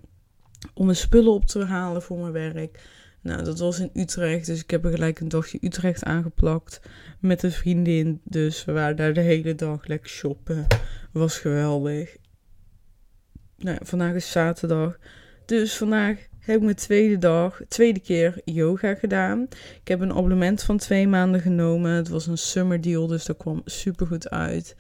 om 0.74 0.86
mijn 0.86 0.97
spullen 0.97 1.34
op 1.34 1.45
te 1.45 1.64
halen 1.64 2.01
voor 2.01 2.18
mijn 2.18 2.32
werk. 2.32 2.80
Nou, 3.22 3.43
dat 3.43 3.59
was 3.59 3.80
in 3.80 3.89
Utrecht, 3.93 4.45
dus 4.45 4.61
ik 4.63 4.72
heb 4.72 4.86
er 4.86 4.91
gelijk 4.91 5.19
een 5.19 5.30
dagje 5.30 5.57
Utrecht 5.61 6.03
aangeplakt 6.03 6.82
met 7.19 7.43
een 7.43 7.51
vriendin. 7.51 8.22
Dus 8.24 8.65
we 8.65 8.72
waren 8.72 8.95
daar 8.95 9.13
de 9.13 9.22
hele 9.22 9.55
dag 9.55 9.88
lekker 9.88 10.09
shoppen. 10.09 10.67
Was 11.11 11.38
geweldig. 11.38 12.17
Nou, 13.57 13.78
vandaag 13.82 14.13
is 14.13 14.32
zaterdag. 14.32 14.97
Dus 15.45 15.78
vandaag 15.78 16.28
heb 16.39 16.55
ik 16.55 16.61
mijn 16.61 16.76
tweede 16.76 17.17
dag, 17.17 17.61
tweede 17.67 17.99
keer 17.99 18.41
yoga 18.45 18.95
gedaan. 18.95 19.47
Ik 19.82 19.88
heb 19.88 19.99
een 19.99 20.11
abonnement 20.11 20.63
van 20.63 20.78
twee 20.78 21.07
maanden 21.07 21.41
genomen. 21.41 21.91
Het 21.91 22.07
was 22.09 22.28
een 22.28 22.38
summer 22.38 22.82
deal, 22.82 23.07
dus 23.07 23.26
dat 23.26 23.38
kwam 23.38 23.61
super 23.65 24.07
goed 24.07 24.30
uit. 24.30 24.76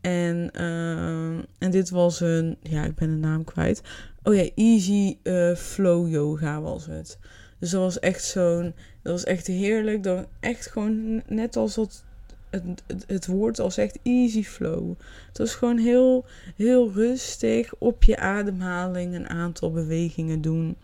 En, 0.00 0.50
uh, 0.56 1.36
en 1.58 1.70
dit 1.70 1.90
was 1.90 2.20
een, 2.20 2.56
ja, 2.62 2.84
ik 2.84 2.94
ben 2.94 3.10
de 3.10 3.16
naam 3.16 3.44
kwijt. 3.44 3.82
Oh 4.22 4.34
ja, 4.34 4.48
Easy 4.54 5.18
uh, 5.22 5.54
Flow 5.54 6.08
Yoga 6.10 6.60
was 6.60 6.86
het. 6.86 7.18
Dus 7.62 7.70
dat 7.70 7.80
was 7.80 7.98
echt 7.98 8.24
zo'n. 8.24 8.74
Dat 9.02 9.12
was 9.12 9.24
echt 9.24 9.46
heerlijk. 9.46 10.02
Dan 10.02 10.26
echt 10.40 10.66
gewoon 10.66 11.22
net 11.26 11.56
als 11.56 11.76
het, 11.76 12.02
het, 12.50 12.82
het, 13.06 13.26
woord 13.26 13.58
al 13.58 13.70
zegt, 13.70 13.98
easy 14.02 14.44
flow. 14.44 14.94
Het 15.28 15.38
was 15.38 15.54
gewoon 15.54 15.78
heel, 15.78 16.24
heel 16.56 16.92
rustig 16.92 17.74
op 17.78 18.04
je 18.04 18.16
ademhaling 18.18 19.14
een 19.14 19.28
aantal 19.28 19.72
bewegingen 19.72 20.40
doen. 20.40 20.76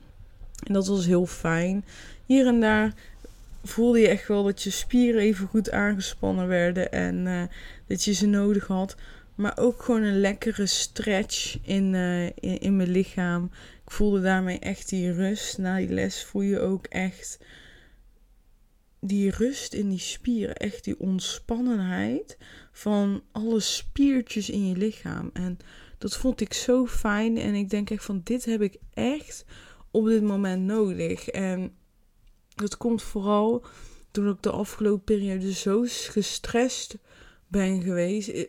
En 0.66 0.72
dat 0.72 0.86
was 0.86 1.06
heel 1.06 1.26
fijn. 1.26 1.84
Hier 2.26 2.46
en 2.46 2.60
daar 2.60 2.94
voelde 3.64 3.98
je 3.98 4.08
echt 4.08 4.28
wel 4.28 4.44
dat 4.44 4.62
je 4.62 4.70
spieren 4.70 5.20
even 5.20 5.46
goed 5.46 5.70
aangespannen 5.70 6.48
werden 6.48 6.92
en 6.92 7.26
uh, 7.26 7.42
dat 7.86 8.04
je 8.04 8.12
ze 8.12 8.26
nodig 8.26 8.66
had. 8.66 8.96
Maar 9.38 9.58
ook 9.58 9.82
gewoon 9.82 10.02
een 10.02 10.20
lekkere 10.20 10.66
stretch 10.66 11.58
in, 11.62 11.94
uh, 11.94 12.26
in, 12.26 12.58
in 12.58 12.76
mijn 12.76 12.90
lichaam. 12.90 13.50
Ik 13.84 13.90
voelde 13.90 14.20
daarmee 14.20 14.58
echt 14.58 14.88
die 14.88 15.12
rust. 15.12 15.58
Na 15.58 15.76
die 15.76 15.88
les 15.88 16.24
voel 16.24 16.42
je 16.42 16.60
ook 16.60 16.86
echt 16.86 17.38
die 19.00 19.30
rust 19.30 19.74
in 19.74 19.88
die 19.88 19.98
spieren. 19.98 20.56
Echt 20.56 20.84
die 20.84 21.00
ontspannenheid 21.00 22.38
van 22.72 23.22
alle 23.32 23.60
spiertjes 23.60 24.50
in 24.50 24.68
je 24.68 24.76
lichaam. 24.76 25.30
En 25.32 25.58
dat 25.98 26.16
vond 26.16 26.40
ik 26.40 26.52
zo 26.52 26.86
fijn. 26.86 27.36
En 27.36 27.54
ik 27.54 27.70
denk 27.70 27.90
echt 27.90 28.04
van 28.04 28.20
dit 28.24 28.44
heb 28.44 28.62
ik 28.62 28.76
echt 28.94 29.44
op 29.90 30.06
dit 30.06 30.22
moment 30.22 30.62
nodig. 30.62 31.28
En 31.28 31.72
dat 32.54 32.76
komt 32.76 33.02
vooral 33.02 33.66
doordat 34.10 34.36
ik 34.36 34.42
de 34.42 34.50
afgelopen 34.50 35.04
periode 35.04 35.52
zo 35.52 35.84
gestrest 35.86 36.98
ben 37.48 37.82
geweest. 37.82 38.48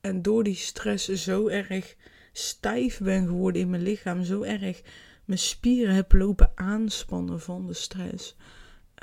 En 0.00 0.22
door 0.22 0.44
die 0.44 0.54
stress 0.54 1.08
zo 1.08 1.48
erg 1.48 1.96
stijf 2.32 2.98
ben 2.98 3.26
geworden 3.26 3.62
in 3.62 3.70
mijn 3.70 3.82
lichaam. 3.82 4.24
Zo 4.24 4.42
erg 4.42 4.82
mijn 5.24 5.38
spieren 5.38 5.94
heb 5.94 6.12
lopen 6.12 6.52
aanspannen 6.54 7.40
van 7.40 7.66
de 7.66 7.74
stress. 7.74 8.36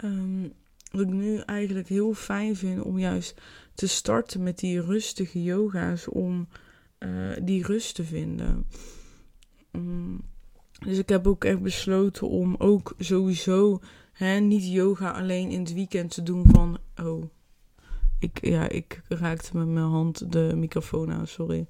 Um, 0.03 0.53
wat 0.91 1.01
ik 1.01 1.13
nu 1.13 1.37
eigenlijk 1.37 1.87
heel 1.87 2.13
fijn 2.13 2.55
vind 2.55 2.81
om 2.81 2.99
juist 2.99 3.41
te 3.73 3.87
starten 3.87 4.43
met 4.43 4.59
die 4.59 4.81
rustige 4.81 5.43
yoga's. 5.43 6.07
Om 6.07 6.47
uh, 6.99 7.31
die 7.41 7.65
rust 7.65 7.95
te 7.95 8.03
vinden. 8.03 8.67
Um, 9.71 10.21
dus 10.85 10.97
ik 10.97 11.09
heb 11.09 11.27
ook 11.27 11.43
echt 11.43 11.61
besloten 11.61 12.27
om 12.27 12.55
ook 12.57 12.93
sowieso 12.97 13.79
hè, 14.13 14.39
niet 14.39 14.67
yoga 14.67 15.11
alleen 15.11 15.49
in 15.49 15.59
het 15.59 15.73
weekend 15.73 16.13
te 16.13 16.23
doen 16.23 16.43
van... 16.47 16.77
Oh, 16.95 17.23
ik, 18.19 18.45
ja, 18.45 18.69
ik 18.69 19.01
raakte 19.07 19.57
met 19.57 19.67
mijn 19.67 19.85
hand 19.85 20.31
de 20.31 20.51
microfoon 20.55 21.11
aan, 21.11 21.27
sorry. 21.27 21.67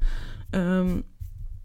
Um, 0.52 1.04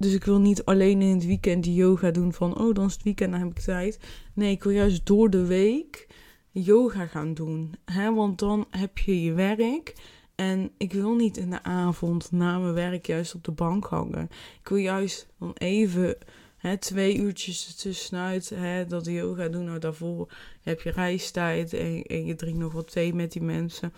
dus 0.02 0.12
ik 0.12 0.24
wil 0.24 0.40
niet 0.40 0.64
alleen 0.64 1.02
in 1.02 1.14
het 1.14 1.26
weekend 1.26 1.64
die 1.64 1.74
yoga 1.74 2.10
doen 2.10 2.32
van, 2.32 2.58
oh, 2.58 2.74
dan 2.74 2.86
is 2.86 2.92
het 2.92 3.02
weekend, 3.02 3.30
dan 3.30 3.40
heb 3.40 3.50
ik 3.50 3.58
tijd. 3.58 3.98
Nee, 4.34 4.50
ik 4.50 4.62
wil 4.62 4.72
juist 4.72 5.06
door 5.06 5.30
de 5.30 5.46
week 5.46 6.06
yoga 6.50 7.06
gaan 7.06 7.34
doen. 7.34 7.74
Hè? 7.84 8.14
Want 8.14 8.38
dan 8.38 8.66
heb 8.70 8.98
je 8.98 9.22
je 9.22 9.32
werk. 9.32 9.94
En 10.34 10.70
ik 10.76 10.92
wil 10.92 11.14
niet 11.14 11.36
in 11.36 11.50
de 11.50 11.62
avond 11.62 12.32
na 12.32 12.58
mijn 12.58 12.74
werk 12.74 13.06
juist 13.06 13.34
op 13.34 13.44
de 13.44 13.52
bank 13.52 13.84
hangen. 13.84 14.28
Ik 14.60 14.68
wil 14.68 14.78
juist 14.78 15.28
dan 15.38 15.52
even 15.54 16.16
hè, 16.56 16.76
twee 16.76 17.16
uurtjes 17.16 17.68
ertussenuit 17.68 18.48
hè, 18.48 18.86
dat 18.86 19.06
yoga 19.06 19.48
doen. 19.48 19.64
Nou, 19.64 19.78
daarvoor 19.78 20.32
heb 20.62 20.80
je 20.80 20.90
reistijd 20.90 21.72
en, 21.72 22.02
en 22.02 22.24
je 22.24 22.34
drinkt 22.34 22.58
nog 22.58 22.72
wat 22.72 22.92
thee 22.92 23.14
met 23.14 23.32
die 23.32 23.42
mensen. 23.42 23.92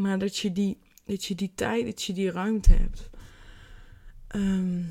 Maar 0.00 0.18
dat 0.18 0.36
je 0.36 0.52
die 0.52 0.78
dat 1.08 1.24
je 1.24 1.34
die 1.34 1.52
tijd, 1.54 1.84
dat 1.84 2.02
je 2.02 2.12
die 2.12 2.30
ruimte 2.30 2.72
hebt. 2.72 3.10
Ehm, 4.28 4.82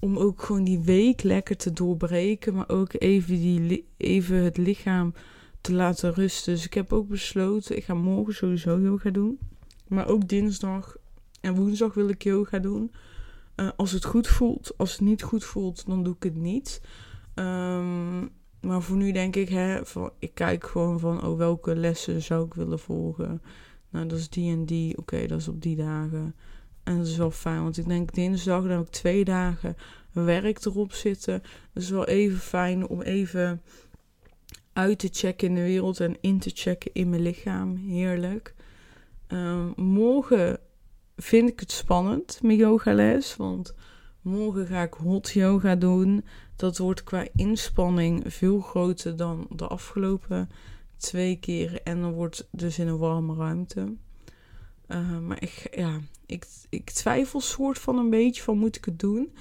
om 0.00 0.16
ook 0.16 0.42
gewoon 0.42 0.64
die 0.64 0.80
week 0.80 1.22
lekker 1.22 1.56
te 1.56 1.72
doorbreken, 1.72 2.54
maar 2.54 2.68
ook 2.68 2.92
even, 2.98 3.36
die, 3.36 3.86
even 3.96 4.36
het 4.36 4.56
lichaam 4.56 5.14
te 5.60 5.72
laten 5.72 6.14
rusten. 6.14 6.54
Dus 6.54 6.64
ik 6.64 6.74
heb 6.74 6.92
ook 6.92 7.08
besloten, 7.08 7.76
ik 7.76 7.84
ga 7.84 7.94
morgen 7.94 8.34
sowieso 8.34 8.80
yoga 8.80 9.10
doen. 9.10 9.38
Maar 9.88 10.08
ook 10.08 10.28
dinsdag 10.28 10.96
en 11.40 11.54
woensdag 11.54 11.94
wil 11.94 12.08
ik 12.08 12.22
yoga 12.22 12.58
doen. 12.58 12.92
Uh, 13.56 13.70
als 13.76 13.92
het 13.92 14.04
goed 14.04 14.26
voelt. 14.26 14.72
Als 14.76 14.92
het 14.92 15.00
niet 15.00 15.22
goed 15.22 15.44
voelt, 15.44 15.86
dan 15.86 16.02
doe 16.02 16.14
ik 16.14 16.22
het 16.22 16.36
niet. 16.36 16.80
Um, 17.34 18.30
maar 18.60 18.82
voor 18.82 18.96
nu 18.96 19.12
denk 19.12 19.36
ik, 19.36 19.48
hè, 19.48 19.86
van, 19.86 20.10
ik 20.18 20.34
kijk 20.34 20.66
gewoon 20.66 21.00
van 21.00 21.26
oh, 21.26 21.36
welke 21.36 21.76
lessen 21.76 22.22
zou 22.22 22.46
ik 22.46 22.54
willen 22.54 22.78
volgen. 22.78 23.42
Nou, 23.90 24.06
dat 24.06 24.18
is 24.18 24.28
die 24.28 24.52
en 24.52 24.64
die. 24.64 24.98
Oké, 24.98 25.26
dat 25.26 25.40
is 25.40 25.48
op 25.48 25.62
die 25.62 25.76
dagen. 25.76 26.34
En 26.82 26.96
dat 26.96 27.06
is 27.06 27.16
wel 27.16 27.30
fijn, 27.30 27.62
want 27.62 27.78
ik 27.78 27.88
denk 27.88 28.14
dinsdag, 28.14 28.62
dan 28.62 28.70
heb 28.70 28.80
ik 28.80 28.92
twee 28.92 29.24
dagen 29.24 29.76
werk 30.12 30.64
erop 30.64 30.92
zitten. 30.92 31.42
Dat 31.72 31.82
is 31.82 31.90
wel 31.90 32.06
even 32.06 32.38
fijn 32.38 32.88
om 32.88 33.02
even 33.02 33.62
uit 34.72 34.98
te 34.98 35.08
checken 35.12 35.48
in 35.48 35.54
de 35.54 35.60
wereld 35.60 36.00
en 36.00 36.16
in 36.20 36.38
te 36.38 36.50
checken 36.54 36.90
in 36.92 37.10
mijn 37.10 37.22
lichaam. 37.22 37.76
Heerlijk. 37.76 38.54
Um, 39.28 39.72
morgen 39.76 40.58
vind 41.16 41.48
ik 41.48 41.60
het 41.60 41.72
spannend, 41.72 42.38
mijn 42.42 42.58
yogales. 42.58 43.36
Want 43.36 43.74
morgen 44.20 44.66
ga 44.66 44.82
ik 44.82 44.94
hot 44.94 45.30
yoga 45.30 45.76
doen. 45.76 46.24
Dat 46.56 46.78
wordt 46.78 47.04
qua 47.04 47.26
inspanning 47.34 48.22
veel 48.26 48.60
groter 48.60 49.16
dan 49.16 49.46
de 49.50 49.66
afgelopen 49.66 50.48
twee 50.98 51.36
keer. 51.38 51.82
En 51.82 52.00
dan 52.00 52.12
wordt 52.12 52.48
dus 52.50 52.78
in 52.78 52.88
een 52.88 52.98
warme 52.98 53.34
ruimte. 53.34 53.94
Uh, 54.88 55.18
maar 55.18 55.42
ik, 55.42 55.68
ja, 55.76 56.00
ik, 56.26 56.46
ik 56.68 56.90
twijfel 56.90 57.40
soort 57.40 57.78
van 57.78 57.98
een 57.98 58.10
beetje 58.10 58.42
van 58.42 58.58
moet 58.58 58.76
ik 58.76 58.84
het 58.84 58.98
doen. 58.98 59.32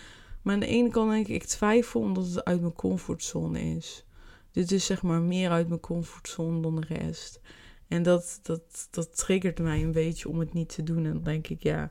Maar 0.42 0.54
aan 0.54 0.60
de 0.60 0.68
ene 0.68 0.90
kant 0.90 1.12
denk 1.12 1.28
ik, 1.28 1.36
ik 1.36 1.44
twijfel 1.44 2.02
omdat 2.02 2.26
het 2.26 2.44
uit 2.44 2.62
mijn 2.62 2.74
comfortzone 2.74 3.60
is. 3.60 4.06
Dit 4.52 4.72
is 4.72 4.86
zeg 4.86 5.02
maar 5.02 5.22
meer 5.22 5.50
uit 5.50 5.68
mijn 5.68 5.80
comfortzone 5.80 6.62
dan 6.62 6.76
de 6.76 6.86
rest. 6.88 7.42
En 7.88 8.04
dat, 8.04 8.40
dat, 8.42 8.88
dat 8.92 9.18
triggert 9.18 9.60
mij 9.60 9.84
een 9.84 9.92
beetje 9.92 10.30
om 10.30 10.40
het 10.40 10.54
niet 10.54 10.70
te 10.70 10.84
doen. 10.84 11.06
En 11.06 11.14
dan 11.14 11.24
denk 11.24 11.48
ik, 11.48 11.64
ja, 11.64 11.90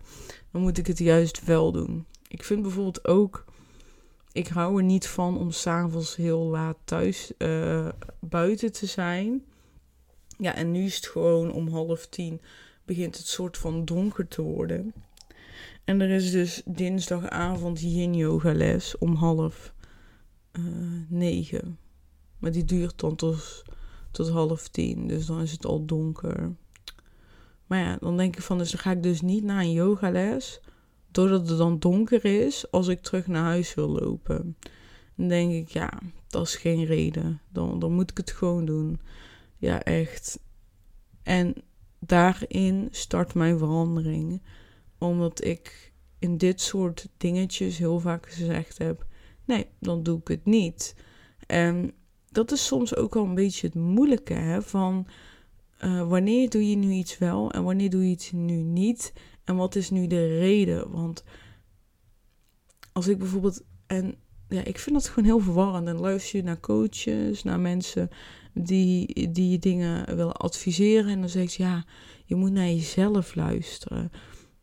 dan 0.51 0.63
moet 0.63 0.79
ik 0.79 0.87
het 0.87 0.99
juist 0.99 1.45
wel 1.45 1.73
doen. 1.73 2.07
Ik 2.29 2.45
vind 2.45 2.63
bijvoorbeeld 2.63 3.07
ook, 3.09 3.45
ik 4.33 4.49
hou 4.49 4.77
er 4.77 4.85
niet 4.85 5.07
van 5.07 5.39
om 5.39 5.51
s'avonds 5.51 6.17
heel 6.17 6.41
laat 6.41 6.77
thuis 6.85 7.33
uh, 7.39 7.89
buiten 8.21 8.73
te 8.73 8.87
zijn. 8.87 9.45
Ja, 10.39 10.55
en 10.55 10.71
nu 10.71 10.85
is 10.85 10.97
het 10.97 11.07
gewoon 11.07 11.53
om 11.53 11.69
half 11.69 12.07
tien 12.07 12.41
begint 12.85 13.17
het 13.17 13.27
soort 13.27 13.59
van 13.59 13.85
donker 13.85 14.29
te 14.29 14.43
worden. 14.43 14.95
En 15.85 16.01
er 16.01 16.11
is 16.11 16.31
dus 16.31 16.63
dinsdagavond 16.65 17.81
yin 17.81 18.15
yoga 18.15 18.53
les 18.53 18.99
om 18.99 19.15
half 19.15 19.75
uh, 20.53 20.65
negen. 21.09 21.79
Maar 22.39 22.53
die 22.53 22.65
duurt 22.65 22.99
dan 22.99 23.17
tot, 23.17 23.65
tot 24.11 24.29
half 24.29 24.69
tien. 24.69 25.07
Dus 25.07 25.27
dan 25.27 25.41
is 25.41 25.53
het 25.53 25.67
al 25.67 25.85
donker. 25.85 26.55
Maar 27.67 27.79
ja, 27.79 27.97
dan 28.01 28.17
denk 28.17 28.37
ik 28.37 28.43
van, 28.43 28.59
dus 28.59 28.71
dan 28.71 28.81
ga 28.81 28.91
ik 28.91 29.03
dus 29.03 29.21
niet 29.21 29.45
naar 29.45 29.61
een 29.61 29.73
yogales. 29.73 30.61
Doordat 31.11 31.49
het 31.49 31.59
dan 31.59 31.79
donker 31.79 32.25
is, 32.25 32.71
als 32.71 32.89
ik 32.89 33.03
terug 33.03 33.27
naar 33.27 33.45
huis 33.45 33.75
wil 33.75 33.89
lopen. 33.89 34.57
Dan 35.15 35.29
denk 35.29 35.53
ik, 35.53 35.69
ja, 35.69 35.99
dat 36.27 36.47
is 36.47 36.57
geen 36.57 36.85
reden. 36.85 37.41
Dan, 37.49 37.79
dan 37.79 37.93
moet 37.93 38.11
ik 38.11 38.17
het 38.17 38.31
gewoon 38.31 38.65
doen. 38.65 39.01
Ja, 39.67 39.83
echt. 39.83 40.39
En 41.23 41.55
daarin 41.99 42.89
start 42.91 43.35
mijn 43.35 43.59
verandering. 43.59 44.43
Omdat 44.99 45.45
ik 45.45 45.93
in 46.19 46.37
dit 46.37 46.61
soort 46.61 47.09
dingetjes 47.17 47.79
heel 47.79 48.01
vaak 48.01 48.31
gezegd 48.31 48.79
heb: 48.79 49.07
nee, 49.45 49.67
dan 49.81 50.03
doe 50.03 50.19
ik 50.19 50.29
het 50.29 50.45
niet. 50.45 50.97
En 51.47 51.93
dat 52.31 52.53
is 52.53 52.67
soms 52.67 52.97
ook 52.97 53.15
wel 53.15 53.25
een 53.25 53.35
beetje 53.35 53.67
het 53.67 53.77
moeilijke 53.77 54.35
hè, 54.35 54.63
van 54.63 55.07
uh, 55.85 56.09
wanneer 56.09 56.51
doe 56.51 56.71
je 56.71 56.77
nu 56.77 56.93
iets 56.93 57.19
wel 57.19 57.51
en 57.51 57.65
wanneer 57.65 57.91
doe 57.91 58.05
je 58.05 58.11
iets 58.11 58.33
nu 58.33 58.55
niet 58.55 59.13
en 59.45 59.57
wat 59.57 59.75
is 59.75 59.91
nu 59.91 60.07
de 60.07 60.39
reden? 60.39 60.91
Want 60.91 61.25
als 62.93 63.07
ik 63.09 63.19
bijvoorbeeld 63.19 63.63
en 63.87 64.15
ja, 64.49 64.65
ik 64.65 64.79
vind 64.79 64.97
dat 64.97 65.09
gewoon 65.09 65.25
heel 65.25 65.41
verwarrend. 65.41 65.89
En 65.89 65.99
luister 66.01 66.37
je 66.37 66.45
naar 66.45 66.61
coaches, 66.61 67.43
naar 67.43 67.61
mensen 67.61 68.09
die, 68.59 69.31
die 69.31 69.51
je 69.51 69.59
dingen 69.59 70.17
willen 70.17 70.37
adviseren. 70.37 71.11
En 71.11 71.21
dan 71.21 71.29
zeg 71.29 71.53
je, 71.53 71.63
ja, 71.63 71.85
je 72.25 72.35
moet 72.35 72.53
naar 72.53 72.67
jezelf 72.67 73.35
luisteren. 73.35 74.11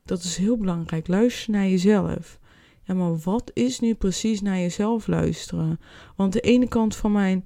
Dat 0.06 0.24
is 0.24 0.38
heel 0.38 0.58
belangrijk. 0.58 1.08
Luister 1.08 1.54
naar 1.54 1.68
jezelf. 1.68 2.40
Ja, 2.84 2.94
maar 2.94 3.18
wat 3.18 3.52
is 3.54 3.80
nu 3.80 3.94
precies 3.94 4.42
naar 4.42 4.60
jezelf 4.60 5.08
luisteren? 5.08 5.80
Want 6.16 6.34
de 6.34 6.42
ene 6.42 6.68
kant 6.68 6.96
van 6.96 7.12
mijn 7.12 7.44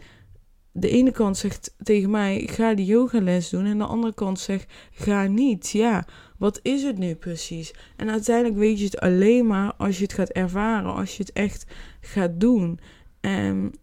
de 0.80 0.90
ene 0.90 1.12
kant 1.12 1.38
zegt 1.38 1.76
tegen 1.84 2.10
mij: 2.10 2.48
ga 2.52 2.74
die 2.74 2.86
yogales 2.86 3.50
doen. 3.50 3.66
En 3.66 3.78
de 3.78 3.84
andere 3.84 4.14
kant 4.14 4.40
zegt: 4.40 4.74
ga 4.92 5.28
niet. 5.28 5.70
Ja, 5.70 6.08
wat 6.38 6.60
is 6.62 6.84
het 6.84 6.98
nu 6.98 7.16
precies? 7.16 7.74
En 7.96 8.10
uiteindelijk 8.10 8.58
weet 8.58 8.80
je 8.80 8.86
het 8.86 9.00
alleen 9.00 9.48
maar 9.48 9.74
als 9.74 9.98
je 9.98 10.04
het 10.04 10.14
gaat 10.14 10.30
ervaren, 10.30 10.94
als 10.94 11.18
je 11.18 11.24
het 11.24 11.34
echt 11.34 11.66
gaat 12.02 12.40
doen. 12.40 12.80
En 13.20 13.74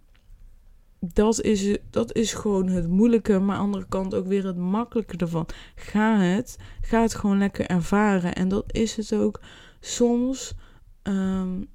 dat 1.13 1.41
is, 1.41 1.79
dat 1.91 2.15
is 2.15 2.33
gewoon 2.33 2.69
het 2.69 2.89
moeilijke, 2.89 3.39
maar 3.39 3.57
aan 3.57 3.61
de 3.61 3.67
andere 3.67 3.89
kant 3.89 4.15
ook 4.15 4.27
weer 4.27 4.47
het 4.47 4.57
makkelijke 4.57 5.17
ervan. 5.17 5.47
Ga 5.75 6.19
het, 6.19 6.57
ga 6.81 7.03
het 7.03 7.15
gewoon 7.15 7.39
lekker 7.39 7.67
ervaren. 7.67 8.35
En 8.35 8.49
dat 8.49 8.65
is 8.67 8.97
het 8.97 9.15
ook 9.15 9.41
soms. 9.81 10.55
Um, 11.03 11.69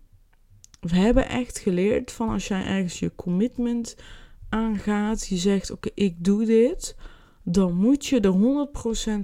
we 0.79 0.95
hebben 0.95 1.29
echt 1.29 1.59
geleerd 1.59 2.11
van 2.11 2.29
als 2.29 2.47
jij 2.47 2.65
ergens 2.65 2.99
je 2.99 3.15
commitment 3.15 3.95
aangaat, 4.49 5.27
je 5.27 5.37
zegt: 5.37 5.71
Oké, 5.71 5.89
ik 5.93 6.23
doe 6.23 6.45
dit, 6.45 6.95
dan 7.43 7.73
moet 7.73 8.05
je 8.05 8.19
er 8.19 8.67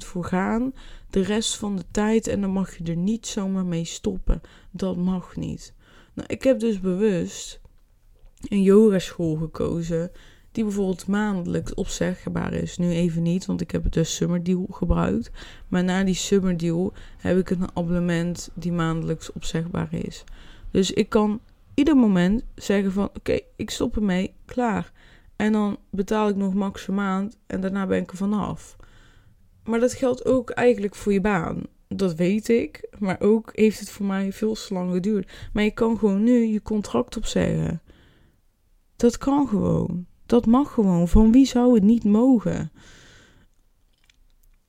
100% 0.03 0.06
voor 0.06 0.24
gaan 0.24 0.74
de 1.10 1.22
rest 1.22 1.58
van 1.58 1.76
de 1.76 1.84
tijd 1.91 2.28
en 2.28 2.41
dan 2.41 2.49
mag 2.49 2.78
je 2.78 2.84
er 2.84 2.97
niet 2.97 3.28
zomaar 3.28 3.66
mee 3.66 3.86
stoppen. 3.86 4.41
Dat 4.72 4.97
mag 4.97 5.36
niet. 5.36 5.74
Nou, 6.14 6.28
ik 6.28 6.43
heb 6.43 6.60
dus 6.60 6.80
bewust 6.80 7.62
een 8.41 8.61
yogaschool 8.61 9.36
gekozen 9.36 10.11
die 10.55 10.63
bijvoorbeeld 10.63 11.07
maandelijks 11.07 11.73
opzegbaar 11.73 12.53
is. 12.53 12.77
Nu 12.77 12.89
even 12.89 13.21
niet, 13.21 13.45
want 13.45 13.61
ik 13.61 13.71
heb 13.71 13.83
het 13.83 13.93
dus 13.93 14.15
Summer 14.15 14.43
Deal 14.43 14.67
gebruikt. 14.71 15.31
Maar 15.67 15.83
na 15.83 16.03
die 16.03 16.13
Summer 16.13 16.57
Deal 16.57 16.93
heb 17.17 17.38
ik 17.38 17.49
een 17.49 17.69
abonnement 17.73 18.49
die 18.53 18.71
maandelijks 18.71 19.31
opzegbaar 19.31 19.93
is. 19.93 20.23
Dus 20.71 20.91
ik 20.91 21.09
kan 21.09 21.39
ieder 21.73 21.95
moment 21.95 22.43
zeggen 22.55 22.91
van 22.91 23.09
oké, 23.13 23.39
ik 23.55 23.69
stop 23.69 23.95
ermee, 23.95 24.33
klaar. 24.45 24.91
En 25.36 25.51
dan 25.51 25.77
betaal 25.89 26.29
ik 26.29 26.36
nog 26.36 26.53
max 26.53 26.88
een 26.88 26.93
maand 26.93 27.38
en 27.47 27.61
daarna 27.61 27.88
ben 27.88 28.01
ik 28.01 28.11
er 28.11 28.17
vanaf. 28.17 28.75
Maar 29.63 29.79
dat 29.79 29.93
geldt 29.93 30.25
ook 30.25 30.49
eigenlijk 30.49 30.95
voor 30.95 31.13
je 31.13 31.21
baan. 31.21 31.61
Dat 31.88 32.15
weet 32.15 32.49
ik. 32.49 32.89
Maar 32.99 33.19
ook 33.19 33.49
heeft 33.53 33.79
het 33.79 33.89
voor 33.89 34.05
mij 34.05 34.33
veel 34.33 34.53
te 34.53 34.73
lang 34.73 34.91
geduurd. 34.93 35.31
Maar 35.53 35.63
je 35.63 35.71
kan 35.71 35.97
gewoon 35.97 36.23
nu 36.23 36.45
je 36.45 36.61
contract 36.61 37.17
opzeggen. 37.17 37.81
Dat 38.96 39.18
kan 39.18 39.48
gewoon. 39.48 40.06
Dat 40.26 40.46
mag 40.46 40.74
gewoon. 40.74 41.08
Van 41.08 41.32
wie 41.32 41.46
zou 41.46 41.74
het 41.74 41.84
niet 41.84 42.04
mogen? 42.04 42.72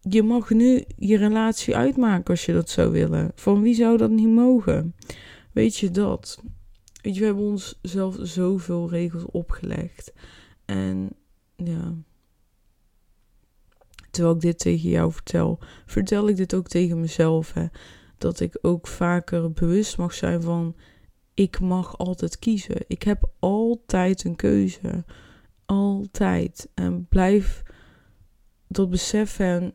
Je 0.00 0.22
mag 0.22 0.50
nu 0.50 0.84
je 0.96 1.16
relatie 1.16 1.76
uitmaken 1.76 2.30
als 2.30 2.46
je 2.46 2.52
dat 2.52 2.70
zou 2.70 2.90
willen. 2.90 3.32
Van 3.34 3.62
wie 3.62 3.74
zou 3.74 3.96
dat 3.96 4.10
niet 4.10 4.28
mogen? 4.28 4.94
Weet 5.52 5.76
je 5.76 5.90
dat? 5.90 6.42
Weet 7.02 7.14
je, 7.14 7.20
we 7.20 7.26
hebben 7.26 7.44
ons 7.44 7.78
zelf 7.82 8.16
zoveel 8.20 8.90
regels 8.90 9.24
opgelegd. 9.24 10.12
En 10.64 11.10
ja. 11.56 11.94
Terwijl 14.10 14.34
ik 14.34 14.40
dit 14.40 14.58
tegen 14.58 14.88
jou 14.88 15.12
vertel, 15.12 15.58
vertel 15.86 16.28
ik 16.28 16.36
dit 16.36 16.54
ook 16.54 16.68
tegen 16.68 17.00
mezelf. 17.00 17.52
Dat 18.18 18.40
ik 18.40 18.58
ook 18.62 18.86
vaker 18.86 19.52
bewust 19.52 19.98
mag 19.98 20.14
zijn 20.14 20.42
van: 20.42 20.76
ik 21.36 21.60
mag 21.60 21.98
altijd 21.98 22.38
kiezen. 22.38 22.84
Ik 22.86 23.02
heb 23.02 23.30
altijd 23.38 24.24
een 24.24 24.36
keuze. 24.36 25.04
Altijd. 25.66 26.68
En 26.74 27.06
blijf 27.08 27.62
dat 28.68 28.90
beseffen. 28.90 29.74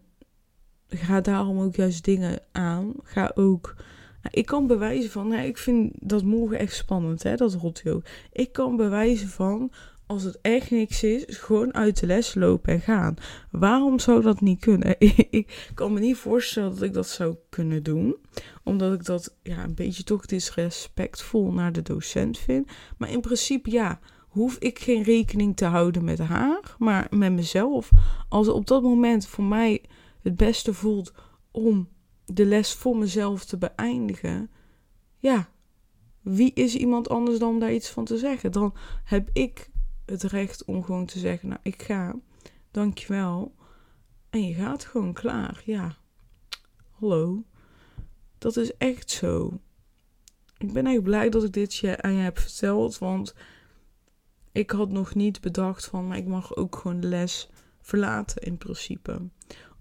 En 0.88 0.98
ga 0.98 1.22
daarom 1.22 1.60
ook 1.60 1.76
juist 1.76 2.04
dingen 2.04 2.40
aan. 2.52 2.94
Ga 3.04 3.32
ook. 3.36 3.76
Nou, 4.22 4.36
ik 4.36 4.46
kan 4.46 4.68
bewijzen 4.68 5.12
van, 5.12 5.34
ik 5.34 5.58
vind 5.58 5.94
dat 6.00 6.24
morgen 6.24 6.60
echt 6.60 6.76
spannend, 6.76 7.24
hè, 7.24 7.36
dat 7.36 7.54
rotjo. 7.54 8.02
Ik 8.32 8.52
kan 8.52 8.76
bewijzen 8.76 9.28
van, 9.28 9.72
als 10.12 10.24
het 10.24 10.42
echt 10.42 10.72
niks 10.72 11.04
is, 11.04 11.24
gewoon 11.28 11.74
uit 11.74 12.00
de 12.00 12.06
les 12.06 12.34
lopen 12.36 12.74
en 12.74 12.82
gaan. 12.82 13.16
Waarom 13.52 14.00
zou 14.00 14.22
dat 14.22 14.42
niet 14.42 14.60
kunnen? 14.60 14.96
ik 15.40 15.72
kan 15.74 15.94
me 15.94 16.00
niet 16.00 16.18
voorstellen 16.18 16.70
dat 16.70 16.82
ik 16.82 16.94
dat 16.94 17.08
zou 17.08 17.36
kunnen 17.50 17.84
doen. 17.84 18.16
Omdat 18.64 18.94
ik 18.94 19.06
dat 19.06 19.36
ja, 19.44 19.64
een 19.64 19.76
beetje 19.76 20.04
toch 20.04 20.26
disrespectvol 20.26 21.52
naar 21.52 21.72
de 21.72 21.82
docent 21.82 22.38
vind. 22.38 22.72
Maar 22.98 23.10
in 23.10 23.22
principe 23.22 23.72
ja, 23.72 24.00
hoef 24.28 24.58
ik 24.58 24.80
geen 24.80 25.04
rekening 25.04 25.58
te 25.58 25.66
houden 25.66 26.04
met 26.04 26.20
haar, 26.20 26.76
maar 26.78 27.08
met 27.10 27.32
mezelf. 27.32 27.90
Als 28.30 28.48
het 28.48 28.56
op 28.56 28.68
dat 28.68 28.82
moment 28.82 29.28
voor 29.28 29.44
mij 29.44 29.82
het 30.22 30.36
beste 30.36 30.74
voelt 30.74 31.14
om 31.52 31.90
de 32.26 32.46
les 32.46 32.74
voor 32.74 32.98
mezelf 32.98 33.46
te 33.46 33.58
beëindigen, 33.58 34.50
ja, 35.20 35.50
wie 36.22 36.54
is 36.54 36.76
iemand 36.76 37.10
anders 37.10 37.40
dan 37.40 37.50
om 37.50 37.60
daar 37.60 37.74
iets 37.74 37.90
van 37.90 38.06
te 38.06 38.18
zeggen? 38.18 38.52
Dan 38.52 38.74
heb 39.04 39.30
ik 39.34 39.71
het 40.12 40.24
recht 40.24 40.66
om 40.66 40.84
gewoon 40.84 41.06
te 41.06 41.20
zeggen, 41.20 41.50
nou, 41.50 41.60
ik 41.64 41.84
ga, 41.84 42.16
dankjewel. 42.72 43.56
En 44.30 44.48
je 44.48 44.54
gaat 44.54 44.86
gewoon 44.86 45.14
klaar, 45.14 45.62
ja. 45.66 45.96
Hallo. 46.90 47.44
Dat 48.38 48.58
is 48.58 48.78
echt 48.78 49.12
zo. 49.12 49.60
Ik 50.58 50.74
ben 50.74 50.88
echt 50.88 51.04
blij 51.04 51.30
dat 51.30 51.44
ik 51.44 51.54
dit 51.54 51.76
je 51.76 52.02
aan 52.02 52.14
je 52.14 52.22
heb 52.22 52.40
verteld, 52.40 52.98
want 52.98 53.36
ik 54.52 54.72
had 54.72 54.90
nog 54.90 55.16
niet 55.16 55.42
bedacht 55.42 55.86
van, 55.86 56.08
maar 56.08 56.18
ik 56.18 56.28
mag 56.28 56.56
ook 56.56 56.76
gewoon 56.76 57.06
les 57.06 57.50
verlaten 57.82 58.42
in 58.42 58.58
principe. 58.58 59.30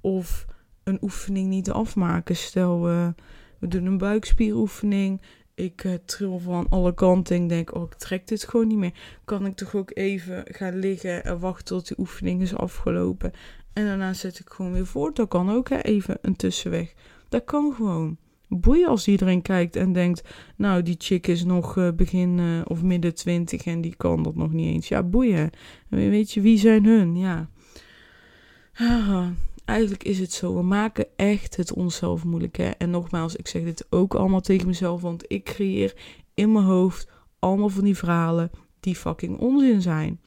Of 0.01 0.47
een 0.83 0.99
oefening 1.03 1.49
niet 1.49 1.70
afmaken. 1.70 2.37
Stel, 2.37 2.83
we 2.83 3.68
doen 3.68 3.87
een 3.87 3.99
buikspieroefening. 3.99 5.20
Ik 5.61 5.84
uh, 5.84 5.94
tril 6.04 6.38
van 6.38 6.66
alle 6.68 6.94
kanten 6.94 7.36
en 7.36 7.46
denk, 7.46 7.74
oh, 7.74 7.82
ik 7.82 7.94
trek 7.94 8.26
dit 8.26 8.44
gewoon 8.44 8.66
niet 8.66 8.78
meer. 8.78 8.92
Kan 9.24 9.46
ik 9.46 9.56
toch 9.56 9.74
ook 9.74 9.90
even 9.94 10.42
gaan 10.46 10.78
liggen 10.78 11.24
en 11.24 11.38
wachten 11.38 11.64
tot 11.64 11.88
die 11.88 11.98
oefening 11.98 12.42
is 12.42 12.54
afgelopen. 12.54 13.32
En 13.72 13.84
daarna 13.84 14.12
zet 14.12 14.38
ik 14.38 14.48
gewoon 14.48 14.72
weer 14.72 14.86
voort. 14.86 15.16
Dat 15.16 15.28
kan 15.28 15.50
ook, 15.50 15.70
even 15.70 16.18
een 16.22 16.36
tussenweg. 16.36 16.94
Dat 17.28 17.44
kan 17.44 17.74
gewoon. 17.74 18.16
Boeien 18.48 18.88
als 18.88 19.08
iedereen 19.08 19.42
kijkt 19.42 19.76
en 19.76 19.92
denkt, 19.92 20.28
nou, 20.56 20.82
die 20.82 20.94
chick 20.98 21.26
is 21.26 21.44
nog 21.44 21.76
uh, 21.76 21.88
begin 21.92 22.38
uh, 22.38 22.61
of 22.64 22.82
midden 22.82 23.14
twintig 23.14 23.64
en 23.64 23.80
die 23.80 23.94
kan 23.96 24.22
dat 24.22 24.34
nog 24.34 24.52
niet 24.52 24.74
eens. 24.74 24.88
Ja, 24.88 25.02
boeien. 25.02 25.50
Weet 25.88 26.32
je, 26.32 26.40
wie 26.40 26.58
zijn 26.58 26.84
hun? 26.84 27.16
Ja. 27.16 27.48
Ah, 28.74 29.26
eigenlijk 29.71 30.05
is 30.05 30.18
het 30.18 30.33
zo. 30.33 30.55
We 30.55 30.62
maken 30.62 31.07
echt 31.16 31.57
het 31.57 31.73
onszelf 31.73 32.25
moeilijk. 32.25 32.57
Hè? 32.57 32.71
En 32.71 32.91
nogmaals, 32.91 33.37
ik 33.37 33.49
zeg 33.49 33.62
dit 33.62 33.87
ook 33.91 34.14
allemaal 34.14 34.41
tegen 34.41 34.66
mezelf, 34.66 35.01
want 35.01 35.25
ik 35.27 35.45
creëer 35.45 35.97
in 36.35 36.53
mijn 36.53 36.64
hoofd 36.64 37.09
allemaal 37.39 37.68
van 37.68 37.85
die 37.85 37.97
verhalen 37.97 38.51
die 38.81 38.97
fucking 38.97 39.39
onzin 39.39 39.83
zijn. 39.83 40.21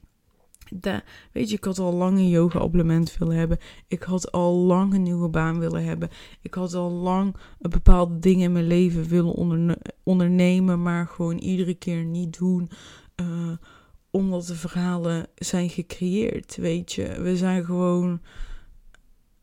Weet 1.32 1.50
je, 1.50 1.56
ik 1.56 1.64
had 1.64 1.78
al 1.78 1.92
lang 1.92 2.18
een 2.18 2.28
yoga-abonnement 2.28 3.16
willen 3.18 3.36
hebben. 3.36 3.58
Ik 3.88 4.02
had 4.02 4.32
al 4.32 4.54
lang 4.54 4.94
een 4.94 5.02
nieuwe 5.02 5.28
baan 5.28 5.58
willen 5.58 5.84
hebben. 5.84 6.08
Ik 6.42 6.54
had 6.54 6.74
al 6.74 6.90
lang 6.90 7.36
bepaalde 7.58 8.18
dingen 8.18 8.44
in 8.44 8.52
mijn 8.52 8.66
leven 8.66 9.08
willen 9.08 9.66
ondernemen, 10.02 10.82
maar 10.82 11.06
gewoon 11.06 11.38
iedere 11.38 11.74
keer 11.74 12.04
niet 12.04 12.38
doen. 12.38 12.70
Uh, 13.20 13.52
omdat 14.10 14.46
de 14.46 14.54
verhalen 14.54 15.26
zijn 15.34 15.70
gecreëerd, 15.70 16.56
weet 16.56 16.92
je. 16.92 17.20
We 17.20 17.36
zijn 17.36 17.64
gewoon 17.64 18.20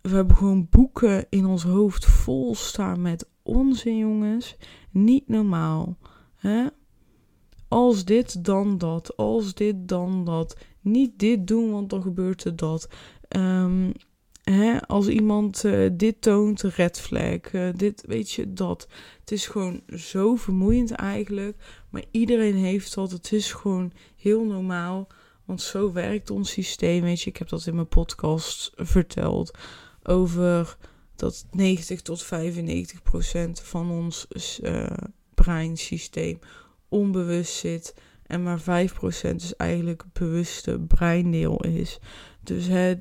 we 0.02 0.16
hebben 0.16 0.36
gewoon 0.36 0.68
boeken 0.70 1.26
in 1.30 1.46
ons 1.46 1.64
hoofd 1.64 2.06
vol 2.06 2.56
staan 2.56 3.02
met 3.02 3.30
onzin, 3.44 3.98
jongens. 3.98 4.56
Niet 4.92 5.28
normaal. 5.28 5.98
Hè? 6.36 6.66
Als 7.68 8.06
dit, 8.06 8.46
dan 8.46 8.78
dat. 8.78 9.18
Als 9.18 9.54
dit, 9.54 9.76
dan 9.88 10.26
dat. 10.26 10.58
Niet 10.82 11.20
dit 11.20 11.48
doen, 11.48 11.72
want 11.72 11.90
dan 11.90 12.02
gebeurt 12.02 12.44
er 12.44 12.56
dat. 12.56 12.90
Um, 13.30 13.92
hè? 14.44 14.88
Als 14.88 15.08
iemand 15.08 15.64
uh, 15.64 15.90
dit 15.94 16.22
toont, 16.22 16.62
red 16.62 17.00
flag. 17.00 17.54
Uh, 17.54 17.70
dit, 17.76 18.04
weet 18.08 18.32
je, 18.32 18.54
dat. 18.54 18.88
Het 19.20 19.32
is 19.32 19.48
gewoon 19.48 19.82
zo 19.96 20.36
vermoeiend 20.36 20.92
eigenlijk. 20.92 21.58
Maar 21.90 22.04
iedereen 22.12 22.56
heeft 22.56 22.94
dat. 22.94 23.12
Het 23.12 23.32
is 23.32 23.52
gewoon 23.52 23.92
heel 24.16 24.46
normaal. 24.46 25.08
Want 25.46 25.62
zo 25.62 25.92
werkt 25.92 26.30
ons 26.30 26.52
systeem. 26.52 27.02
Weet 27.02 27.22
je, 27.22 27.30
ik 27.30 27.38
heb 27.38 27.50
dat 27.50 27.68
in 27.68 27.76
mijn 27.76 27.88
podcast 27.88 28.72
verteld 28.76 29.52
over 30.04 30.78
dat 31.16 31.46
90 31.52 32.02
tot 32.02 32.24
95 32.24 33.02
procent 33.02 33.60
van 33.60 33.92
ons 33.92 34.28
uh, 34.62 34.86
breinsysteem 35.34 36.40
onbewust 36.90 37.54
zit. 37.54 37.96
En 38.28 38.44
maar 38.44 38.62
5% 38.62 38.64
dus 39.22 39.56
eigenlijk 39.56 40.04
bewuste 40.14 40.80
breindeel 40.80 41.64
is. 41.64 42.00
Dus 42.44 42.68
hè, 42.68 42.94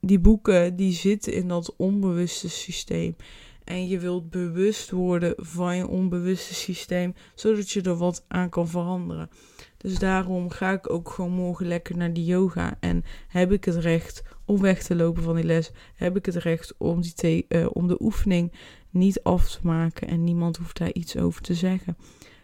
die 0.00 0.18
boeken 0.18 0.76
die 0.76 0.92
zitten 0.92 1.32
in 1.32 1.48
dat 1.48 1.76
onbewuste 1.76 2.48
systeem. 2.48 3.16
En 3.64 3.88
je 3.88 3.98
wilt 3.98 4.30
bewust 4.30 4.90
worden 4.90 5.34
van 5.36 5.76
je 5.76 5.86
onbewuste 5.86 6.54
systeem, 6.54 7.14
zodat 7.34 7.70
je 7.70 7.82
er 7.82 7.96
wat 7.96 8.24
aan 8.28 8.48
kan 8.48 8.68
veranderen. 8.68 9.30
Dus 9.76 9.98
daarom 9.98 10.50
ga 10.50 10.72
ik 10.72 10.90
ook 10.90 11.10
gewoon 11.10 11.30
morgen 11.30 11.66
lekker 11.66 11.96
naar 11.96 12.12
die 12.12 12.24
yoga. 12.24 12.76
En 12.80 13.04
heb 13.28 13.52
ik 13.52 13.64
het 13.64 13.76
recht 13.76 14.22
om 14.44 14.60
weg 14.60 14.82
te 14.82 14.94
lopen 14.94 15.22
van 15.22 15.34
die 15.34 15.44
les? 15.44 15.70
Heb 15.94 16.16
ik 16.16 16.26
het 16.26 16.36
recht 16.36 16.74
om, 16.78 17.00
die 17.00 17.46
uh, 17.48 17.66
om 17.72 17.88
de 17.88 18.02
oefening 18.02 18.52
niet 18.90 19.22
af 19.22 19.50
te 19.50 19.58
maken? 19.62 20.08
En 20.08 20.24
niemand 20.24 20.56
hoeft 20.56 20.78
daar 20.78 20.92
iets 20.92 21.16
over 21.16 21.42
te 21.42 21.54
zeggen. 21.54 21.96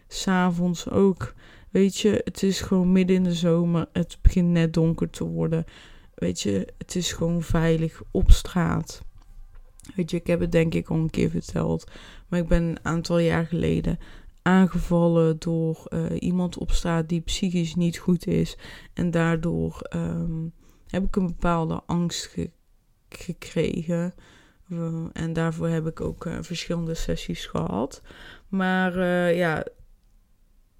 S'avonds 0.07 0.89
ook. 0.89 1.33
Weet 1.69 1.97
je, 1.97 2.21
het 2.23 2.43
is 2.43 2.61
gewoon 2.61 2.91
midden 2.91 3.15
in 3.15 3.23
de 3.23 3.33
zomer. 3.33 3.89
Het 3.93 4.17
begint 4.21 4.49
net 4.49 4.73
donker 4.73 5.09
te 5.09 5.23
worden. 5.23 5.65
Weet 6.15 6.41
je, 6.41 6.67
het 6.77 6.95
is 6.95 7.13
gewoon 7.13 7.41
veilig 7.41 8.01
op 8.11 8.31
straat. 8.31 9.01
Weet 9.95 10.11
je, 10.11 10.17
ik 10.17 10.27
heb 10.27 10.39
het 10.39 10.51
denk 10.51 10.73
ik 10.73 10.89
al 10.89 10.97
een 10.97 11.09
keer 11.09 11.29
verteld. 11.29 11.91
Maar 12.27 12.39
ik 12.39 12.47
ben 12.47 12.63
een 12.63 12.79
aantal 12.81 13.19
jaar 13.19 13.45
geleden 13.45 13.99
aangevallen 14.41 15.39
door 15.39 15.83
uh, 15.89 16.05
iemand 16.19 16.57
op 16.57 16.71
straat 16.71 17.09
die 17.09 17.21
psychisch 17.21 17.75
niet 17.75 17.97
goed 17.97 18.27
is. 18.27 18.57
En 18.93 19.11
daardoor 19.11 19.89
um, 19.95 20.53
heb 20.89 21.03
ik 21.03 21.15
een 21.15 21.27
bepaalde 21.27 21.81
angst 21.85 22.25
ge 22.25 22.49
gekregen. 23.09 24.13
Uh, 24.67 25.05
en 25.13 25.33
daarvoor 25.33 25.67
heb 25.67 25.87
ik 25.87 26.01
ook 26.01 26.25
uh, 26.25 26.37
verschillende 26.41 26.93
sessies 26.93 27.45
gehad. 27.45 28.01
Maar 28.47 29.03
ja, 29.33 29.63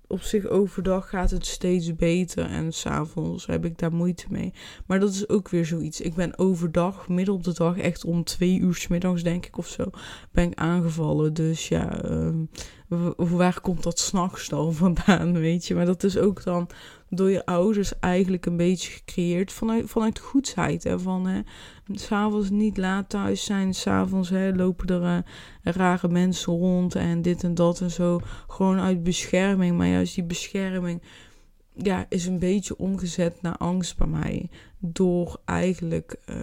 op 0.09 0.21
zich 0.21 0.47
overdag 0.47 1.09
gaat 1.09 1.31
het 1.31 1.45
steeds 1.45 1.95
beter 1.95 2.45
en 2.45 2.73
s'avonds 2.73 3.45
heb 3.45 3.65
ik 3.65 3.77
daar 3.77 3.93
moeite 3.93 4.25
mee. 4.29 4.53
Maar 4.85 4.99
dat 4.99 5.13
is 5.13 5.29
ook 5.29 5.49
weer 5.49 5.65
zoiets. 5.65 6.01
Ik 6.01 6.13
ben 6.13 6.37
overdag, 6.37 7.07
midden 7.07 7.33
op 7.33 7.43
de 7.43 7.53
dag, 7.53 7.77
echt 7.77 8.05
om 8.05 8.23
twee 8.23 8.59
uur 8.59 8.75
s 8.75 8.87
middags 8.87 9.23
denk 9.23 9.45
ik 9.45 9.57
of 9.57 9.67
zo, 9.67 9.83
ben 10.31 10.51
ik 10.51 10.57
aangevallen. 10.59 11.33
Dus 11.33 11.67
ja, 11.67 12.09
uh, 12.09 13.09
waar 13.17 13.61
komt 13.61 13.83
dat 13.83 13.99
s'nachts 13.99 14.49
dan 14.49 14.73
vandaan, 14.83 15.33
weet 15.33 15.67
je? 15.67 15.75
Maar 15.75 15.85
dat 15.85 16.03
is 16.03 16.17
ook 16.17 16.43
dan 16.43 16.69
door 17.09 17.29
je 17.29 17.45
ouders 17.45 17.99
eigenlijk 17.99 18.45
een 18.45 18.57
beetje 18.57 18.91
gecreëerd 18.91 19.51
vanuit, 19.51 19.89
vanuit 19.89 20.19
goedheid. 20.19 20.83
Hè? 20.83 20.99
Van 20.99 21.27
hè, 21.27 21.41
s'avonds 21.91 22.49
niet 22.49 22.77
laat 22.77 23.09
thuis 23.09 23.43
zijn, 23.43 23.73
s'avonds 23.73 24.31
lopen 24.53 24.87
er 24.87 25.01
uh, 25.01 25.73
rare 25.75 26.07
mensen 26.07 26.53
rond 26.53 26.95
en 26.95 27.21
dit 27.21 27.43
en 27.43 27.53
dat 27.55 27.81
en 27.81 27.91
zo. 27.91 28.19
Gewoon 28.47 28.79
uit 28.79 29.03
bescherming, 29.03 29.77
maar 29.77 29.87
juist 29.87 30.15
die 30.15 30.23
bescherming 30.23 31.01
ja, 31.83 32.05
is 32.09 32.25
een 32.25 32.39
beetje 32.39 32.77
omgezet 32.77 33.41
naar 33.41 33.57
angst 33.57 33.97
bij 33.97 34.07
mij. 34.07 34.49
Door 34.77 35.39
eigenlijk 35.45 36.15
uh, 36.25 36.35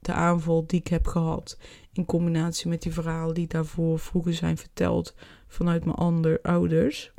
de 0.00 0.12
aanval 0.12 0.66
die 0.66 0.80
ik 0.80 0.88
heb 0.88 1.06
gehad. 1.06 1.58
In 1.92 2.04
combinatie 2.04 2.68
met 2.68 2.82
die 2.82 2.92
verhalen 2.92 3.34
die 3.34 3.46
daarvoor 3.46 3.98
vroeger 3.98 4.34
zijn 4.34 4.56
verteld 4.56 5.14
vanuit 5.46 5.84
mijn 5.84 5.96
andere 5.96 6.42
ouders. 6.42 7.12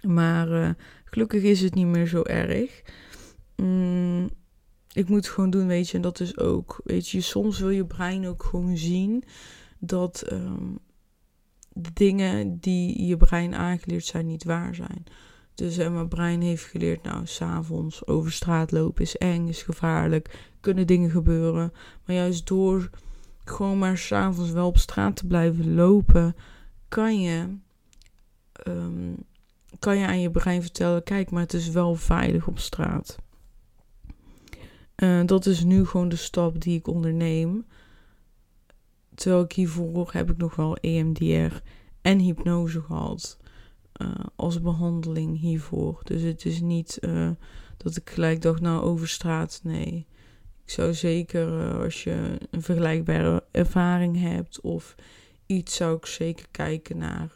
Maar 0.00 0.48
uh, 0.48 0.70
gelukkig 1.14 1.42
is 1.42 1.60
het 1.60 1.74
niet 1.74 1.86
meer 1.86 2.06
zo 2.06 2.22
erg. 2.22 2.82
Mm, 3.56 4.30
ik 4.92 5.08
moet 5.08 5.24
het 5.24 5.34
gewoon 5.34 5.50
doen, 5.50 5.66
weet 5.66 5.88
je. 5.88 5.96
En 5.96 6.02
dat 6.02 6.20
is 6.20 6.38
ook, 6.38 6.80
weet 6.84 7.08
je, 7.08 7.20
soms 7.20 7.58
wil 7.58 7.70
je 7.70 7.86
brein 7.86 8.26
ook 8.26 8.42
gewoon 8.42 8.76
zien 8.76 9.24
dat 9.78 10.32
um, 10.32 10.78
de 11.72 11.92
dingen 11.92 12.58
die 12.60 13.06
je 13.06 13.16
brein 13.16 13.54
aangeleerd 13.54 14.04
zijn 14.04 14.26
niet 14.26 14.44
waar 14.44 14.74
zijn. 14.74 15.04
Dus 15.54 15.78
en 15.78 15.94
mijn 15.94 16.08
brein 16.08 16.40
heeft 16.40 16.64
geleerd, 16.64 17.02
nou, 17.02 17.26
s'avonds 17.26 18.06
over 18.06 18.32
straat 18.32 18.72
lopen 18.72 19.02
is 19.02 19.16
eng, 19.16 19.48
is 19.48 19.62
gevaarlijk, 19.62 20.52
kunnen 20.60 20.86
dingen 20.86 21.10
gebeuren. 21.10 21.72
Maar 22.04 22.16
juist 22.16 22.46
door 22.46 22.90
gewoon 23.44 23.78
maar 23.78 23.98
s'avonds 23.98 24.50
wel 24.50 24.66
op 24.66 24.78
straat 24.78 25.16
te 25.16 25.26
blijven 25.26 25.74
lopen, 25.74 26.36
kan 26.88 27.20
je, 27.20 27.56
um, 28.68 29.16
kan 29.78 29.98
je 29.98 30.06
aan 30.06 30.20
je 30.20 30.30
brein 30.30 30.62
vertellen, 30.62 31.02
kijk, 31.02 31.30
maar 31.30 31.42
het 31.42 31.54
is 31.54 31.68
wel 31.68 31.94
veilig 31.94 32.46
op 32.46 32.58
straat. 32.58 33.18
Uh, 34.96 35.20
dat 35.24 35.46
is 35.46 35.64
nu 35.64 35.86
gewoon 35.86 36.08
de 36.08 36.16
stap 36.16 36.60
die 36.60 36.78
ik 36.78 36.86
onderneem. 36.86 37.66
Terwijl 39.14 39.42
ik 39.42 39.52
hiervoor 39.52 40.10
heb 40.12 40.30
ik 40.30 40.36
nog 40.36 40.56
wel 40.56 40.76
EMDR 40.76 41.60
en 42.02 42.18
hypnose 42.18 42.80
gehad. 42.80 43.38
Uh, 44.02 44.08
als 44.36 44.60
behandeling 44.60 45.40
hiervoor. 45.40 46.00
Dus 46.04 46.22
het 46.22 46.44
is 46.44 46.60
niet 46.60 46.98
uh, 47.00 47.30
dat 47.76 47.96
ik 47.96 48.10
gelijk 48.10 48.42
dacht, 48.42 48.60
nou 48.60 48.82
over 48.82 49.08
straat. 49.08 49.60
Nee. 49.62 50.06
Ik 50.64 50.70
zou 50.70 50.94
zeker, 50.94 51.74
als 51.82 52.04
je 52.04 52.38
een 52.50 52.62
vergelijkbare 52.62 53.44
ervaring 53.50 54.20
hebt 54.20 54.60
of 54.60 54.94
iets, 55.46 55.74
zou 55.74 55.96
ik 55.96 56.06
zeker 56.06 56.46
kijken 56.50 56.98
naar 56.98 57.34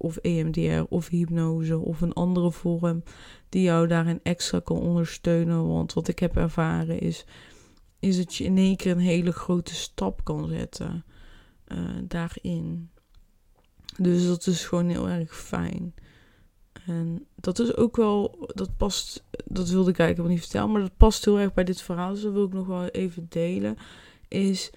of 0.00 0.16
EMDR 0.16 0.82
of 0.88 1.08
hypnose 1.08 1.78
of 1.78 2.00
een 2.00 2.12
andere 2.12 2.52
vorm 2.52 3.02
die 3.48 3.62
jou 3.62 3.86
daarin 3.86 4.20
extra 4.22 4.60
kan 4.60 4.78
ondersteunen. 4.78 5.68
Want 5.68 5.92
wat 5.92 6.08
ik 6.08 6.18
heb 6.18 6.36
ervaren 6.36 7.00
is, 7.00 7.24
is 7.98 8.16
dat 8.16 8.34
je 8.34 8.44
in 8.44 8.56
één 8.56 8.76
keer 8.76 8.92
een 8.92 8.98
hele 8.98 9.32
grote 9.32 9.74
stap 9.74 10.24
kan 10.24 10.48
zetten. 10.48 11.04
daarin. 12.04 12.90
Dus 13.96 14.26
dat 14.26 14.46
is 14.46 14.64
gewoon 14.64 14.88
heel 14.88 15.08
erg 15.08 15.36
fijn. 15.36 15.94
En 16.86 17.26
dat 17.36 17.58
is 17.58 17.76
ook 17.76 17.96
wel, 17.96 18.50
dat 18.54 18.76
past, 18.76 19.24
dat 19.44 19.68
wilde 19.68 19.90
ik 19.90 19.98
eigenlijk 19.98 20.30
niet 20.30 20.40
vertellen, 20.40 20.70
maar 20.70 20.80
dat 20.80 20.96
past 20.96 21.24
heel 21.24 21.38
erg 21.38 21.52
bij 21.52 21.64
dit 21.64 21.82
verhaal. 21.82 22.12
Dus 22.12 22.22
dat 22.22 22.32
wil 22.32 22.44
ik 22.44 22.52
nog 22.52 22.66
wel 22.66 22.86
even 22.86 23.26
delen. 23.28 23.76
Is 24.28 24.70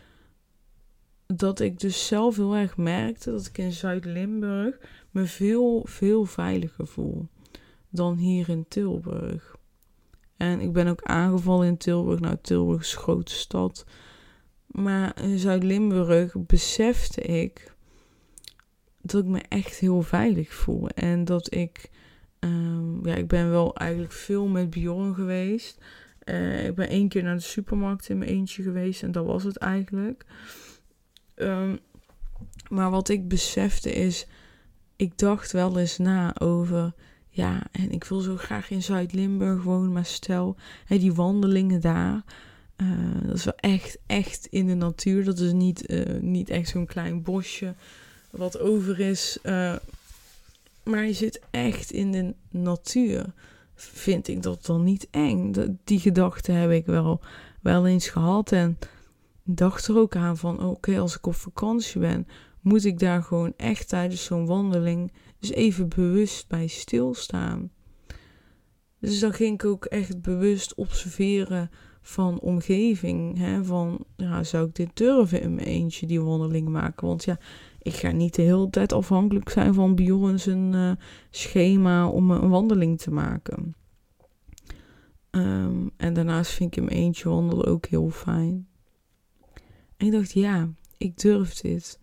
dat 1.26 1.59
ik 1.59 1.80
dus 1.80 2.07
zelf 2.07 2.36
heel 2.36 2.55
erg 2.55 2.78
merkte 2.78 3.32
dat 3.32 3.45
ik 3.45 3.57
in 3.57 3.71
Zuid-Limburg 3.71 4.78
me 5.14 5.26
veel, 5.26 5.86
veel 5.88 6.26
veiliger 6.26 6.88
voel 6.88 7.28
dan 7.89 8.18
hier 8.18 8.49
in 8.49 8.66
Tilburg. 8.68 9.55
En 10.38 10.59
ik 10.59 10.74
ben 10.74 10.88
ook 10.88 11.01
aangevallen 11.01 11.68
in 11.68 11.78
Tilburg. 11.78 12.20
Nou, 12.20 12.36
Tilburg 12.41 12.82
is 12.82 12.95
grote 12.95 13.34
stad. 13.34 13.86
Maar 14.68 15.22
in 15.22 15.39
Zuid-Limburg 15.39 16.34
besefte 16.45 17.22
ik 17.22 17.74
dat 19.01 19.22
ik 19.22 19.28
me 19.28 19.41
echt 19.49 19.76
heel 19.76 20.01
veilig 20.01 20.53
voel. 20.53 20.89
En 20.89 21.26
dat 21.26 21.53
ik, 21.53 21.89
um, 22.39 23.05
ja, 23.05 23.16
ik 23.16 23.28
ben 23.28 23.49
wel 23.49 23.76
eigenlijk 23.76 24.14
veel 24.14 24.47
met 24.47 24.70
Bjorn 24.70 25.16
geweest. 25.16 25.78
Uh, 26.26 26.66
ik 26.66 26.76
ben 26.76 26.88
één 26.88 27.07
keer 27.07 27.24
naar 27.24 27.36
de 27.36 27.41
supermarkt 27.41 28.09
in 28.09 28.18
mijn 28.18 28.30
eentje 28.30 28.64
geweest 28.64 29.03
en 29.03 29.11
dat 29.11 29.26
was 29.26 29.43
het 29.43 29.57
eigenlijk. 29.57 30.26
Um, 31.36 31.80
maar 32.70 32.89
wat 32.89 33.09
ik 33.09 33.28
besefte 33.28 33.91
is, 33.91 34.28
ik 34.96 35.18
dacht 35.18 35.52
wel 35.52 35.80
eens 35.80 35.98
na 35.98 36.39
over, 36.39 36.94
ja, 37.30 37.64
en 37.72 37.91
ik 37.91 38.04
wil 38.04 38.20
zo 38.20 38.38
graag 38.38 38.70
in 38.70 38.84
Zuid-Limburg 38.84 39.64
wonen, 39.64 39.91
maar 39.91 40.06
stel, 40.06 40.56
hè, 40.86 40.98
die 40.98 41.14
wandelingen 41.14 41.82
daar, 41.82 42.24
uh, 42.78 43.28
dat 43.28 43.36
is 43.36 43.44
wel 43.44 43.56
echt, 43.56 43.98
echt 44.06 44.46
in 44.46 44.68
de 44.68 44.74
natuur. 44.74 45.24
Dat 45.24 45.39
is 45.39 45.52
niet, 45.52 45.91
uh, 45.91 46.20
niet 46.22 46.50
echt 46.50 46.70
zo'n 46.70 46.86
klein 46.86 47.22
bosje 47.22 47.74
wat 48.30 48.60
over 48.60 49.00
is. 49.00 49.38
Uh, 49.44 49.76
maar 50.84 51.06
je 51.06 51.14
zit 51.14 51.41
echt 51.52 51.91
in 51.91 52.12
de 52.12 52.34
natuur. 52.50 53.26
Vind 53.76 54.28
ik 54.28 54.44
dat 54.44 54.66
dan 54.66 54.84
niet 54.84 55.08
eng? 55.12 55.54
die 55.84 56.00
gedachte 56.00 56.52
heb 56.52 56.72
ik 56.72 56.86
wel, 56.86 57.22
wel 57.62 57.88
eens 57.88 58.08
gehad. 58.08 58.52
En 58.52 58.78
dacht 59.44 59.88
er 59.88 59.98
ook 59.98 60.16
aan 60.16 60.38
van: 60.38 60.64
oké, 60.64 61.00
als 61.00 61.16
ik 61.16 61.26
op 61.26 61.36
vakantie 61.36 62.00
ben, 62.00 62.28
moet 62.64 62.86
ik 62.86 62.99
daar 62.99 63.24
gewoon 63.24 63.53
echt 63.57 63.88
tijdens 63.88 64.24
zo'n 64.24 64.45
wandeling 64.45 65.11
dus 65.39 65.51
even 65.51 65.89
bewust 65.89 66.47
bij 66.47 66.68
stilstaan. 66.68 67.72
Dus 68.99 69.20
dan 69.20 69.34
ging 69.34 69.53
ik 69.53 69.66
ook 69.66 69.86
echt 69.86 70.22
bewust 70.22 70.76
observeren 70.76 71.70
van 72.01 72.39
omgeving. 72.39 73.38
Hè? 73.38 73.64
Van, 73.64 74.05
ja, 74.16 74.43
zou 74.43 74.68
ik 74.68 74.76
dit 74.76 74.89
durven 74.93 75.41
in 75.41 75.55
mijn 75.55 75.68
eentje, 75.68 76.05
die 76.05 76.22
wandeling 76.22 76.68
maken? 76.70 77.07
Want 77.07 77.24
ja, 77.24 77.39
ik 77.82 77.93
ga 77.93 78.11
niet 78.11 78.36
de 78.36 78.41
hele 78.41 78.70
tijd 78.70 78.93
afhankelijk 78.93 79.49
zijn 79.49 79.74
van 79.74 79.95
Bjorn 79.95 80.39
zijn 80.39 80.74
uh, 80.74 80.91
schema 81.30 82.07
om 82.07 82.32
een 82.32 82.49
wandeling 82.49 82.99
te 82.99 83.11
maken. 83.11 83.76
Um, 85.32 85.91
en 85.97 86.14
daarnaast 86.14 86.51
vind 86.51 86.78
ik 86.78 86.84
mijn 86.84 86.97
eentje 86.97 87.30
wandelen 87.30 87.66
ook 87.66 87.86
heel 87.86 88.09
fijn. 88.09 88.68
En 89.97 90.05
ik 90.05 90.11
dacht, 90.11 90.32
ja, 90.32 90.70
ik 90.97 91.18
durf 91.18 91.53
dit. 91.53 91.99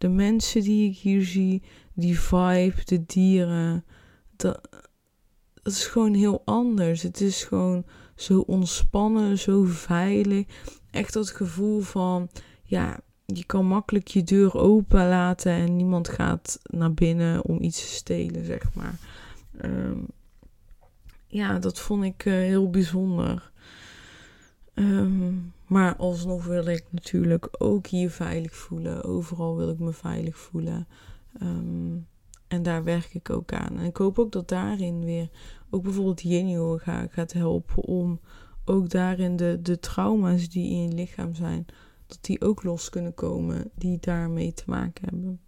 De 0.00 0.08
mensen 0.08 0.62
die 0.62 0.90
ik 0.90 0.96
hier 0.96 1.22
zie, 1.24 1.62
die 1.94 2.20
vibe, 2.20 2.84
de 2.84 3.06
dieren, 3.06 3.84
dat, 4.36 4.60
is 5.62 5.86
gewoon 5.86 6.14
heel 6.14 6.42
anders. 6.44 7.02
Het 7.02 7.20
is 7.20 7.44
gewoon 7.44 7.84
zo 8.14 8.40
ontspannen, 8.40 9.38
zo 9.38 9.64
veilig. 9.64 10.46
Echt 10.90 11.12
dat 11.12 11.30
gevoel 11.30 11.80
van, 11.80 12.28
ja, 12.62 13.00
je 13.26 13.44
kan 13.44 13.66
makkelijk 13.66 14.08
je 14.08 14.22
deur 14.22 14.54
open 14.54 15.08
laten 15.08 15.52
en 15.52 15.76
niemand 15.76 16.08
gaat 16.08 16.58
naar 16.62 16.94
binnen 16.94 17.44
om 17.44 17.62
iets 17.62 17.80
te 17.80 17.94
stelen, 17.94 18.44
zeg 18.44 18.74
maar. 18.74 18.94
Um, 19.64 20.06
ja, 21.26 21.58
dat 21.58 21.78
vond 21.78 22.04
ik 22.04 22.24
uh, 22.24 22.34
heel 22.34 22.70
bijzonder. 22.70 23.50
Um, 24.80 25.52
maar 25.66 25.96
alsnog 25.96 26.44
wil 26.44 26.66
ik 26.66 26.84
natuurlijk 26.90 27.48
ook 27.58 27.86
hier 27.86 28.10
veilig 28.10 28.54
voelen. 28.54 29.04
Overal 29.04 29.56
wil 29.56 29.68
ik 29.68 29.78
me 29.78 29.92
veilig 29.92 30.36
voelen. 30.36 30.86
Um, 31.42 32.06
en 32.48 32.62
daar 32.62 32.84
werk 32.84 33.14
ik 33.14 33.30
ook 33.30 33.52
aan. 33.52 33.78
En 33.78 33.84
ik 33.84 33.96
hoop 33.96 34.18
ook 34.18 34.32
dat 34.32 34.48
daarin 34.48 35.04
weer, 35.04 35.28
ook 35.70 35.82
bijvoorbeeld 35.82 36.22
Jenio 36.22 36.78
gaat 37.10 37.32
helpen 37.32 37.82
om 37.82 38.20
ook 38.64 38.90
daarin 38.90 39.36
de, 39.36 39.58
de 39.62 39.78
trauma's 39.78 40.48
die 40.48 40.70
in 40.70 40.82
je 40.82 40.94
lichaam 40.94 41.34
zijn, 41.34 41.66
dat 42.06 42.18
die 42.20 42.40
ook 42.40 42.62
los 42.62 42.88
kunnen 42.88 43.14
komen, 43.14 43.70
die 43.74 43.98
daarmee 44.00 44.52
te 44.52 44.64
maken 44.66 45.08
hebben. 45.08 45.40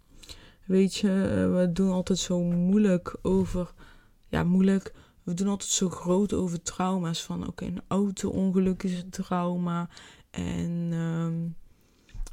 Weet 0.65 0.95
je, 0.95 1.09
eh, 1.09 1.55
we 1.55 1.69
doen 1.71 1.91
altijd 1.91 2.19
zo 2.19 2.41
moeilijk 2.43 3.17
over, 3.21 3.73
ja, 4.29 4.43
moeilijk. 4.43 4.93
We 5.23 5.33
doen 5.33 5.47
altijd 5.47 5.69
zo 5.69 5.89
groot 5.89 6.33
over 6.33 6.61
trauma's. 6.61 7.23
Van 7.23 7.47
oké, 7.47 7.65
een 7.65 7.81
auto-ongeluk 7.87 8.83
is 8.83 9.01
een 9.01 9.09
trauma. 9.09 9.89
En 10.31 10.91
um, 10.93 11.55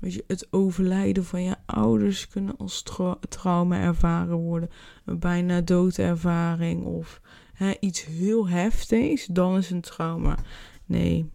weet 0.01 0.14
je, 0.14 0.24
het 0.26 0.47
overlijden 0.51 1.24
van 1.24 1.43
je 1.43 1.57
ouders 1.66 2.28
kunnen 2.28 2.57
als 2.57 2.84
trauma 3.28 3.80
ervaren 3.80 4.36
worden. 4.36 4.70
Een 5.05 5.18
bijna 5.18 5.61
doodervaring 5.61 6.84
of 6.84 7.20
hè, 7.53 7.72
iets 7.80 8.05
heel 8.05 8.49
heftigs, 8.49 9.26
dan 9.26 9.57
is 9.57 9.70
een 9.70 9.80
trauma. 9.80 10.38
Nee, 10.86 11.30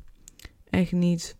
echt 0.70 0.92
niet. 0.92 1.38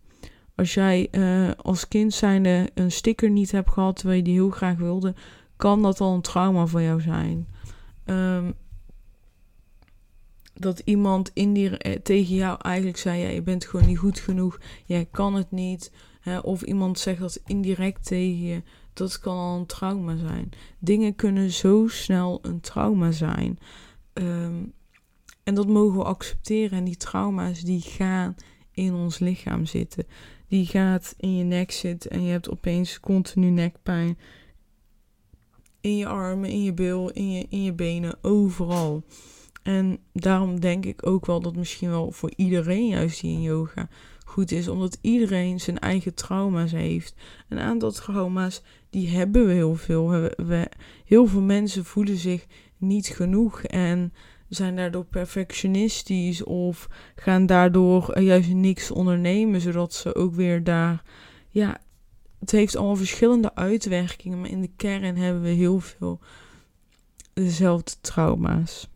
Als 0.56 0.74
jij 0.74 1.08
uh, 1.12 1.52
als 1.62 1.88
kind 1.88 2.14
zijnde 2.14 2.70
een 2.74 2.92
sticker 2.92 3.30
niet 3.30 3.52
hebt 3.52 3.72
gehad 3.72 3.96
terwijl 3.96 4.18
je 4.18 4.24
die 4.24 4.34
heel 4.34 4.50
graag 4.50 4.78
wilde, 4.78 5.16
kan 5.56 5.82
dat 5.82 6.02
al 6.02 6.14
een 6.14 6.22
trauma 6.22 6.66
voor 6.66 6.82
jou 6.82 7.02
zijn. 7.02 7.48
Um, 8.06 8.54
dat 10.56 10.82
iemand 10.86 11.32
in 11.34 11.78
eh, 11.78 11.94
tegen 11.94 12.36
jou 12.36 12.58
eigenlijk 12.62 12.98
zei: 12.98 13.22
ja, 13.22 13.28
je 13.28 13.42
bent 13.42 13.66
gewoon 13.66 13.88
niet 13.88 13.98
goed 13.98 14.20
genoeg, 14.20 14.60
jij 14.86 15.08
kan 15.12 15.34
het 15.34 15.52
niet. 15.52 15.92
Hè, 16.20 16.38
of 16.40 16.62
iemand 16.62 17.00
zegt 17.00 17.20
dat 17.20 17.42
indirect 17.46 18.06
tegen 18.06 18.42
je, 18.42 18.64
dat 18.94 19.20
kan 19.20 19.38
al 19.38 19.58
een 19.58 19.66
trauma 19.66 20.18
zijn. 20.18 20.50
Dingen 20.80 21.16
kunnen 21.16 21.52
zo 21.52 21.88
snel 21.88 22.40
een 22.42 22.60
trauma 22.60 23.12
zijn. 23.12 23.60
Um, 24.14 24.74
en 25.46 25.56
dat 25.56 25.68
mogen 25.68 25.98
we 25.98 26.04
accepteren. 26.04 26.78
En 26.78 26.84
die 26.84 26.98
trauma's 26.98 27.62
die 27.62 27.82
gaan 27.82 28.36
in 28.72 28.94
ons 28.94 29.20
lichaam 29.20 29.66
zitten. 29.66 30.06
Die 30.48 30.66
gaat 30.66 31.14
in 31.18 31.36
je 31.36 31.44
nek 31.44 31.72
zitten 31.72 32.12
en 32.12 32.24
je 32.24 32.32
hebt 32.32 32.50
opeens 32.50 33.00
continu 33.00 33.50
nekpijn. 33.50 34.18
In 35.82 35.98
je 35.98 36.08
armen, 36.08 36.50
in 36.50 36.64
je 36.64 36.74
bil, 36.74 37.10
in 37.10 37.32
je, 37.32 37.46
in 37.50 37.64
je 37.64 37.74
benen, 37.74 38.18
overal. 38.22 39.04
En 39.66 40.00
daarom 40.14 40.60
denk 40.60 40.86
ik 40.86 41.08
ook 41.08 41.26
wel 41.26 41.42
dat 41.42 41.56
misschien 41.56 41.90
wel 41.90 42.12
voor 42.12 42.32
iedereen 42.36 42.88
juist 42.88 43.22
die 43.22 43.32
in 43.32 43.42
yoga 43.42 43.88
goed 44.26 44.52
is. 44.52 44.68
Omdat 44.68 44.98
iedereen 45.02 45.60
zijn 45.60 45.80
eigen 45.80 46.14
trauma's 46.14 46.72
heeft. 46.72 47.16
Een 47.50 47.60
aantal 47.60 47.92
trauma's, 47.92 48.62
die 48.90 49.10
hebben 49.10 49.46
we 49.46 49.54
heel 49.54 49.76
veel. 49.76 50.10
We, 50.36 50.70
heel 51.06 51.28
veel 51.28 51.42
mensen 51.42 51.86
voelen 51.86 52.18
zich 52.18 52.46
niet 52.78 53.08
genoeg 53.08 53.64
en 53.64 54.14
zijn 54.48 54.76
daardoor 54.76 55.06
perfectionistisch 55.06 56.44
of 56.44 56.90
gaan 57.16 57.46
daardoor 57.46 58.20
juist 58.20 58.54
niks 58.54 58.92
ondernemen, 58.92 59.62
zodat 59.62 59.94
ze 59.94 60.16
ook 60.16 60.34
weer 60.34 60.64
daar, 60.64 61.04
ja, 61.50 61.78
het 62.40 62.52
heeft 62.52 62.76
allemaal 62.76 62.96
verschillende 62.96 63.56
uitwerkingen, 63.56 64.42
maar 64.42 64.50
in 64.50 64.62
de 64.62 64.72
kern 64.76 65.18
hebben 65.18 65.42
we 65.42 65.50
heel 65.50 65.80
veel 65.80 66.20
dezelfde 67.34 67.92
trauma's 68.02 68.88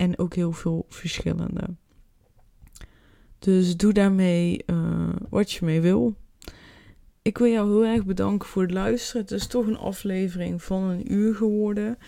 en 0.00 0.18
ook 0.18 0.34
heel 0.34 0.52
veel 0.52 0.86
verschillende. 0.88 1.76
Dus 3.38 3.76
doe 3.76 3.92
daarmee 3.92 4.62
uh, 4.66 5.08
wat 5.28 5.52
je 5.52 5.64
mee 5.64 5.80
wil. 5.80 6.14
Ik 7.22 7.38
wil 7.38 7.46
jou 7.46 7.68
heel 7.68 7.92
erg 7.94 8.04
bedanken 8.04 8.48
voor 8.48 8.62
het 8.62 8.70
luisteren. 8.70 9.22
Het 9.22 9.30
is 9.30 9.46
toch 9.46 9.66
een 9.66 9.78
aflevering 9.78 10.62
van 10.62 10.82
een 10.82 11.12
uur 11.12 11.34
geworden. 11.34 11.98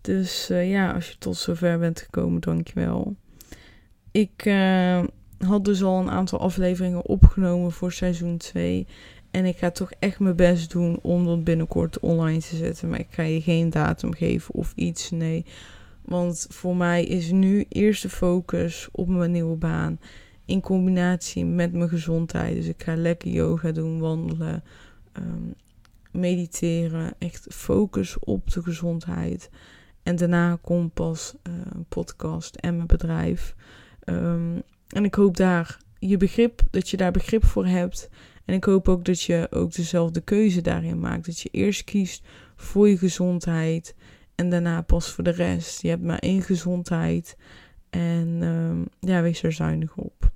Dus 0.00 0.50
uh, 0.50 0.70
ja, 0.70 0.92
als 0.92 1.08
je 1.08 1.18
tot 1.18 1.36
zover 1.36 1.78
bent 1.78 2.00
gekomen, 2.00 2.40
dankjewel. 2.40 3.16
Ik 4.10 4.44
uh, 4.44 5.04
had 5.38 5.64
dus 5.64 5.82
al 5.82 6.00
een 6.00 6.10
aantal 6.10 6.38
afleveringen 6.38 7.06
opgenomen 7.06 7.72
voor 7.72 7.92
seizoen 7.92 8.36
2. 8.36 8.86
En 9.30 9.44
ik 9.44 9.56
ga 9.56 9.70
toch 9.70 9.92
echt 9.98 10.18
mijn 10.18 10.36
best 10.36 10.70
doen 10.70 10.98
om 11.02 11.24
dat 11.24 11.44
binnenkort 11.44 12.00
online 12.00 12.38
te 12.38 12.56
zetten. 12.56 12.88
Maar 12.88 13.00
ik 13.00 13.10
ga 13.10 13.22
je 13.22 13.40
geen 13.40 13.70
datum 13.70 14.14
geven 14.14 14.54
of 14.54 14.72
iets. 14.76 15.10
Nee. 15.10 15.44
Want 16.04 16.46
voor 16.50 16.76
mij 16.76 17.04
is 17.04 17.30
nu 17.30 17.64
eerst 17.68 18.02
de 18.02 18.08
focus 18.08 18.88
op 18.92 19.08
mijn 19.08 19.30
nieuwe 19.30 19.56
baan. 19.56 20.00
In 20.44 20.60
combinatie 20.60 21.44
met 21.44 21.72
mijn 21.72 21.88
gezondheid. 21.88 22.54
Dus 22.54 22.66
ik 22.66 22.82
ga 22.82 22.96
lekker 22.96 23.30
yoga 23.30 23.72
doen, 23.72 23.98
wandelen, 23.98 24.62
um, 25.18 25.54
mediteren. 26.10 27.14
Echt 27.18 27.46
focus 27.50 28.18
op 28.18 28.50
de 28.50 28.62
gezondheid. 28.62 29.50
En 30.02 30.16
daarna 30.16 30.58
komt 30.62 30.94
pas 30.94 31.34
een 31.42 31.84
podcast 31.88 32.54
en 32.54 32.74
mijn 32.76 32.86
bedrijf. 32.86 33.54
Um, 34.04 34.62
en 34.88 35.04
ik 35.04 35.14
hoop 35.14 35.36
daar 35.36 35.78
je 35.98 36.16
begrip, 36.16 36.62
dat 36.70 36.88
je 36.88 36.96
daar 36.96 37.12
begrip 37.12 37.44
voor 37.44 37.66
hebt. 37.66 38.10
En 38.44 38.54
ik 38.54 38.64
hoop 38.64 38.88
ook 38.88 39.04
dat 39.04 39.22
je 39.22 39.46
ook 39.50 39.72
dezelfde 39.72 40.20
keuze 40.20 40.60
daarin 40.60 41.00
maakt. 41.00 41.26
Dat 41.26 41.40
je 41.40 41.48
eerst 41.52 41.84
kiest 41.84 42.22
voor 42.56 42.88
je 42.88 42.98
gezondheid 42.98 43.94
en 44.34 44.50
daarna 44.50 44.82
pas 44.82 45.10
voor 45.10 45.24
de 45.24 45.30
rest. 45.30 45.82
Je 45.82 45.88
hebt 45.88 46.02
maar 46.02 46.18
één 46.18 46.42
gezondheid 46.42 47.36
en 47.90 48.38
ehm, 48.40 49.10
ja, 49.10 49.22
wees 49.22 49.42
er 49.42 49.52
zuinig 49.52 49.96
op. 49.96 50.32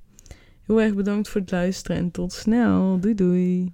Heel 0.63 0.81
erg 0.81 0.95
bedankt 0.95 1.29
voor 1.29 1.41
het 1.41 1.51
luisteren 1.51 1.97
en 1.97 2.11
tot 2.11 2.33
snel. 2.33 3.01
Doei 3.01 3.15
doei. 3.15 3.73